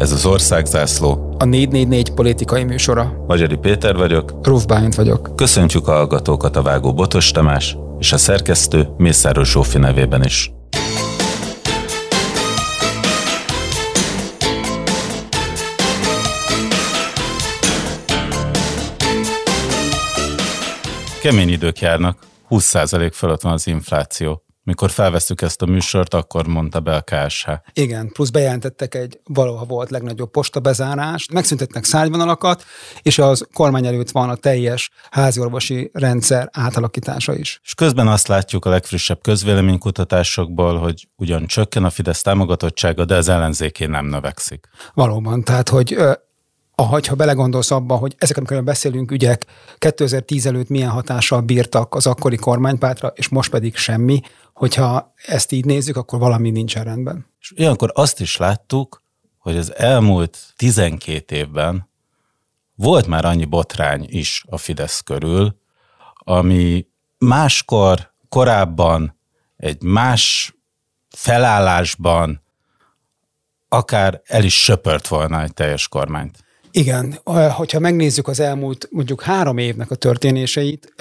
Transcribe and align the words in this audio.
Ez 0.00 0.12
az 0.12 0.26
Országzászló. 0.26 1.34
A 1.38 1.44
444 1.44 2.14
politikai 2.14 2.64
műsora. 2.64 3.24
Magyari 3.26 3.56
Péter 3.56 3.96
vagyok. 3.96 4.34
Ruf 4.42 4.64
Bálint 4.64 4.94
vagyok. 4.94 5.36
Köszöntjük 5.36 5.88
a 5.88 5.92
hallgatókat 5.92 6.56
a 6.56 6.62
Vágó 6.62 6.94
Botos 6.94 7.30
Tamás 7.30 7.76
és 7.98 8.12
a 8.12 8.16
szerkesztő 8.16 8.88
Mészáros 8.96 9.50
Zsófi 9.50 9.78
nevében 9.78 10.24
is. 10.24 10.52
Kemény 21.22 21.48
idők 21.48 21.78
járnak, 21.78 22.18
20% 22.50 23.10
fölött 23.14 23.40
van 23.40 23.52
az 23.52 23.66
infláció. 23.66 24.42
Mikor 24.62 24.90
felvesztük 24.90 25.42
ezt 25.42 25.62
a 25.62 25.66
műsort, 25.66 26.14
akkor 26.14 26.46
mondta 26.46 26.80
be 26.80 26.94
a 26.94 27.00
KSH. 27.00 27.48
Igen, 27.72 28.08
plusz 28.12 28.30
bejelentettek 28.30 28.94
egy 28.94 29.20
valaha 29.24 29.64
volt 29.64 29.90
legnagyobb 29.90 30.30
postabezárást, 30.30 31.32
megszüntetnek 31.32 31.84
szállvonalakat, 31.84 32.64
és 33.02 33.18
az 33.18 33.46
kormány 33.52 33.86
előtt 33.86 34.10
van 34.10 34.28
a 34.28 34.34
teljes 34.34 34.90
háziorvosi 35.10 35.90
rendszer 35.92 36.48
átalakítása 36.52 37.34
is. 37.34 37.60
És 37.64 37.74
közben 37.74 38.08
azt 38.08 38.28
látjuk 38.28 38.64
a 38.64 38.70
legfrissebb 38.70 39.20
közvéleménykutatásokból, 39.20 40.78
hogy 40.78 41.08
ugyan 41.16 41.46
csökken 41.46 41.84
a 41.84 41.90
Fidesz 41.90 42.22
támogatottsága, 42.22 43.04
de 43.04 43.16
az 43.16 43.28
ellenzéké 43.28 43.86
nem 43.86 44.06
növekszik. 44.06 44.68
Valóban, 44.94 45.44
tehát 45.44 45.68
hogy 45.68 45.96
ha 46.84 47.14
belegondolsz 47.14 47.70
abba, 47.70 47.96
hogy 47.96 48.14
ezek, 48.18 48.36
amikor 48.36 48.64
beszélünk 48.64 49.10
ügyek 49.10 49.46
2010 49.78 50.46
előtt 50.46 50.68
milyen 50.68 50.90
hatással 50.90 51.40
bírtak 51.40 51.94
az 51.94 52.06
akkori 52.06 52.36
kormánypátra, 52.36 53.12
és 53.14 53.28
most 53.28 53.50
pedig 53.50 53.76
semmi, 53.76 54.20
hogyha 54.54 55.12
ezt 55.26 55.52
így 55.52 55.64
nézzük, 55.64 55.96
akkor 55.96 56.18
valami 56.18 56.50
nincsen 56.50 56.84
rendben. 56.84 57.26
És 57.40 57.52
ilyenkor 57.54 57.90
azt 57.94 58.20
is 58.20 58.36
láttuk, 58.36 59.02
hogy 59.38 59.56
az 59.56 59.74
elmúlt 59.76 60.38
12 60.56 61.36
évben 61.36 61.88
volt 62.74 63.06
már 63.06 63.24
annyi 63.24 63.44
botrány 63.44 64.06
is 64.08 64.44
a 64.48 64.56
Fidesz 64.56 65.00
körül, 65.00 65.56
ami 66.14 66.86
máskor, 67.18 68.12
korábban, 68.28 69.18
egy 69.56 69.82
más 69.82 70.54
felállásban 71.08 72.42
akár 73.68 74.20
el 74.24 74.44
is 74.44 74.62
söpört 74.62 75.08
volna 75.08 75.42
egy 75.42 75.54
teljes 75.54 75.88
kormányt. 75.88 76.44
Igen, 76.70 77.18
hogyha 77.50 77.78
megnézzük 77.78 78.28
az 78.28 78.40
elmúlt 78.40 78.88
mondjuk 78.90 79.22
három 79.22 79.58
évnek 79.58 79.90
a 79.90 79.94
történéseit, 79.94 80.94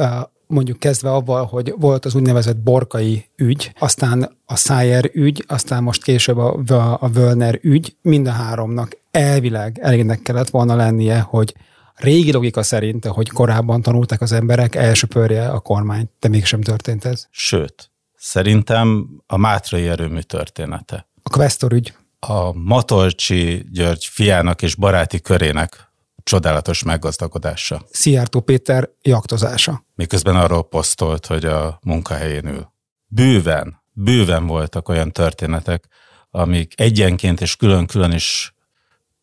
mondjuk 0.47 0.79
kezdve 0.79 1.11
avval, 1.11 1.45
hogy 1.45 1.73
volt 1.77 2.05
az 2.05 2.15
úgynevezett 2.15 2.57
borkai 2.57 3.25
ügy, 3.35 3.73
aztán 3.79 4.37
a 4.45 4.55
Szájer 4.55 5.09
ügy, 5.13 5.43
aztán 5.47 5.83
most 5.83 6.03
később 6.03 6.37
a, 6.37 6.97
a 7.01 7.09
Völner 7.09 7.59
ügy, 7.61 7.95
mind 8.01 8.27
a 8.27 8.31
háromnak 8.31 8.97
elvileg 9.11 9.79
elégnek 9.81 10.21
kellett 10.21 10.49
volna 10.49 10.75
lennie, 10.75 11.19
hogy 11.19 11.53
régi 11.95 12.31
logika 12.31 12.63
szerint, 12.63 13.05
hogy 13.05 13.29
korábban 13.29 13.81
tanulták 13.81 14.21
az 14.21 14.31
emberek, 14.31 14.75
elsöpörje 14.75 15.49
a 15.49 15.59
kormányt, 15.59 16.11
de 16.19 16.27
mégsem 16.27 16.61
történt 16.61 17.05
ez. 17.05 17.27
Sőt, 17.29 17.91
szerintem 18.15 19.09
a 19.27 19.37
Mátrai 19.37 19.87
erőmű 19.87 20.19
története. 20.19 21.07
A 21.23 21.29
Questor 21.29 21.73
ügy 21.73 21.93
a 22.19 22.53
Matolcsi 22.53 23.65
György 23.71 24.05
fiának 24.05 24.61
és 24.61 24.75
baráti 24.75 25.21
körének 25.21 25.91
csodálatos 26.23 26.83
meggazdagodása. 26.83 27.85
Szijjártó 27.91 28.39
Péter 28.39 28.89
jaktozása. 29.01 29.85
Miközben 29.95 30.35
arról 30.35 30.67
posztolt, 30.67 31.25
hogy 31.25 31.45
a 31.45 31.79
munkahelyén 31.83 32.45
ül. 32.47 32.71
Bőven, 33.07 33.81
bőven 33.93 34.47
voltak 34.47 34.89
olyan 34.89 35.11
történetek, 35.11 35.87
amik 36.31 36.73
egyenként 36.75 37.41
és 37.41 37.55
külön-külön 37.55 38.11
is 38.11 38.53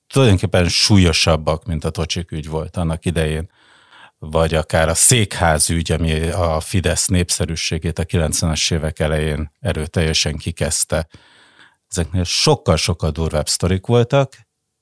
tulajdonképpen 0.06 0.68
súlyosabbak, 0.68 1.64
mint 1.64 1.84
a 1.84 1.90
Tocsik 1.90 2.32
ügy 2.32 2.48
volt 2.48 2.76
annak 2.76 3.04
idején, 3.04 3.50
vagy 4.18 4.54
akár 4.54 4.88
a 4.88 4.94
székház 4.94 5.70
ügy, 5.70 5.92
ami 5.92 6.28
a 6.28 6.60
Fidesz 6.60 7.06
népszerűségét 7.06 7.98
a 7.98 8.04
90-es 8.04 8.72
évek 8.72 8.98
elején 8.98 9.52
erőteljesen 9.60 10.36
kikezdte 10.36 11.06
ezeknél 11.98 12.24
sokkal-sokkal 12.24 13.10
durvább 13.10 13.48
sztorik 13.48 13.86
voltak, 13.86 14.32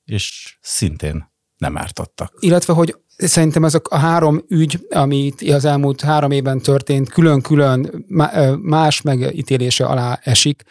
és 0.03 0.57
szintén 0.61 1.33
nem 1.57 1.77
ártottak. 1.77 2.33
Illetve, 2.39 2.73
hogy 2.73 2.95
szerintem 3.17 3.63
ezek 3.63 3.87
a 3.87 3.97
három 3.97 4.45
ügy, 4.47 4.87
amit 4.89 5.41
az 5.41 5.65
elmúlt 5.65 6.01
három 6.01 6.31
évben 6.31 6.59
történt, 6.59 7.09
külön-külön 7.09 8.05
más 8.61 9.01
megítélése 9.01 9.85
alá 9.85 10.19
esik, 10.23 10.63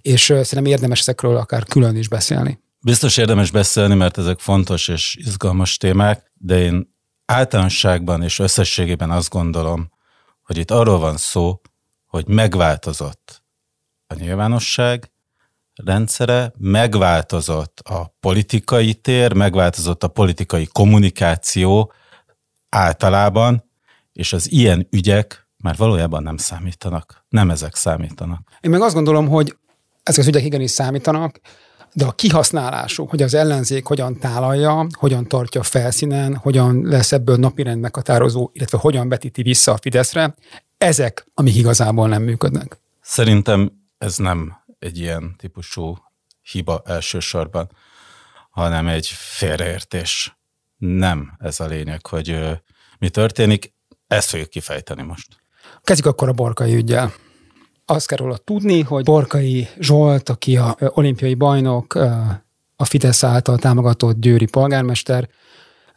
és 0.00 0.22
szerintem 0.24 0.64
érdemes 0.64 1.00
ezekről 1.00 1.36
akár 1.36 1.64
külön 1.64 1.96
is 1.96 2.08
beszélni. 2.08 2.60
Biztos 2.80 3.16
érdemes 3.16 3.50
beszélni, 3.50 3.94
mert 3.94 4.18
ezek 4.18 4.38
fontos 4.38 4.88
és 4.88 5.16
izgalmas 5.18 5.76
témák, 5.76 6.32
de 6.34 6.58
én 6.58 6.94
általánosságban 7.24 8.22
és 8.22 8.38
összességében 8.38 9.10
azt 9.10 9.30
gondolom, 9.30 9.90
hogy 10.42 10.56
itt 10.56 10.70
arról 10.70 10.98
van 10.98 11.16
szó, 11.16 11.60
hogy 12.06 12.28
megváltozott 12.28 13.42
a 14.06 14.14
nyilvánosság, 14.14 15.10
rendszere, 15.84 16.52
megváltozott 16.58 17.80
a 17.84 18.14
politikai 18.20 18.94
tér, 18.94 19.32
megváltozott 19.32 20.02
a 20.04 20.08
politikai 20.08 20.66
kommunikáció 20.72 21.92
általában, 22.68 23.64
és 24.12 24.32
az 24.32 24.52
ilyen 24.52 24.86
ügyek 24.90 25.48
már 25.56 25.76
valójában 25.76 26.22
nem 26.22 26.36
számítanak. 26.36 27.24
Nem 27.28 27.50
ezek 27.50 27.74
számítanak. 27.74 28.40
Én 28.60 28.70
meg 28.70 28.80
azt 28.80 28.94
gondolom, 28.94 29.28
hogy 29.28 29.56
ezek 30.02 30.20
az 30.20 30.26
ügyek 30.26 30.44
igenis 30.44 30.70
számítanak, 30.70 31.40
de 31.92 32.04
a 32.04 32.12
kihasználásuk, 32.12 33.10
hogy 33.10 33.22
az 33.22 33.34
ellenzék 33.34 33.86
hogyan 33.86 34.18
tálalja, 34.18 34.86
hogyan 34.98 35.28
tartja 35.28 35.62
felszínen, 35.62 36.36
hogyan 36.36 36.82
lesz 36.84 37.12
ebből 37.12 37.36
napirend 37.36 37.80
meghatározó, 37.80 38.50
illetve 38.52 38.78
hogyan 38.78 39.08
vetíti 39.08 39.42
vissza 39.42 39.72
a 39.72 39.78
Fideszre, 39.80 40.34
ezek, 40.78 41.26
amik 41.34 41.56
igazából 41.56 42.08
nem 42.08 42.22
működnek. 42.22 42.80
Szerintem 43.00 43.72
ez 43.98 44.16
nem 44.16 44.59
egy 44.80 44.98
ilyen 44.98 45.34
típusú 45.36 45.96
hiba 46.42 46.82
elsősorban, 46.86 47.70
hanem 48.50 48.86
egy 48.86 49.06
félreértés. 49.06 50.38
Nem 50.76 51.36
ez 51.38 51.60
a 51.60 51.66
lényeg, 51.66 52.06
hogy 52.06 52.58
mi 52.98 53.08
történik, 53.08 53.74
ezt 54.06 54.28
fogjuk 54.28 54.48
kifejteni 54.48 55.02
most. 55.02 55.42
Kezdjük 55.82 56.08
akkor 56.08 56.28
a 56.28 56.32
Borkai 56.32 56.74
ügyel. 56.74 57.12
Azt 57.84 58.06
kell 58.06 58.18
róla 58.18 58.36
tudni, 58.36 58.82
hogy 58.82 59.04
Borkai 59.04 59.68
Zsolt, 59.78 60.28
aki 60.28 60.56
a 60.56 60.76
olimpiai 60.78 61.34
bajnok, 61.34 61.94
a 62.76 62.84
Fidesz 62.84 63.24
által 63.24 63.58
támogatott 63.58 64.20
győri 64.20 64.46
polgármester, 64.46 65.28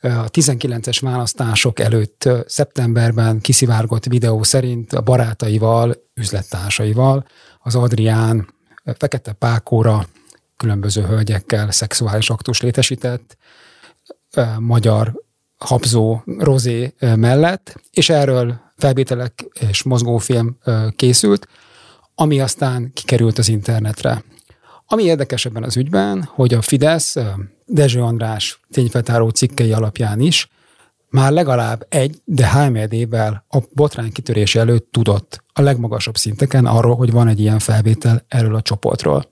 a 0.02 0.30
19-es 0.30 0.98
választások 1.02 1.80
előtt 1.80 2.30
szeptemberben 2.46 3.40
kiszivárgott 3.40 4.06
videó 4.06 4.44
szerint 4.44 4.94
a 4.94 5.02
barátaival, 5.02 5.96
üzlettársaival 6.14 7.26
az 7.60 7.76
Adrián 7.76 8.54
fekete 8.98 9.32
pákóra 9.32 10.08
különböző 10.58 11.02
hölgyekkel 11.02 11.72
szexuális 11.72 12.30
aktus 12.30 12.62
létesített, 12.62 13.38
magyar 14.60 15.22
habzó 15.58 16.22
rozé 16.38 16.94
mellett, 17.00 17.76
és 17.92 18.10
erről 18.10 18.62
felvételek 18.78 19.46
és 19.60 19.84
mozgófilm 19.84 20.58
készült, 20.96 21.48
ami 22.16 22.40
aztán 22.40 22.94
kikerült 22.94 23.38
az 23.38 23.50
internetre. 23.50 24.24
Ami 24.86 25.04
érdekes 25.04 25.46
ebben 25.46 25.64
az 25.64 25.78
ügyben, 25.78 26.24
hogy 26.24 26.54
a 26.54 26.62
Fidesz 26.62 27.16
Dezső 27.66 28.02
András 28.02 28.60
tényfeltáró 28.72 29.30
cikkei 29.30 29.72
alapján 29.72 30.20
is 30.20 30.50
már 31.14 31.32
legalább 31.32 31.86
egy, 31.90 32.22
de 32.26 32.46
három 32.46 32.76
évvel 32.76 33.46
a 33.50 33.58
botrány 33.74 34.12
kitörése 34.12 34.60
előtt 34.60 34.92
tudott 34.92 35.44
a 35.54 35.62
legmagasabb 35.62 36.18
szinteken 36.18 36.66
arról, 36.66 36.96
hogy 36.96 37.12
van 37.12 37.28
egy 37.28 37.40
ilyen 37.40 37.60
felvétel 37.60 38.26
erről 38.28 38.56
a 38.56 38.62
csoportról. 38.62 39.30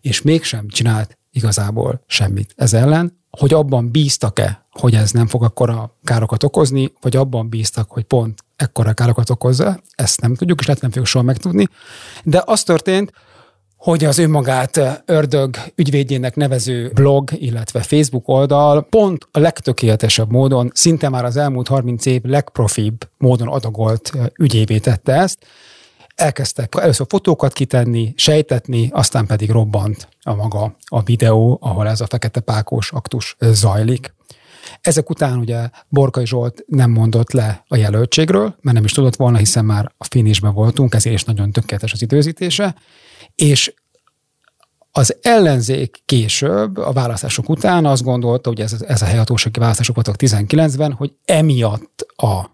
És 0.00 0.22
mégsem 0.22 0.68
csinált 0.68 1.18
igazából 1.30 2.02
semmit 2.06 2.52
ez 2.56 2.72
ellen, 2.72 3.18
hogy 3.30 3.52
abban 3.52 3.90
bíztak-e, 3.90 4.66
hogy 4.70 4.94
ez 4.94 5.10
nem 5.10 5.26
fog 5.26 5.42
akkora 5.42 5.96
károkat 6.04 6.42
okozni, 6.42 6.92
vagy 7.00 7.16
abban 7.16 7.48
bíztak, 7.48 7.90
hogy 7.90 8.04
pont 8.04 8.44
ekkora 8.56 8.92
károkat 8.92 9.30
okozza, 9.30 9.80
ezt 9.94 10.20
nem 10.20 10.34
tudjuk, 10.34 10.60
és 10.60 10.66
lehet 10.66 10.80
nem 10.80 10.90
fogjuk 10.90 11.08
soha 11.08 11.24
megtudni. 11.24 11.68
De 12.24 12.42
az 12.46 12.62
történt, 12.62 13.12
hogy 13.84 14.04
az 14.04 14.18
önmagát 14.18 15.02
ördög 15.04 15.56
ügyvédjének 15.74 16.36
nevező 16.36 16.90
blog, 16.94 17.30
illetve 17.32 17.82
Facebook 17.82 18.28
oldal 18.28 18.82
pont 18.82 19.28
a 19.30 19.38
legtökéletesebb 19.38 20.30
módon, 20.30 20.70
szinte 20.74 21.08
már 21.08 21.24
az 21.24 21.36
elmúlt 21.36 21.68
30 21.68 22.06
év 22.06 22.22
legprofibb 22.22 23.08
módon 23.18 23.48
adagolt 23.48 24.12
ügyévé 24.38 24.78
tette 24.78 25.12
ezt. 25.12 25.38
Elkezdtek 26.14 26.74
először 26.80 27.06
fotókat 27.08 27.52
kitenni, 27.52 28.12
sejtetni, 28.16 28.88
aztán 28.92 29.26
pedig 29.26 29.50
robbant 29.50 30.08
a 30.22 30.34
maga 30.34 30.76
a 30.86 31.02
videó, 31.02 31.58
ahol 31.60 31.88
ez 31.88 32.00
a 32.00 32.06
fekete 32.06 32.40
pákos 32.40 32.92
aktus 32.92 33.36
zajlik. 33.40 34.14
Ezek 34.80 35.10
után 35.10 35.38
ugye 35.38 35.68
Borkai 35.88 36.26
Zsolt 36.26 36.64
nem 36.66 36.90
mondott 36.90 37.32
le 37.32 37.64
a 37.68 37.76
jelöltségről, 37.76 38.54
mert 38.60 38.76
nem 38.76 38.84
is 38.84 38.92
tudott 38.92 39.16
volna, 39.16 39.38
hiszen 39.38 39.64
már 39.64 39.92
a 39.98 40.04
finisben 40.04 40.54
voltunk, 40.54 40.94
ezért 40.94 41.14
is 41.14 41.24
nagyon 41.24 41.50
tökéletes 41.50 41.92
az 41.92 42.02
időzítése, 42.02 42.74
és 43.34 43.74
Az 44.96 45.16
ellenzék 45.22 46.02
később, 46.04 46.76
a 46.76 46.92
választások 46.92 47.48
után 47.48 47.86
azt 47.86 48.02
gondolta, 48.02 48.48
hogy 48.48 48.60
ez, 48.60 48.82
ez 48.82 49.02
a 49.02 49.04
helyhatósági 49.04 49.58
választások 49.58 49.94
voltak 49.94 50.14
19-ben, 50.18 50.92
hogy 50.92 51.12
emiatt 51.24 52.06
a 52.16 52.50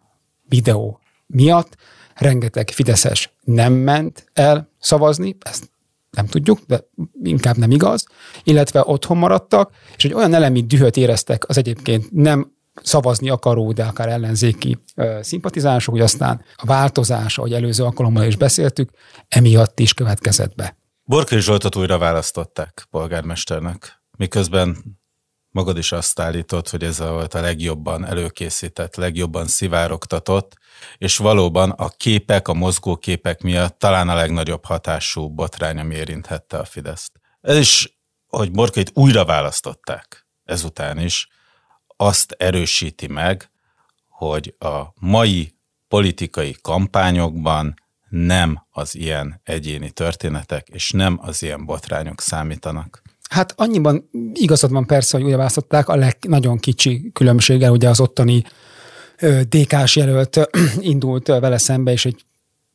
videó 0.48 1.00
miatt 1.26 1.76
rengeteg 2.14 2.70
Fideszes 2.70 3.32
nem 3.44 3.72
ment 3.72 4.30
el 4.32 4.70
szavazni, 4.78 5.36
ezt 5.40 5.70
nem 6.10 6.26
tudjuk, 6.26 6.60
de 6.66 6.80
inkább 7.22 7.56
nem 7.56 7.70
igaz, 7.70 8.06
illetve 8.44 8.82
otthon 8.84 9.16
maradtak, 9.16 9.70
és 9.96 10.04
egy 10.04 10.14
olyan 10.14 10.34
elemi 10.34 10.62
dühöt 10.62 10.96
éreztek 10.96 11.48
az 11.48 11.56
egyébként 11.56 12.10
nem 12.12 12.52
szavazni 12.82 13.28
akaró, 13.28 13.72
de 13.72 13.84
akár 13.84 14.08
ellenzéki 14.08 14.78
szimpatizánsok, 15.20 15.94
hogy 15.94 16.02
aztán 16.02 16.44
a 16.56 16.66
változás, 16.66 17.38
ahogy 17.38 17.52
előző 17.52 17.84
alkalommal 17.84 18.24
is 18.24 18.36
beszéltük, 18.36 18.90
emiatt 19.28 19.78
is 19.78 19.94
következett 19.94 20.54
be. 20.54 20.76
Borkai 21.02 21.40
Zsoltot 21.40 21.76
újra 21.76 21.98
választották 21.98 22.86
polgármesternek, 22.90 24.02
miközben 24.16 24.98
magad 25.50 25.78
is 25.78 25.92
azt 25.92 26.20
állított, 26.20 26.68
hogy 26.68 26.82
ez 26.82 26.98
volt 26.98 27.34
a 27.34 27.40
legjobban 27.40 28.04
előkészített, 28.04 28.96
legjobban 28.96 29.46
szivárogtatott, 29.46 30.56
és 30.98 31.16
valóban 31.16 31.70
a 31.70 31.88
képek, 31.88 32.48
a 32.48 32.54
mozgóképek 32.54 33.42
miatt 33.42 33.78
talán 33.78 34.08
a 34.08 34.14
legnagyobb 34.14 34.64
hatású 34.64 35.28
botrány, 35.28 35.78
ami 35.78 35.94
érinthette 35.94 36.58
a 36.58 36.64
Fideszt. 36.64 37.12
Ez 37.40 37.56
is, 37.56 38.00
hogy 38.26 38.50
Borkait 38.50 38.90
újra 38.94 39.24
választották 39.24 40.28
ezután 40.44 40.98
is, 40.98 41.28
azt 42.00 42.34
erősíti 42.38 43.06
meg, 43.06 43.50
hogy 44.08 44.54
a 44.58 44.80
mai 45.00 45.54
politikai 45.88 46.56
kampányokban 46.62 47.74
nem 48.08 48.66
az 48.70 48.94
ilyen 48.94 49.40
egyéni 49.44 49.90
történetek, 49.90 50.68
és 50.68 50.90
nem 50.90 51.18
az 51.22 51.42
ilyen 51.42 51.64
botrányok 51.64 52.20
számítanak. 52.20 53.02
Hát 53.30 53.52
annyiban 53.56 54.10
igazad 54.32 54.70
van 54.70 54.86
persze, 54.86 55.16
hogy 55.16 55.26
újra 55.26 55.48
a 55.84 55.96
leg, 55.96 56.16
nagyon 56.28 56.58
kicsi 56.58 57.10
különbséggel 57.12 57.70
ugye 57.70 57.88
az 57.88 58.00
ottani 58.00 58.44
DK-s 59.48 59.96
jelölt 59.96 60.40
indult 60.78 61.26
vele 61.26 61.58
szembe, 61.58 61.92
és 61.92 62.04
egy 62.04 62.24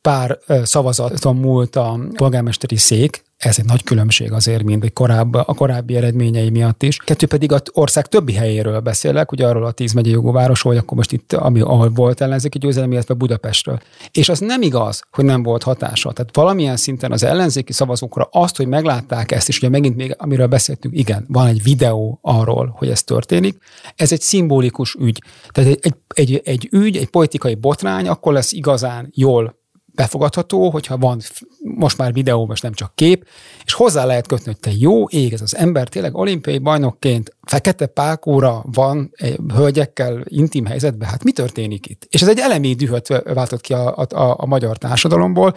pár 0.06 0.38
szavazaton 0.62 1.36
múlt 1.36 1.76
a 1.76 1.98
polgármesteri 2.16 2.76
szék, 2.76 3.24
ez 3.36 3.58
egy 3.58 3.64
nagy 3.64 3.84
különbség 3.84 4.32
azért, 4.32 4.62
mint 4.62 4.84
egy 4.84 4.92
korább, 4.92 5.34
a 5.34 5.54
korábbi 5.54 5.96
eredményei 5.96 6.50
miatt 6.50 6.82
is. 6.82 6.96
Kettő 6.96 7.26
pedig 7.26 7.52
az 7.52 7.62
ország 7.72 8.06
többi 8.06 8.32
helyéről 8.32 8.80
beszélek, 8.80 9.32
ugye 9.32 9.46
arról 9.46 9.64
a 9.64 9.70
tíz 9.70 9.92
megyei 9.92 10.12
jogú 10.12 10.32
városról, 10.32 10.72
hogy 10.72 10.82
akkor 10.82 10.96
most 10.96 11.12
itt, 11.12 11.32
ami, 11.32 11.60
ahol 11.60 11.90
volt 11.90 12.20
ellenzéki 12.20 12.58
győzelem, 12.58 12.92
illetve 12.92 13.14
Budapestről. 13.14 13.80
És 14.10 14.28
az 14.28 14.38
nem 14.38 14.62
igaz, 14.62 15.02
hogy 15.10 15.24
nem 15.24 15.42
volt 15.42 15.62
hatása. 15.62 16.12
Tehát 16.12 16.36
valamilyen 16.36 16.76
szinten 16.76 17.12
az 17.12 17.22
ellenzéki 17.22 17.72
szavazókra 17.72 18.28
azt, 18.30 18.56
hogy 18.56 18.66
meglátták 18.66 19.32
ezt, 19.32 19.48
és 19.48 19.58
ugye 19.58 19.68
megint 19.68 19.96
még, 19.96 20.14
amiről 20.18 20.46
beszéltünk, 20.46 20.98
igen, 20.98 21.24
van 21.28 21.46
egy 21.46 21.62
videó 21.62 22.18
arról, 22.22 22.74
hogy 22.76 22.88
ez 22.88 23.02
történik, 23.02 23.58
ez 23.96 24.12
egy 24.12 24.20
szimbolikus 24.20 24.94
ügy. 24.94 25.22
Tehát 25.48 25.70
egy, 25.70 25.78
egy, 25.82 25.94
egy, 26.14 26.40
egy 26.44 26.68
ügy, 26.70 26.96
egy 26.96 27.08
politikai 27.08 27.54
botrány, 27.54 28.08
akkor 28.08 28.32
lesz 28.32 28.52
igazán 28.52 29.10
jól 29.14 29.55
befogadható, 29.96 30.70
hogyha 30.70 30.98
van 30.98 31.20
most 31.60 31.98
már 31.98 32.12
videó, 32.12 32.46
most 32.46 32.62
nem 32.62 32.72
csak 32.72 32.92
kép, 32.94 33.26
és 33.64 33.72
hozzá 33.72 34.04
lehet 34.04 34.26
kötni, 34.26 34.44
hogy 34.44 34.60
te 34.60 34.70
jó 34.78 35.08
ég, 35.08 35.32
ez 35.32 35.40
az 35.40 35.56
ember 35.56 35.88
tényleg 35.88 36.14
olimpiai 36.16 36.58
bajnokként 36.58 37.35
fekete 37.46 37.86
pákóra 37.86 38.64
van 38.72 39.10
egy 39.16 39.38
hölgyekkel 39.54 40.22
intim 40.24 40.66
helyzetben, 40.66 41.08
hát 41.08 41.24
mi 41.24 41.32
történik 41.32 41.86
itt? 41.86 42.06
És 42.10 42.22
ez 42.22 42.28
egy 42.28 42.38
elemi 42.38 42.74
dühöt 42.74 43.22
váltott 43.24 43.60
ki 43.60 43.72
a, 43.72 43.96
a, 43.96 44.34
a 44.36 44.46
magyar 44.46 44.76
társadalomból, 44.76 45.56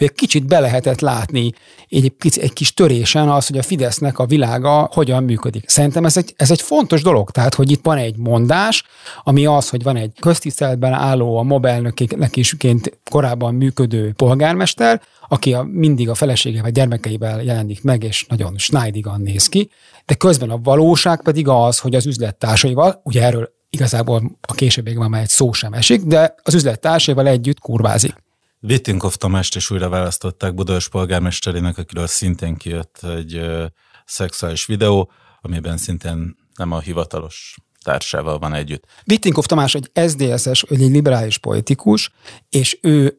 hogy 0.00 0.08
egy 0.08 0.14
kicsit 0.14 0.46
be 0.46 0.60
lehetett 0.60 1.00
látni 1.00 1.52
egy, 1.88 2.12
egy 2.34 2.52
kis 2.52 2.74
törésen 2.74 3.28
az, 3.28 3.46
hogy 3.46 3.58
a 3.58 3.62
Fidesznek 3.62 4.18
a 4.18 4.26
világa 4.26 4.88
hogyan 4.92 5.24
működik. 5.24 5.68
Szerintem 5.68 6.04
ez 6.04 6.16
egy, 6.16 6.34
ez 6.36 6.50
egy 6.50 6.60
fontos 6.62 7.02
dolog, 7.02 7.30
tehát 7.30 7.54
hogy 7.54 7.70
itt 7.70 7.84
van 7.84 7.96
egy 7.96 8.16
mondás, 8.16 8.84
ami 9.22 9.46
az, 9.46 9.68
hogy 9.68 9.82
van 9.82 9.96
egy 9.96 10.12
köztiszteletben 10.20 10.92
álló 10.92 11.36
a 11.36 11.42
mobelnöknek 11.42 12.36
isként 12.36 12.98
korábban 13.10 13.54
működő 13.54 14.12
polgármester, 14.12 15.00
aki 15.28 15.52
a, 15.52 15.62
mindig 15.62 16.08
a 16.08 16.14
feleségével, 16.14 16.70
gyermekeivel 16.70 17.42
jelenik 17.42 17.82
meg, 17.82 18.02
és 18.02 18.26
nagyon 18.28 18.58
snajdigan 18.58 19.20
néz 19.20 19.46
ki, 19.46 19.70
de 20.06 20.14
közben 20.14 20.50
a 20.50 20.60
valóság 20.62 21.22
pedig 21.30 21.48
az, 21.48 21.78
hogy 21.78 21.94
az 21.94 22.06
üzlettársaival, 22.06 23.00
ugye 23.04 23.22
erről 23.22 23.50
igazából 23.70 24.38
a 24.40 24.54
későbbiekben 24.54 25.10
már 25.10 25.22
egy 25.22 25.28
szó 25.28 25.52
sem 25.52 25.72
esik, 25.72 26.02
de 26.02 26.34
az 26.42 26.54
üzlettársaival 26.54 27.26
együtt 27.26 27.58
kurvázik. 27.58 28.14
Vittinkov 28.58 29.14
Tamást 29.14 29.56
is 29.56 29.70
újra 29.70 29.88
választották 29.88 30.54
Budapest 30.54 30.90
polgármesterének, 30.90 31.78
akiről 31.78 32.06
szintén 32.06 32.56
kijött 32.56 32.98
egy 33.02 33.34
ö, 33.34 33.64
szexuális 34.04 34.66
videó, 34.66 35.10
amiben 35.40 35.76
szintén 35.76 36.36
nem 36.54 36.72
a 36.72 36.80
hivatalos 36.80 37.56
társával 37.84 38.38
van 38.38 38.54
együtt. 38.54 38.84
Vittinkov 39.04 39.44
Tamás 39.44 39.74
egy 39.74 39.90
SZDSZ-es, 39.94 40.62
egy 40.62 40.78
liberális 40.78 41.38
politikus, 41.38 42.12
és 42.48 42.78
ő 42.82 43.18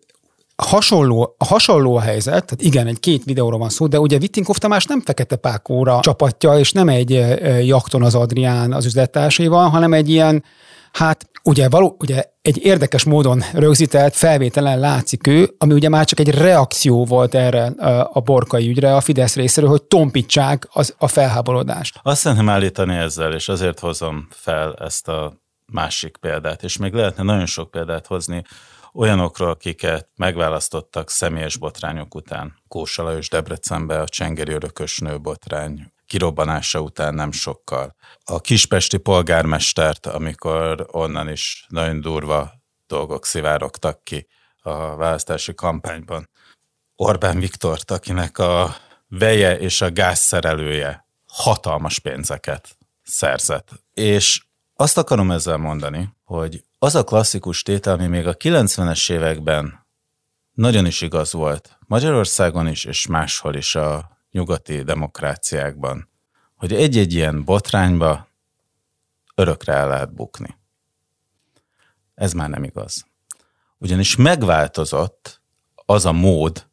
hasonló, 0.65 1.35
hasonló 1.45 1.95
a 1.95 2.01
helyzet, 2.01 2.45
tehát 2.45 2.61
igen, 2.61 2.87
egy 2.87 2.99
két 2.99 3.23
videóról 3.23 3.59
van 3.59 3.69
szó, 3.69 3.87
de 3.87 3.99
ugye 3.99 4.17
Vittinkov 4.17 4.55
Tamás 4.55 4.85
nem 4.85 5.01
Fekete 5.01 5.35
Pákóra 5.35 5.99
csapatja, 6.01 6.59
és 6.59 6.71
nem 6.71 6.89
egy 6.89 7.09
jakton 7.65 8.03
az 8.03 8.15
Adrián 8.15 8.73
az 8.73 8.85
üzlettársaival, 8.85 9.69
hanem 9.69 9.93
egy 9.93 10.09
ilyen 10.09 10.43
Hát 10.91 11.29
ugye, 11.43 11.69
való, 11.69 11.95
ugye 11.99 12.23
egy 12.41 12.65
érdekes 12.65 13.03
módon 13.03 13.43
rögzített 13.53 14.15
felvételen 14.15 14.79
látszik 14.79 15.27
ő, 15.27 15.55
ami 15.57 15.73
ugye 15.73 15.89
már 15.89 16.05
csak 16.05 16.19
egy 16.19 16.29
reakció 16.29 17.05
volt 17.05 17.35
erre 17.35 17.65
a 18.13 18.19
borkai 18.19 18.69
ügyre 18.69 18.95
a 18.95 19.01
Fidesz 19.01 19.35
részéről, 19.35 19.69
hogy 19.69 19.83
tompítsák 19.83 20.67
az, 20.71 20.95
a 20.97 21.07
felháborodást. 21.07 21.99
Azt 22.03 22.21
szeretném 22.21 22.49
állítani 22.49 22.95
ezzel, 22.95 23.33
és 23.33 23.49
azért 23.49 23.79
hozom 23.79 24.27
fel 24.29 24.75
ezt 24.79 25.07
a 25.07 25.33
másik 25.65 26.17
példát, 26.17 26.63
és 26.63 26.77
még 26.77 26.93
lehetne 26.93 27.23
nagyon 27.23 27.45
sok 27.45 27.71
példát 27.71 28.07
hozni 28.07 28.43
olyanokról, 28.93 29.49
akiket 29.49 30.09
megválasztottak 30.15 31.09
személyes 31.09 31.57
botrányok 31.57 32.15
után. 32.15 32.55
Kósa 32.67 33.03
Lajos 33.03 33.29
Debrecenbe 33.29 33.99
a 33.99 34.07
Csengeri 34.07 34.53
örökösnő 34.53 35.19
botrány 35.19 35.91
kirobbanása 36.05 36.81
után 36.81 37.13
nem 37.13 37.31
sokkal. 37.31 37.95
A 38.23 38.39
kispesti 38.39 38.97
polgármestert, 38.97 40.05
amikor 40.05 40.88
onnan 40.91 41.29
is 41.29 41.65
nagyon 41.67 42.01
durva 42.01 42.51
dolgok 42.88 43.25
szivárogtak 43.25 44.03
ki 44.03 44.27
a 44.61 44.95
választási 44.95 45.53
kampányban. 45.53 46.29
Orbán 46.95 47.39
Viktort, 47.39 47.91
akinek 47.91 48.38
a 48.38 48.75
veje 49.07 49.59
és 49.59 49.81
a 49.81 49.91
gázszerelője 49.91 51.05
hatalmas 51.27 51.99
pénzeket 51.99 52.77
szerzett. 53.03 53.69
És 53.93 54.43
azt 54.74 54.98
akarom 54.98 55.31
ezzel 55.31 55.57
mondani, 55.57 56.10
hogy 56.24 56.63
az 56.83 56.95
a 56.95 57.03
klasszikus 57.03 57.63
tétel, 57.63 57.93
ami 57.93 58.07
még 58.07 58.27
a 58.27 58.38
90-es 58.38 59.11
években 59.11 59.85
nagyon 60.53 60.85
is 60.85 61.01
igaz 61.01 61.33
volt, 61.33 61.77
Magyarországon 61.88 62.67
is 62.67 62.85
és 62.85 63.07
máshol 63.07 63.55
is 63.55 63.75
a 63.75 64.17
nyugati 64.31 64.83
demokráciákban, 64.83 66.09
hogy 66.55 66.73
egy-egy 66.73 67.13
ilyen 67.13 67.43
botrányba 67.43 68.27
örökre 69.35 69.73
el 69.73 69.88
lehet 69.88 70.13
bukni. 70.13 70.57
Ez 72.15 72.33
már 72.33 72.50
nem 72.50 72.63
igaz. 72.63 73.05
Ugyanis 73.77 74.15
megváltozott 74.15 75.41
az 75.75 76.05
a 76.05 76.11
mód, 76.11 76.67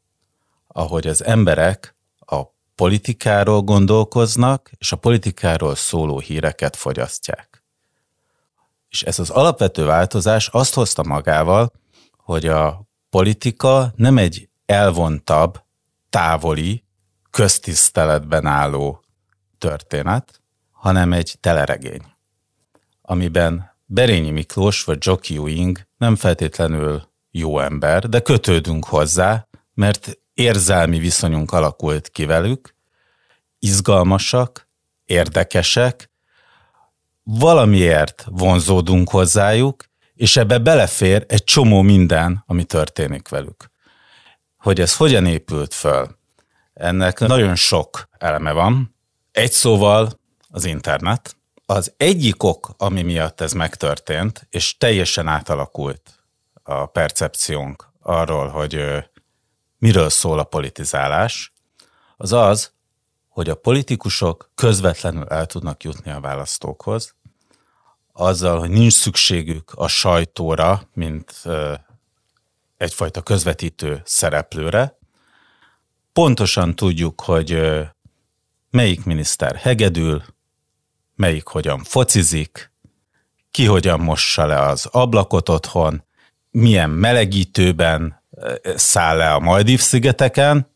ahogy 0.66 1.06
az 1.06 1.24
emberek 1.24 1.96
a 2.18 2.42
politikáról 2.74 3.62
gondolkoznak, 3.62 4.70
és 4.78 4.92
a 4.92 4.96
politikáról 4.96 5.74
szóló 5.74 6.18
híreket 6.18 6.76
fogyasztják. 6.76 7.57
És 8.88 9.02
ez 9.02 9.18
az 9.18 9.30
alapvető 9.30 9.85
változás 9.85 10.49
azt 10.49 10.75
hozta 10.75 11.02
magával, 11.02 11.73
hogy 12.16 12.47
a 12.47 12.83
politika 13.11 13.92
nem 13.97 14.18
egy 14.18 14.49
elvontabb, 14.66 15.62
távoli, 16.11 16.85
köztiszteletben 17.30 18.47
álló 18.47 19.04
történet, 19.59 20.42
hanem 20.71 21.12
egy 21.12 21.37
teleregény, 21.40 22.02
amiben 23.02 23.76
Berényi 23.85 24.30
Miklós 24.30 24.85
vagy 24.85 24.99
Jockey 25.00 25.37
Ewing 25.37 25.87
nem 25.97 26.16
feltétlenül 26.16 27.02
jó 27.30 27.61
ember, 27.61 28.09
de 28.09 28.21
kötődünk 28.21 28.85
hozzá, 28.85 29.49
mert 29.75 30.18
érzelmi 30.35 30.99
viszonyunk 30.99 31.52
alakult 31.52 32.09
ki 32.09 32.25
velük, 32.25 32.75
izgalmasak, 33.59 34.68
érdekesek, 35.04 36.11
valamiért 37.30 38.25
vonzódunk 38.28 39.11
hozzájuk, 39.11 39.85
és 40.14 40.37
ebbe 40.37 40.58
belefér 40.58 41.25
egy 41.28 41.44
csomó 41.44 41.82
minden, 41.82 42.42
ami 42.47 42.64
történik 42.64 43.28
velük. 43.28 43.70
Hogy 44.56 44.80
ez 44.80 44.97
hogyan 44.97 45.26
épült 45.26 45.75
föl, 45.75 46.16
ennek 46.75 47.18
nagyon 47.18 47.54
sok 47.54 48.08
eleme 48.18 48.52
van. 48.52 48.94
Egy 49.32 49.52
szóval 49.52 50.20
az 50.49 50.64
internet. 50.64 51.37
Az 51.66 51.92
egyik 51.97 52.42
ok, 52.42 52.70
ami 52.76 53.02
miatt 53.02 53.40
ez 53.40 53.52
megtörtént, 53.52 54.47
és 54.50 54.76
teljesen 54.76 55.26
átalakult 55.26 56.18
a 56.62 56.87
percepciónk 56.87 57.92
arról, 58.00 58.49
hogy 58.49 58.85
miről 59.78 60.08
szól 60.08 60.38
a 60.38 60.44
politizálás, 60.44 61.52
az 62.16 62.32
az, 62.32 62.73
hogy 63.28 63.49
a 63.49 63.54
politikusok 63.54 64.50
közvetlenül 64.54 65.26
el 65.26 65.47
tudnak 65.47 65.82
jutni 65.82 66.11
a 66.11 66.20
választókhoz, 66.20 67.14
azzal, 68.18 68.58
hogy 68.58 68.70
nincs 68.70 68.92
szükségük 68.92 69.72
a 69.75 69.88
sajtóra, 69.88 70.88
mint 70.94 71.42
egyfajta 72.76 73.22
közvetítő 73.22 74.02
szereplőre. 74.04 74.98
Pontosan 76.12 76.75
tudjuk, 76.75 77.20
hogy 77.20 77.60
melyik 78.70 79.04
miniszter 79.04 79.56
hegedül, 79.56 80.22
melyik 81.14 81.46
hogyan 81.46 81.82
focizik, 81.84 82.72
ki 83.50 83.64
hogyan 83.64 84.00
mossa 84.00 84.46
le 84.46 84.60
az 84.60 84.87
ablakot 84.87 85.48
otthon, 85.48 86.04
milyen 86.50 86.90
melegítőben 86.90 88.22
száll 88.76 89.16
le 89.16 89.32
a 89.32 89.38
Maldív-szigeteken, 89.38 90.70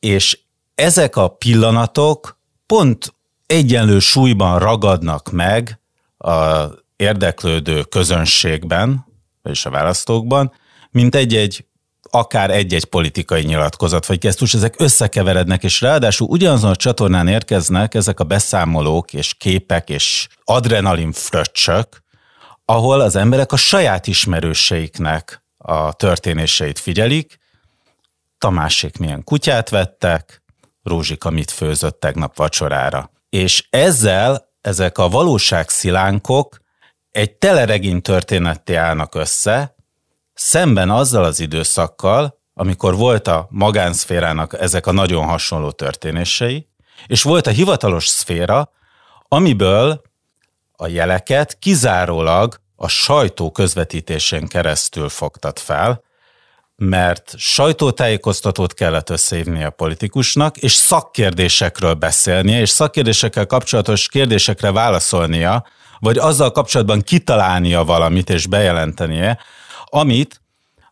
és 0.00 0.38
ezek 0.74 1.16
a 1.16 1.28
pillanatok 1.28 2.38
pont 2.66 3.14
egyenlő 3.46 3.98
súlyban 3.98 4.58
ragadnak 4.58 5.30
meg 5.30 5.80
a 6.26 6.70
érdeklődő 6.96 7.82
közönségben, 7.82 9.06
vagyis 9.42 9.66
a 9.66 9.70
választókban, 9.70 10.52
mint 10.90 11.14
egy-egy 11.14 11.66
akár 12.10 12.50
egy-egy 12.50 12.84
politikai 12.84 13.42
nyilatkozat 13.42 14.06
vagy 14.06 14.18
gesztus, 14.18 14.54
ezek 14.54 14.74
összekeverednek, 14.78 15.62
és 15.64 15.80
ráadásul 15.80 16.28
ugyanazon 16.28 16.70
a 16.70 16.76
csatornán 16.76 17.28
érkeznek 17.28 17.94
ezek 17.94 18.20
a 18.20 18.24
beszámolók 18.24 19.12
és 19.12 19.34
képek 19.34 19.90
és 19.90 20.28
adrenalin 20.44 21.12
fröccsök, 21.12 22.02
ahol 22.64 23.00
az 23.00 23.16
emberek 23.16 23.52
a 23.52 23.56
saját 23.56 24.06
ismerőseiknek 24.06 25.44
a 25.56 25.92
történéseit 25.92 26.78
figyelik, 26.78 27.38
Tamásék 28.38 28.98
milyen 28.98 29.24
kutyát 29.24 29.68
vettek, 29.68 30.42
Rózsika 30.82 31.30
mit 31.30 31.50
főzött 31.50 32.00
tegnap 32.00 32.36
vacsorára. 32.36 33.10
És 33.28 33.66
ezzel 33.70 34.45
ezek 34.66 34.98
a 34.98 35.08
valóságszilánkok 35.08 36.58
egy 37.10 37.32
teleregény 37.32 38.02
történetté 38.02 38.74
állnak 38.74 39.14
össze, 39.14 39.74
szemben 40.34 40.90
azzal 40.90 41.24
az 41.24 41.40
időszakkal, 41.40 42.40
amikor 42.54 42.96
volt 42.96 43.28
a 43.28 43.46
magánszférának 43.50 44.60
ezek 44.60 44.86
a 44.86 44.92
nagyon 44.92 45.24
hasonló 45.24 45.70
történései, 45.70 46.68
és 47.06 47.22
volt 47.22 47.46
a 47.46 47.50
hivatalos 47.50 48.06
szféra, 48.06 48.70
amiből 49.28 50.02
a 50.72 50.86
jeleket 50.86 51.58
kizárólag 51.58 52.60
a 52.76 52.88
sajtó 52.88 53.50
közvetítésén 53.50 54.46
keresztül 54.46 55.08
fogtat 55.08 55.58
fel, 55.58 56.02
mert 56.76 57.34
sajtótájékoztatót 57.36 58.74
kellett 58.74 59.10
összehívni 59.10 59.64
a 59.64 59.70
politikusnak, 59.70 60.56
és 60.56 60.72
szakkérdésekről 60.72 61.94
beszélnie, 61.94 62.60
és 62.60 62.70
szakkérdésekkel 62.70 63.46
kapcsolatos 63.46 64.08
kérdésekre 64.08 64.72
válaszolnia, 64.72 65.66
vagy 65.98 66.18
azzal 66.18 66.50
kapcsolatban 66.50 67.00
kitalálnia 67.00 67.84
valamit 67.84 68.30
és 68.30 68.46
bejelentenie, 68.46 69.38
amit 69.84 70.40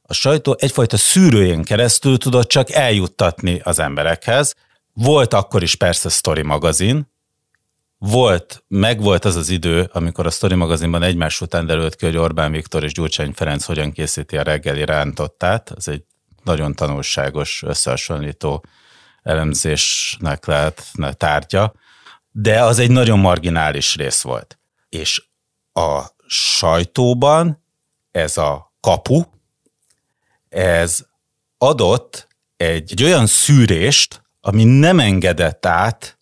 a 0.03 0.13
sajtó 0.13 0.57
egyfajta 0.59 0.97
szűrőjén 0.97 1.63
keresztül 1.63 2.19
tudott 2.19 2.49
csak 2.49 2.71
eljuttatni 2.71 3.61
az 3.65 3.79
emberekhez. 3.79 4.55
Volt 4.93 5.35
akkor 5.35 5.63
is 5.63 5.75
persze 5.75 6.09
Story 6.09 6.43
magazin, 6.43 7.13
volt, 8.11 8.65
meg 8.69 9.01
volt 9.01 9.25
az 9.25 9.37
az 9.37 9.49
idő, 9.49 9.89
amikor 9.93 10.27
a 10.27 10.31
Story 10.31 10.55
magazinban 10.55 11.03
egymás 11.03 11.41
után 11.41 11.67
derült 11.67 11.97
ki, 11.97 12.05
hogy 12.05 12.17
Orbán 12.17 12.53
Viktor 12.53 12.85
és 12.85 12.93
Gyurcsány 12.93 13.33
Ferenc 13.33 13.65
hogyan 13.65 13.93
készíti 13.93 14.37
a 14.37 14.43
reggeli 14.43 14.85
rántottát. 14.85 15.73
Ez 15.77 15.89
egy 15.89 16.05
nagyon 16.43 16.75
tanulságos, 16.75 17.63
összehasonlító 17.67 18.65
elemzésnek 19.23 20.47
lehet 20.47 20.93
tárgya, 21.17 21.75
de 22.31 22.63
az 22.63 22.79
egy 22.79 22.91
nagyon 22.91 23.19
marginális 23.19 23.97
rész 23.97 24.23
volt. 24.23 24.59
És 24.89 25.27
a 25.73 26.03
sajtóban 26.27 27.65
ez 28.11 28.37
a 28.37 28.75
kapu, 28.81 29.23
ez 30.49 31.07
adott 31.59 32.29
egy, 32.57 32.93
egy 32.93 33.03
olyan 33.03 33.27
szűrést, 33.27 34.23
ami 34.41 34.65
nem 34.65 35.01
engedett 35.01 35.67
át 35.67 36.19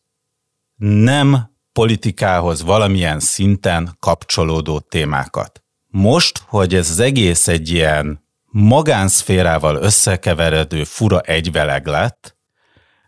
nem 0.76 1.51
politikához 1.72 2.62
valamilyen 2.62 3.20
szinten 3.20 3.96
kapcsolódó 4.00 4.78
témákat. 4.78 5.62
Most, 5.86 6.42
hogy 6.46 6.74
ez 6.74 6.90
az 6.90 6.98
egész 6.98 7.48
egy 7.48 7.70
ilyen 7.70 8.24
magánszférával 8.44 9.76
összekeveredő 9.76 10.84
fura 10.84 11.20
egyveleg 11.20 11.86
lett, 11.86 12.36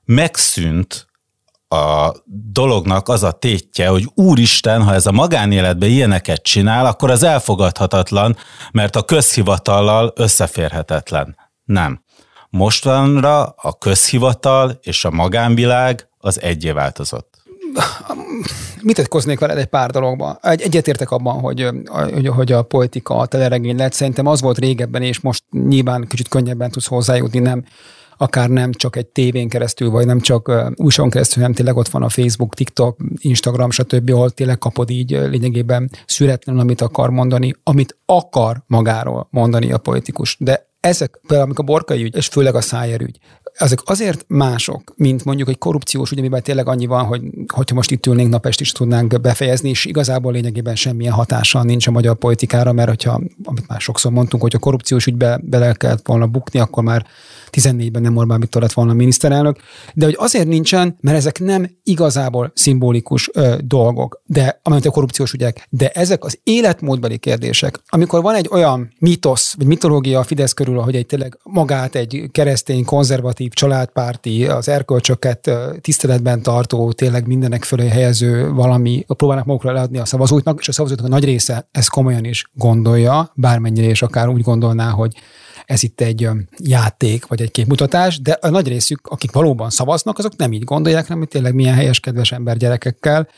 megszűnt 0.05 1.07
a 1.69 2.13
dolognak 2.53 3.09
az 3.09 3.23
a 3.23 3.33
tétje, 3.33 3.89
hogy 3.89 4.11
úristen, 4.15 4.83
ha 4.83 4.95
ez 4.95 5.07
a 5.07 5.13
magánéletben 5.13 5.89
ilyeneket 5.89 6.43
csinál, 6.43 6.87
akkor 6.87 7.11
az 7.11 7.23
elfogadhatatlan, 7.23 8.37
mert 8.73 8.97
a 8.97 9.03
közhivatallal 9.03 10.13
összeférhetetlen. 10.17 11.37
Nem. 11.65 12.05
Mostanra 12.51 13.45
a 13.45 13.79
közhivatal 13.79 14.79
és 14.83 15.05
a 15.05 15.11
magánvilág 15.11 16.09
az 16.19 16.41
egyé 16.41 16.71
változott 16.71 17.34
mit 18.83 18.97
tetkoznék 18.97 19.39
veled 19.39 19.59
egy 19.59 19.67
pár 19.67 19.91
dologban? 19.91 20.39
Egy, 20.43 20.61
egyetértek 20.61 21.11
abban, 21.11 21.41
hogy, 21.41 21.69
hogy, 21.87 22.29
hogy 22.29 22.53
a 22.53 22.63
politika 22.63 23.17
a 23.17 23.27
teleregény 23.27 23.77
lett. 23.77 23.93
Szerintem 23.93 24.27
az 24.27 24.41
volt 24.41 24.59
régebben, 24.59 25.03
és 25.03 25.21
most 25.21 25.45
nyilván 25.51 26.07
kicsit 26.09 26.29
könnyebben 26.29 26.71
tudsz 26.71 26.87
hozzájutni, 26.87 27.39
nem 27.39 27.65
akár 28.17 28.49
nem 28.49 28.73
csak 28.73 28.97
egy 28.97 29.07
tévén 29.07 29.49
keresztül, 29.49 29.91
vagy 29.91 30.07
nem 30.07 30.21
csak 30.21 30.53
újságon 30.77 31.11
keresztül, 31.11 31.43
hanem 31.43 31.57
tényleg 31.57 31.77
ott 31.77 31.89
van 31.89 32.03
a 32.03 32.09
Facebook, 32.09 32.55
TikTok, 32.55 32.97
Instagram, 33.17 33.71
stb., 33.71 34.11
ahol 34.11 34.31
tényleg 34.31 34.59
kapod 34.59 34.91
így 34.91 35.11
lényegében 35.11 35.91
szüretlenül, 36.07 36.61
amit 36.61 36.81
akar 36.81 37.11
mondani, 37.11 37.55
amit 37.63 37.97
akar 38.07 38.63
magáról 38.67 39.29
mondani 39.31 39.73
a 39.73 39.79
politikus. 39.79 40.37
De 40.41 40.73
ezek, 40.85 41.19
például 41.27 41.43
amikor 41.43 41.65
a 41.65 41.73
borkai 41.73 42.03
ügy, 42.03 42.17
és 42.17 42.27
főleg 42.27 42.55
a 42.55 42.61
szájerügy, 42.61 43.19
ezek 43.55 43.79
azért 43.85 44.25
mások, 44.29 44.95
mint 44.97 45.25
mondjuk 45.25 45.49
egy 45.49 45.59
korrupciós 45.59 46.11
ügy, 46.11 46.19
amiben 46.19 46.43
tényleg 46.43 46.69
annyi 46.69 46.87
van, 46.87 47.05
hogy 47.05 47.23
hogyha 47.55 47.75
most 47.75 47.91
itt 47.91 48.07
ülnénk 48.07 48.31
napest 48.31 48.61
is 48.61 48.73
tudnánk 48.73 49.21
befejezni, 49.21 49.69
és 49.69 49.85
igazából 49.85 50.33
lényegében 50.33 50.77
semmilyen 50.77 51.13
hatása 51.13 51.63
nincs 51.63 51.87
a 51.87 51.91
magyar 51.91 52.17
politikára, 52.17 52.73
mert 52.73 52.89
hogyha, 52.89 53.21
amit 53.45 53.69
már 53.69 53.81
sokszor 53.81 54.13
mondtunk, 54.13 54.43
hogy 54.43 54.55
a 54.55 54.59
korrupciós 54.59 55.07
ügybe 55.07 55.41
bele 55.43 55.73
kellett 55.73 56.07
volna 56.07 56.27
bukni, 56.27 56.61
akkor 56.61 56.83
már 56.83 57.07
14-ben 57.55 58.03
nem 58.03 58.17
Orbán 58.17 58.41
Viktor 58.41 58.63
lett 58.63 58.73
volna 58.73 58.93
miniszterelnök, 58.93 59.57
de 59.95 60.05
hogy 60.05 60.17
azért 60.19 60.49
nincsen, 60.49 60.97
mert 61.01 61.17
ezek 61.17 61.41
nem 61.41 61.71
igazából 61.83 62.53
szimbolikus 62.55 63.31
ö, 63.33 63.57
dolgok, 63.65 64.23
de 64.27 64.61
amelyek 64.63 64.85
a 64.87 64.91
korrupciós 64.91 65.33
ügyek, 65.33 65.67
de 65.71 65.91
ezek 65.91 66.25
az 66.25 66.39
életmódbeli 66.43 67.19
kérdések. 67.19 67.81
Amikor 67.89 68.23
van 68.23 68.35
egy 68.35 68.49
olyan 68.51 68.93
mitosz, 68.99 69.55
vagy 69.57 69.67
mitológia 69.67 70.19
a 70.19 70.23
Fidesz 70.23 70.53
körül, 70.53 70.79
hogy 70.79 70.97
egy 70.97 71.07
tényleg 71.07 71.39
magát 71.43 71.95
egy 71.95 72.29
keresztény, 72.33 72.85
konzervatív, 72.85 73.53
családpárti, 73.53 74.47
az 74.47 74.69
erkölcsöket 74.69 75.51
tiszteletben 75.81 76.43
tartó, 76.43 76.93
tényleg 76.93 77.27
mindenek 77.27 77.65
fölé 77.65 77.89
helyező 77.89 78.51
valami, 78.51 79.05
próbálnak 79.07 79.45
magukra 79.45 79.73
leadni 79.73 79.99
a 79.99 80.05
szavazóknak, 80.05 80.61
és 80.61 80.69
a 80.69 80.73
szavazóknak 80.73 81.07
a 81.07 81.09
nagy 81.09 81.25
része 81.25 81.69
ezt 81.73 81.91
komolyan 81.91 82.25
is 82.25 82.51
gondolja, 82.55 83.33
bármennyire 83.35 83.89
is 83.89 84.03
akár 84.03 84.29
úgy 84.29 84.43
gondolná, 84.43 84.91
hogy 84.91 85.13
ez 85.65 85.83
itt 85.83 86.01
egy 86.01 86.29
játék, 86.59 87.27
vagy 87.27 87.43
egy 87.43 87.51
képmutatás, 87.51 88.21
de 88.21 88.39
a 88.41 88.49
nagy 88.49 88.69
részük, 88.69 89.07
akik 89.07 89.33
valóban 89.33 89.71
szavaznak, 89.71 90.19
azok 90.19 90.37
nem 90.37 90.53
így 90.53 90.65
gondolják, 90.65 91.03
hanem 91.03 91.19
hogy 91.19 91.29
tényleg 91.29 91.55
milyen 91.55 91.75
helyes, 91.75 92.01
kedves 92.01 92.33
ember 92.33 92.57
gyerekekkel. 92.57 93.29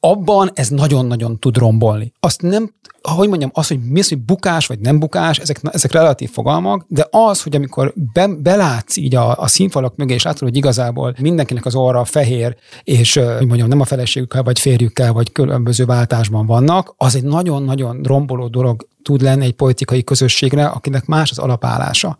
Abban 0.00 0.50
ez 0.54 0.68
nagyon-nagyon 0.68 1.38
tud 1.38 1.56
rombolni. 1.56 2.12
Azt 2.20 2.42
nem, 2.42 2.74
hogy 3.02 3.28
mondjam, 3.28 3.50
az, 3.54 3.68
hogy 3.68 3.78
mi 3.90 3.98
az, 3.98 4.08
hogy 4.08 4.18
bukás 4.18 4.66
vagy 4.66 4.78
nem 4.78 4.98
bukás, 4.98 5.38
ezek, 5.38 5.60
ezek 5.62 5.92
relatív 5.92 6.30
fogalmak, 6.30 6.84
de 6.88 7.06
az, 7.10 7.42
hogy 7.42 7.56
amikor 7.56 7.92
be, 8.12 8.26
belátsz 8.26 8.96
így 8.96 9.14
a, 9.14 9.38
a 9.38 9.46
színfalak 9.46 9.96
mögé, 9.96 10.14
és 10.14 10.22
látod, 10.22 10.48
hogy 10.48 10.56
igazából 10.56 11.14
mindenkinek 11.20 11.66
az 11.66 11.74
orra 11.74 12.04
fehér, 12.04 12.56
és 12.84 13.14
hogy 13.14 13.46
mondjam, 13.46 13.68
nem 13.68 13.80
a 13.80 13.84
feleségükkel, 13.84 14.42
vagy 14.42 14.58
férjükkel, 14.58 15.12
vagy 15.12 15.32
különböző 15.32 15.84
váltásban 15.84 16.46
vannak, 16.46 16.94
az 16.96 17.14
egy 17.14 17.24
nagyon-nagyon 17.24 18.02
romboló 18.02 18.48
dolog 18.48 18.86
tud 19.08 19.22
lenni 19.22 19.44
egy 19.44 19.52
politikai 19.52 20.04
közösségre, 20.04 20.66
akinek 20.66 21.06
más 21.06 21.30
az 21.30 21.38
alapállása. 21.38 22.18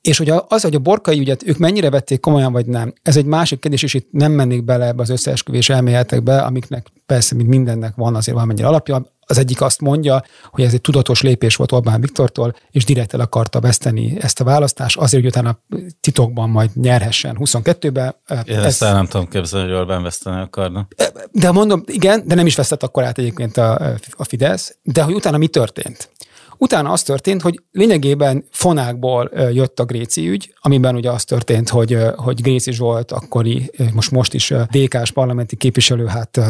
És 0.00 0.18
hogy 0.18 0.32
az, 0.48 0.62
hogy 0.62 0.74
a 0.74 0.78
borkai 0.78 1.18
ügyet 1.18 1.42
ők 1.48 1.58
mennyire 1.58 1.90
vették 1.90 2.20
komolyan, 2.20 2.52
vagy 2.52 2.66
nem, 2.66 2.92
ez 3.02 3.16
egy 3.16 3.24
másik 3.24 3.60
kérdés, 3.60 3.82
és 3.82 3.94
itt 3.94 4.08
nem 4.10 4.32
mennék 4.32 4.64
bele 4.64 4.86
ebbe 4.86 5.02
az 5.02 5.10
összeesküvés 5.10 5.68
elméletekbe, 5.68 6.40
amiknek 6.40 6.86
persze, 7.06 7.34
mint 7.34 7.48
mindennek 7.48 7.94
van 7.94 8.14
azért 8.14 8.36
valamennyire 8.36 8.66
alapja. 8.66 9.15
Az 9.26 9.38
egyik 9.38 9.60
azt 9.60 9.80
mondja, 9.80 10.22
hogy 10.50 10.64
ez 10.64 10.72
egy 10.72 10.80
tudatos 10.80 11.22
lépés 11.22 11.56
volt 11.56 11.72
Orbán 11.72 12.00
Viktortól, 12.00 12.54
és 12.70 12.84
direkt 12.84 13.14
el 13.14 13.20
akarta 13.20 13.60
veszteni 13.60 14.16
ezt 14.20 14.40
a 14.40 14.44
választást, 14.44 14.96
azért, 14.96 15.22
hogy 15.22 15.32
utána 15.32 15.58
titokban 16.00 16.50
majd 16.50 16.70
nyerhessen 16.74 17.36
22-ben. 17.40 18.14
Én 18.44 18.58
ezt 18.58 18.82
el 18.82 18.94
nem 18.94 19.06
tudom 19.06 19.28
képzelni, 19.28 19.68
hogy 19.68 19.78
Orbán 19.78 20.02
veszteni 20.02 20.40
akarna. 20.40 20.88
De 21.32 21.50
mondom, 21.50 21.82
igen, 21.86 22.22
de 22.26 22.34
nem 22.34 22.46
is 22.46 22.56
vesztett 22.56 22.82
akkor 22.82 23.04
át 23.04 23.18
egyébként 23.18 23.56
a, 23.56 23.94
a 24.10 24.24
Fidesz, 24.24 24.76
de 24.82 25.02
hogy 25.02 25.14
utána 25.14 25.36
mi 25.36 25.48
történt? 25.48 26.10
Utána 26.58 26.90
az 26.90 27.02
történt, 27.02 27.42
hogy 27.42 27.62
lényegében 27.72 28.44
fonákból 28.50 29.30
jött 29.52 29.80
a 29.80 29.84
Gréci 29.84 30.28
ügy, 30.28 30.54
amiben 30.60 30.94
ugye 30.94 31.10
az 31.10 31.24
történt, 31.24 31.68
hogy, 31.68 31.98
hogy 32.16 32.42
Gréci 32.42 32.72
Zsolt 32.72 33.12
akkori, 33.12 33.70
most 33.92 34.10
most 34.10 34.34
is 34.34 34.52
DK-s 34.70 35.10
parlamenti 35.10 35.56
képviselő, 35.56 36.06
hát 36.06 36.40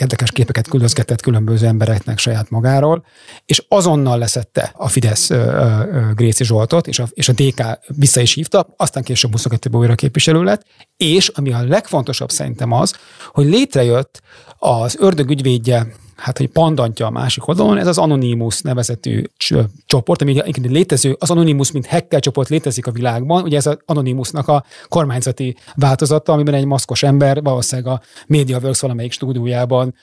érdekes 0.00 0.30
képeket 0.30 0.68
küldözgetett 0.68 1.20
különböző 1.20 1.66
embereknek 1.66 2.18
saját 2.18 2.50
magáról, 2.50 3.04
és 3.46 3.64
azonnal 3.68 4.18
leszette 4.18 4.72
a 4.74 4.88
Fidesz 4.88 5.30
Gréci 6.14 6.44
Zsoltot, 6.44 6.86
és 6.86 6.98
a, 6.98 7.08
és 7.14 7.28
a 7.28 7.32
DK 7.32 7.62
vissza 7.86 8.20
is 8.20 8.34
hívta, 8.34 8.74
aztán 8.76 9.02
később 9.02 9.32
22-ben 9.36 9.80
újra 9.80 9.94
képviselő 9.94 10.42
lett, 10.42 10.64
és 10.96 11.28
ami 11.28 11.52
a 11.52 11.64
legfontosabb 11.64 12.30
szerintem 12.30 12.72
az, 12.72 12.96
hogy 13.32 13.46
létrejött 13.46 14.22
az 14.58 14.96
ördög 15.00 15.30
ügyvédje 15.30 15.86
hát 16.18 16.38
hogy 16.38 16.48
pandantja 16.48 17.06
a 17.06 17.10
másik 17.10 17.48
oldalon, 17.48 17.78
ez 17.78 17.86
az 17.86 17.98
Anonymous 17.98 18.60
nevezetű 18.60 19.22
csoport, 19.86 20.22
ami 20.22 20.40
egyébként 20.40 20.70
létező, 20.70 21.16
az 21.18 21.30
Anonymous, 21.30 21.72
mint 21.72 21.86
hacker 21.86 22.20
csoport 22.20 22.48
létezik 22.48 22.86
a 22.86 22.90
világban, 22.90 23.42
ugye 23.42 23.56
ez 23.56 23.66
az 23.66 23.78
Anonymousnak 23.86 24.48
a 24.48 24.64
kormányzati 24.88 25.56
változata, 25.74 26.32
amiben 26.32 26.54
egy 26.54 26.64
maszkos 26.64 27.02
ember 27.02 27.42
valószínűleg 27.42 27.92
a 27.92 28.02
MediaWorks 28.26 28.80
valamelyik 28.80 29.12
stúdiójában 29.12 29.94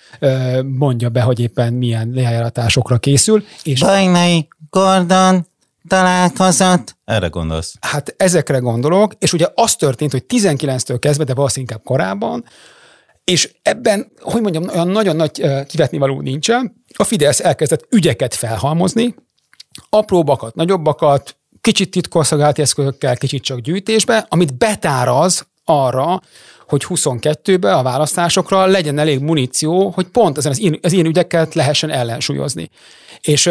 mondja 0.63 1.09
be, 1.09 1.21
hogy 1.21 1.39
éppen 1.39 1.73
milyen 1.73 2.11
lejáratásokra 2.13 2.97
készül. 2.97 3.43
És 3.63 3.79
Bajnai 3.79 4.47
Gordon 4.69 5.47
találkozott. 5.87 6.97
Erre 7.05 7.27
gondolsz? 7.27 7.75
Hát 7.81 8.13
ezekre 8.17 8.57
gondolok, 8.57 9.13
és 9.19 9.33
ugye 9.33 9.47
az 9.55 9.75
történt, 9.75 10.11
hogy 10.11 10.25
19-től 10.29 10.97
kezdve, 10.99 11.23
de 11.23 11.33
valószínűleg 11.33 11.71
inkább 11.71 11.83
korábban, 11.83 12.43
és 13.25 13.53
ebben, 13.61 14.11
hogy 14.19 14.41
mondjam, 14.41 14.67
olyan 14.67 14.87
nagyon 14.87 15.15
nagy 15.15 15.65
kivetnivaló 15.67 16.21
nincsen. 16.21 16.83
A 16.95 17.03
Fidesz 17.03 17.39
elkezdett 17.39 17.87
ügyeket 17.89 18.33
felhalmozni, 18.33 19.15
apróbbakat, 19.89 20.55
nagyobbakat, 20.55 21.37
kicsit 21.61 21.91
titkosszolgálati 21.91 22.61
eszközökkel, 22.61 23.17
kicsit 23.17 23.43
csak 23.43 23.59
gyűjtésbe, 23.59 24.25
amit 24.29 24.57
betáraz 24.57 25.47
arra, 25.63 26.21
hogy 26.67 26.85
22-ben 26.87 27.73
a 27.73 27.83
választásokra 27.83 28.65
legyen 28.65 28.97
elég 28.97 29.19
muníció, 29.19 29.89
hogy 29.89 30.05
pont 30.05 30.37
ezen 30.37 30.51
az 30.51 30.59
ilyen, 30.59 30.79
az 30.81 30.91
ilyen 30.91 31.05
ügyeket 31.05 31.53
lehessen 31.53 31.89
ellensúlyozni. 31.89 32.69
És 33.21 33.49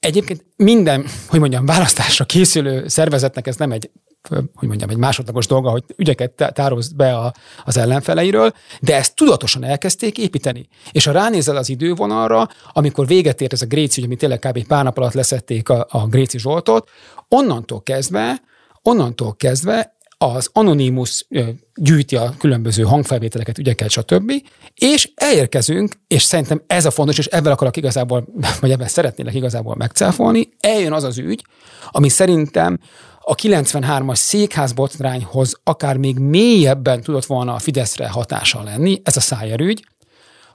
egyébként 0.00 0.44
minden, 0.56 1.06
hogy 1.28 1.40
mondjam, 1.40 1.66
választásra 1.66 2.24
készülő 2.24 2.88
szervezetnek 2.88 3.46
ez 3.46 3.56
nem 3.56 3.72
egy 3.72 3.90
hogy 4.28 4.68
mondjam, 4.68 4.90
egy 4.90 4.96
másodlagos 4.96 5.46
dolga, 5.46 5.70
hogy 5.70 5.84
ügyeket 5.96 6.52
tároz 6.54 6.92
be 6.92 7.16
a, 7.16 7.34
az 7.64 7.76
ellenfeleiről, 7.76 8.52
de 8.80 8.96
ezt 8.96 9.14
tudatosan 9.14 9.64
elkezdték 9.64 10.18
építeni. 10.18 10.68
És 10.92 11.04
ha 11.04 11.12
ránézel 11.12 11.56
az 11.56 11.68
idővonalra, 11.68 12.48
amikor 12.72 13.06
véget 13.06 13.40
ért 13.40 13.52
ez 13.52 13.62
a 13.62 13.66
Gréci, 13.66 14.02
ami 14.02 14.16
tényleg 14.16 14.38
kb. 14.38 14.66
pár 14.66 14.84
nap 14.84 14.98
alatt 14.98 15.12
leszették 15.12 15.68
a, 15.68 15.86
a 15.90 16.06
Gréci 16.06 16.38
Zsoltot, 16.38 16.88
onnantól 17.28 17.82
kezdve, 17.82 18.42
onnantól 18.82 19.36
kezdve 19.36 19.96
az 20.20 20.50
Anonymous 20.52 21.26
gyűjti 21.74 22.16
a 22.16 22.34
különböző 22.38 22.82
hangfelvételeket, 22.82 23.58
ügyeket, 23.58 23.90
stb. 23.90 24.32
És 24.74 25.10
elérkezünk, 25.14 25.92
és 26.06 26.22
szerintem 26.22 26.62
ez 26.66 26.84
a 26.84 26.90
fontos, 26.90 27.18
és 27.18 27.26
ebben 27.26 27.52
akarok 27.52 27.76
igazából, 27.76 28.28
vagy 28.60 28.70
ebben 28.70 28.88
szeretnélek 28.88 29.34
igazából 29.34 29.74
megcáfolni, 29.76 30.48
eljön 30.60 30.92
az 30.92 31.04
az 31.04 31.18
ügy, 31.18 31.44
ami 31.90 32.08
szerintem 32.08 32.78
a 33.30 33.34
93-as 33.34 34.14
székházbotrányhoz 34.14 35.60
akár 35.64 35.96
még 35.96 36.18
mélyebben 36.18 37.00
tudott 37.00 37.24
volna 37.24 37.54
a 37.54 37.58
Fideszre 37.58 38.08
hatással 38.08 38.64
lenni, 38.64 39.00
ez 39.04 39.16
a 39.16 39.20
Szájer 39.20 39.60
ügy, 39.60 39.86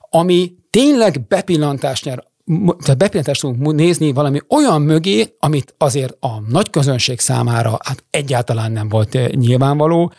ami 0.09 0.53
tényleg 0.69 1.27
bepillantást 1.27 2.05
nyer 2.05 2.23
tehát 2.79 2.97
bepillantást 2.97 3.41
tudunk 3.41 3.73
nézni 3.73 4.13
valami 4.13 4.39
olyan 4.49 4.81
mögé, 4.81 5.35
amit 5.39 5.75
azért 5.77 6.17
a 6.19 6.39
nagy 6.47 6.69
közönség 6.69 7.19
számára 7.19 7.77
hát 7.83 8.03
egyáltalán 8.09 8.71
nem 8.71 8.89
volt 8.89 9.15
eh, 9.15 9.27
nyilvánvaló, 9.27 10.11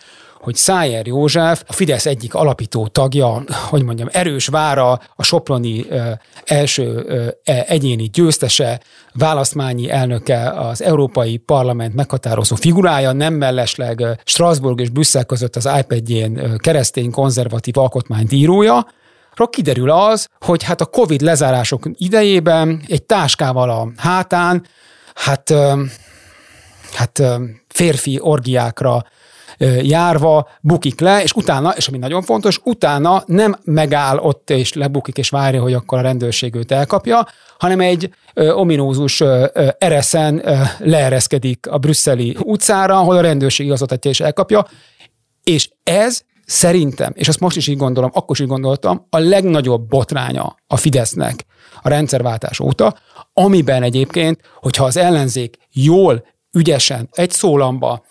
hogy 0.45 0.55
Szájer 0.55 1.07
József, 1.07 1.63
a 1.67 1.73
Fidesz 1.73 2.07
egyik 2.07 2.35
alapító 2.35 2.87
tagja, 2.87 3.45
hogy 3.69 3.83
mondjam, 3.83 4.09
erős 4.13 4.47
vára, 4.47 5.01
a 5.17 5.23
Soproni 5.23 5.87
ö, 5.89 6.11
első 6.45 7.07
e, 7.45 7.65
egyéni 7.67 8.11
győztese, 8.13 8.81
választmányi 9.13 9.91
elnöke, 9.91 10.51
az 10.51 10.83
Európai 10.83 11.37
Parlament 11.37 11.95
meghatározó 11.95 12.57
figurája, 12.57 13.13
nem 13.13 13.35
mellesleg 13.35 14.21
Strasbourg 14.25 14.81
és 14.81 14.89
Brüsszel 14.89 15.25
között 15.25 15.57
az 15.57 15.69
iPad-jén 15.79 16.57
keresztény 16.59 17.11
konzervatív 17.11 17.79
alkotmányt 17.79 18.33
írója, 18.33 18.87
Ról 19.35 19.49
kiderül 19.49 19.91
az, 19.91 20.29
hogy 20.41 20.63
hát 20.63 20.81
a 20.81 20.87
Covid 20.87 21.21
lezárások 21.21 21.83
idejében 21.93 22.83
egy 22.89 23.03
táskával 23.03 23.71
a 23.71 23.89
hátán, 23.97 24.67
hát, 25.15 25.55
hát 26.93 27.23
férfi 27.69 28.19
orgiákra 28.21 29.05
járva 29.83 30.49
bukik 30.61 31.01
le, 31.01 31.23
és 31.23 31.33
utána, 31.33 31.71
és 31.77 31.89
ami 31.89 31.99
nagyon 31.99 32.23
fontos, 32.23 32.61
utána 32.65 33.23
nem 33.27 33.57
megáll 33.65 34.19
ott 34.19 34.51
és 34.51 34.73
lebukik 34.73 35.19
és 35.19 35.29
várja, 35.29 35.63
hogy 35.63 35.73
akkor 35.73 35.99
a 35.99 36.03
rendőrség 36.03 36.55
őt 36.55 36.73
elkapja, 36.73 37.27
hanem 37.59 37.81
egy 37.81 38.11
ominózus 38.35 39.23
ereszen 39.79 40.43
leereszkedik 40.79 41.67
a 41.71 41.79
brüsszeli 41.79 42.37
utcára, 42.41 42.99
ahol 42.99 43.17
a 43.17 43.21
rendőrség 43.21 43.67
igazgatatja 43.67 44.11
és 44.11 44.21
elkapja, 44.21 44.67
és 45.43 45.71
ez 45.83 46.23
szerintem, 46.47 47.13
és 47.15 47.29
azt 47.29 47.41
most 47.41 47.57
is 47.57 47.67
így 47.67 47.77
gondolom, 47.77 48.11
akkor 48.13 48.37
is 48.37 48.43
így 48.43 48.49
gondoltam, 48.49 49.07
a 49.11 49.19
legnagyobb 49.19 49.89
botránya 49.89 50.57
a 50.67 50.77
Fidesznek 50.77 51.45
a 51.83 51.89
rendszerváltás 51.89 52.61
óta, 52.61 52.97
amiben 53.33 53.83
egyébként, 53.83 54.41
hogyha 54.61 54.85
az 54.85 54.97
ellenzék 54.97 55.57
jól, 55.73 56.25
ügyesen, 56.53 57.09
egy 57.13 57.31
szólamba 57.31 58.05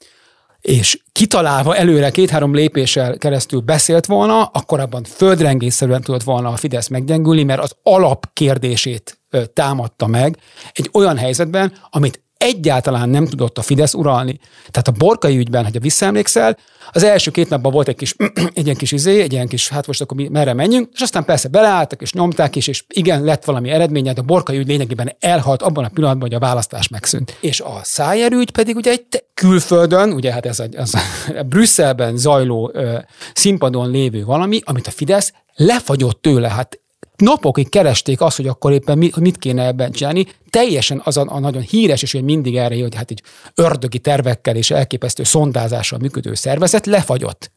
és 0.62 1.03
kitalálva 1.14 1.76
előre 1.76 2.10
két-három 2.10 2.54
lépéssel 2.54 3.18
keresztül 3.18 3.60
beszélt 3.60 4.06
volna, 4.06 4.44
akkor 4.44 4.80
abban 4.80 5.04
földrengésszerűen 5.04 6.02
tudott 6.02 6.24
volna 6.24 6.50
a 6.50 6.56
Fidesz 6.56 6.88
meggyengülni, 6.88 7.44
mert 7.44 7.62
az 7.62 7.76
alapkérdését 7.84 9.22
támadta 9.54 10.08
meg 10.08 10.38
egy 10.72 10.90
olyan 10.94 11.18
helyzetben, 11.18 11.74
amit 11.90 12.22
egyáltalán 12.44 13.10
nem 13.10 13.26
tudott 13.26 13.58
a 13.58 13.62
Fidesz 13.62 13.94
uralni. 13.94 14.40
Tehát 14.72 14.88
a 14.88 14.92
borkai 14.92 15.38
ügyben, 15.38 15.64
ha 15.64 15.80
visszaemlékszel, 15.80 16.58
az 16.92 17.04
első 17.04 17.32
két 17.32 17.50
napban 17.50 17.72
volt 17.72 17.88
egy 17.88 17.96
kis, 17.96 18.16
egy 18.54 18.64
ilyen 18.66 18.76
kis 18.76 18.92
izé, 18.92 19.22
egy 19.22 19.32
ilyen 19.32 19.48
kis, 19.48 19.70
hát 19.70 19.88
most 19.88 20.02
akkor 20.02 20.18
mi, 20.18 20.28
merre 20.28 20.54
menjünk, 20.54 20.90
és 20.94 21.02
aztán 21.02 21.26
persze 21.26 21.48
beleálltak, 21.48 22.02
és 22.02 22.14
nyomták 22.14 22.56
is, 22.56 22.68
és 22.68 22.84
igen, 22.88 23.24
lett 23.24 23.46
valami 23.46 23.70
eredménye, 23.70 24.14
de 24.14 24.22
a 24.22 24.24
borkai 24.24 24.58
ügy 24.58 24.68
lényegében 24.68 25.16
elhalt 25.20 25.62
abban 25.62 25.84
a 25.84 25.90
pillanatban, 25.90 26.28
hogy 26.28 26.38
a 26.38 26.40
választás 26.40 26.88
megszűnt. 26.88 27.38
És 27.42 27.60
a 27.60 27.80
szájer 27.84 28.32
ügy 28.32 28.52
pedig 28.52 28.76
ugye 28.76 28.92
egy 28.92 29.24
külföldön, 29.34 30.12
ugye 30.12 30.32
hát 30.32 30.46
ez 30.46 30.60
a, 30.60 30.66
ez 30.72 30.94
a, 30.94 31.00
Brüsszelben 31.44 32.18
zajló 32.18 32.72
ö, 32.74 32.98
színpadon 33.34 33.92
lévő 33.92 34.26
valami, 34.26 34.62
amit 34.64 34.88
a 34.88 34.92
Fidesz 34.92 35.34
lefagyott 35.56 36.22
tőle. 36.22 36.50
Hát 36.50 36.80
napokig 37.16 37.70
keresték 37.70 38.22
azt, 38.22 38.36
hogy 38.36 38.48
akkor 38.48 38.72
éppen 38.72 38.98
mit, 38.98 39.16
mit 39.16 39.38
kéne 39.38 39.66
ebben 39.66 39.92
csinálni. 39.92 40.26
Teljesen 40.50 41.02
az 41.04 41.18
a, 41.18 41.26
a 41.28 41.40
nagyon 41.40 41.62
híres, 41.62 42.02
és 42.02 42.12
hogy 42.12 42.24
mindig 42.24 42.58
erre 42.58 42.82
hogy 42.82 42.96
hát 42.96 43.12
egy 43.12 43.22
ördögi 43.56 44.00
tervekkel 44.00 44.56
és 44.56 44.72
elképesztő 44.72 45.24
szondázással 45.24 46.00
működő 46.00 46.34
szervezet 46.34 46.86
lefagyott. 46.86 47.52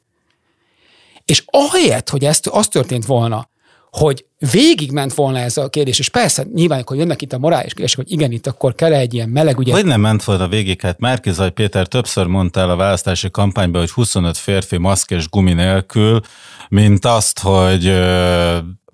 És 1.25 1.43
ahelyett, 1.47 2.09
hogy 2.09 2.25
ezt, 2.25 2.47
az 2.47 2.69
történt 2.69 3.07
volna, 3.07 3.49
hogy 3.91 4.25
végigment 4.51 5.15
volna 5.15 5.39
ez 5.39 5.57
a 5.57 5.69
kérdés, 5.69 5.99
és 5.99 6.09
persze 6.09 6.47
nyilván, 6.55 6.83
hogy 6.87 6.99
jönnek 6.99 7.23
itt 7.23 7.33
a 7.33 7.39
morális 7.39 7.73
kérdések, 7.73 7.97
hogy 7.97 8.13
igen, 8.13 8.33
itt 8.33 8.47
akkor 8.47 8.75
kell 8.75 8.93
egy 8.93 9.15
ilyen 9.15 9.29
meleg, 9.29 9.59
ugye. 9.59 9.73
Hogy 9.73 9.85
nem 9.85 10.01
ment 10.01 10.25
volna 10.25 10.49
végig? 10.49 10.81
Hát 10.81 10.99
Márkizaj 10.99 11.51
Péter 11.51 11.87
többször 11.87 12.27
mondta 12.27 12.61
el 12.61 12.71
a 12.71 12.77
választási 12.77 13.31
kampányban, 13.31 13.81
hogy 13.81 13.91
25 13.91 14.37
férfi 14.37 14.77
maszk 14.77 15.11
és 15.11 15.29
gumi 15.29 15.53
nélkül, 15.53 16.21
mint 16.69 17.05
azt, 17.05 17.39
hogy 17.39 17.93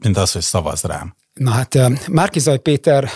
mint 0.03 0.17
az, 0.17 0.33
hogy 0.33 0.43
szavaz 0.43 0.83
rám. 0.83 1.15
Na 1.33 1.51
hát 1.51 1.79
Márkizaj 2.09 2.59
Péter 2.59 3.11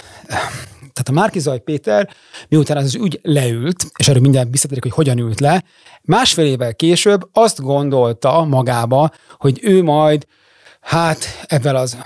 tehát 0.96 1.10
a 1.10 1.20
Márkizaj 1.20 1.58
Péter, 1.58 2.08
miután 2.48 2.76
ez 2.76 2.84
az 2.84 2.94
ügy 2.94 3.20
leült, 3.22 3.86
és 3.96 4.08
erről 4.08 4.20
mindjárt 4.20 4.48
visszatérek, 4.50 4.82
hogy 4.82 4.92
hogyan 4.92 5.18
ült 5.18 5.40
le, 5.40 5.64
másfél 6.02 6.46
évvel 6.46 6.74
később 6.74 7.28
azt 7.32 7.60
gondolta 7.60 8.44
magába, 8.44 9.10
hogy 9.38 9.58
ő 9.62 9.82
majd, 9.82 10.26
hát 10.80 11.44
ebben 11.46 11.76
az 11.76 11.98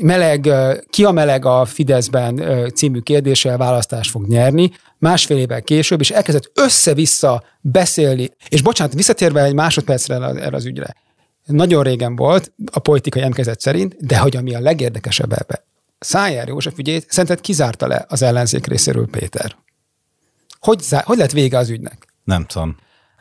meleg, 0.00 0.48
ki 0.90 1.04
a 1.04 1.10
meleg 1.10 1.44
a 1.44 1.64
Fideszben 1.64 2.42
című 2.74 2.98
kérdéssel 2.98 3.56
választást 3.56 4.10
fog 4.10 4.26
nyerni, 4.26 4.70
másfél 4.98 5.38
évvel 5.38 5.62
később, 5.62 6.00
és 6.00 6.10
elkezdett 6.10 6.50
össze-vissza 6.54 7.42
beszélni. 7.60 8.30
És 8.48 8.62
bocsánat, 8.62 8.94
visszatérve 8.94 9.42
egy 9.42 9.54
másodpercre 9.54 10.14
erre 10.14 10.56
az 10.56 10.66
ügyre 10.66 10.94
nagyon 11.50 11.82
régen 11.82 12.16
volt, 12.16 12.52
a 12.72 12.78
politikai 12.78 13.22
emkezet 13.22 13.60
szerint, 13.60 13.96
de 14.06 14.18
hogy 14.18 14.36
ami 14.36 14.54
a 14.54 14.60
legérdekesebb 14.60 15.32
ebbe, 15.32 15.64
Szájár 15.98 16.48
József 16.48 16.78
ügyét 16.78 17.06
szerinted 17.10 17.40
kizárta 17.40 17.86
le 17.86 18.04
az 18.08 18.22
ellenzék 18.22 18.66
részéről 18.66 19.08
Péter. 19.10 19.56
Hogy, 20.60 20.84
hogy 21.04 21.18
lett 21.18 21.30
vége 21.30 21.58
az 21.58 21.68
ügynek? 21.68 22.06
Nem 22.24 22.46
tudom. 22.46 22.76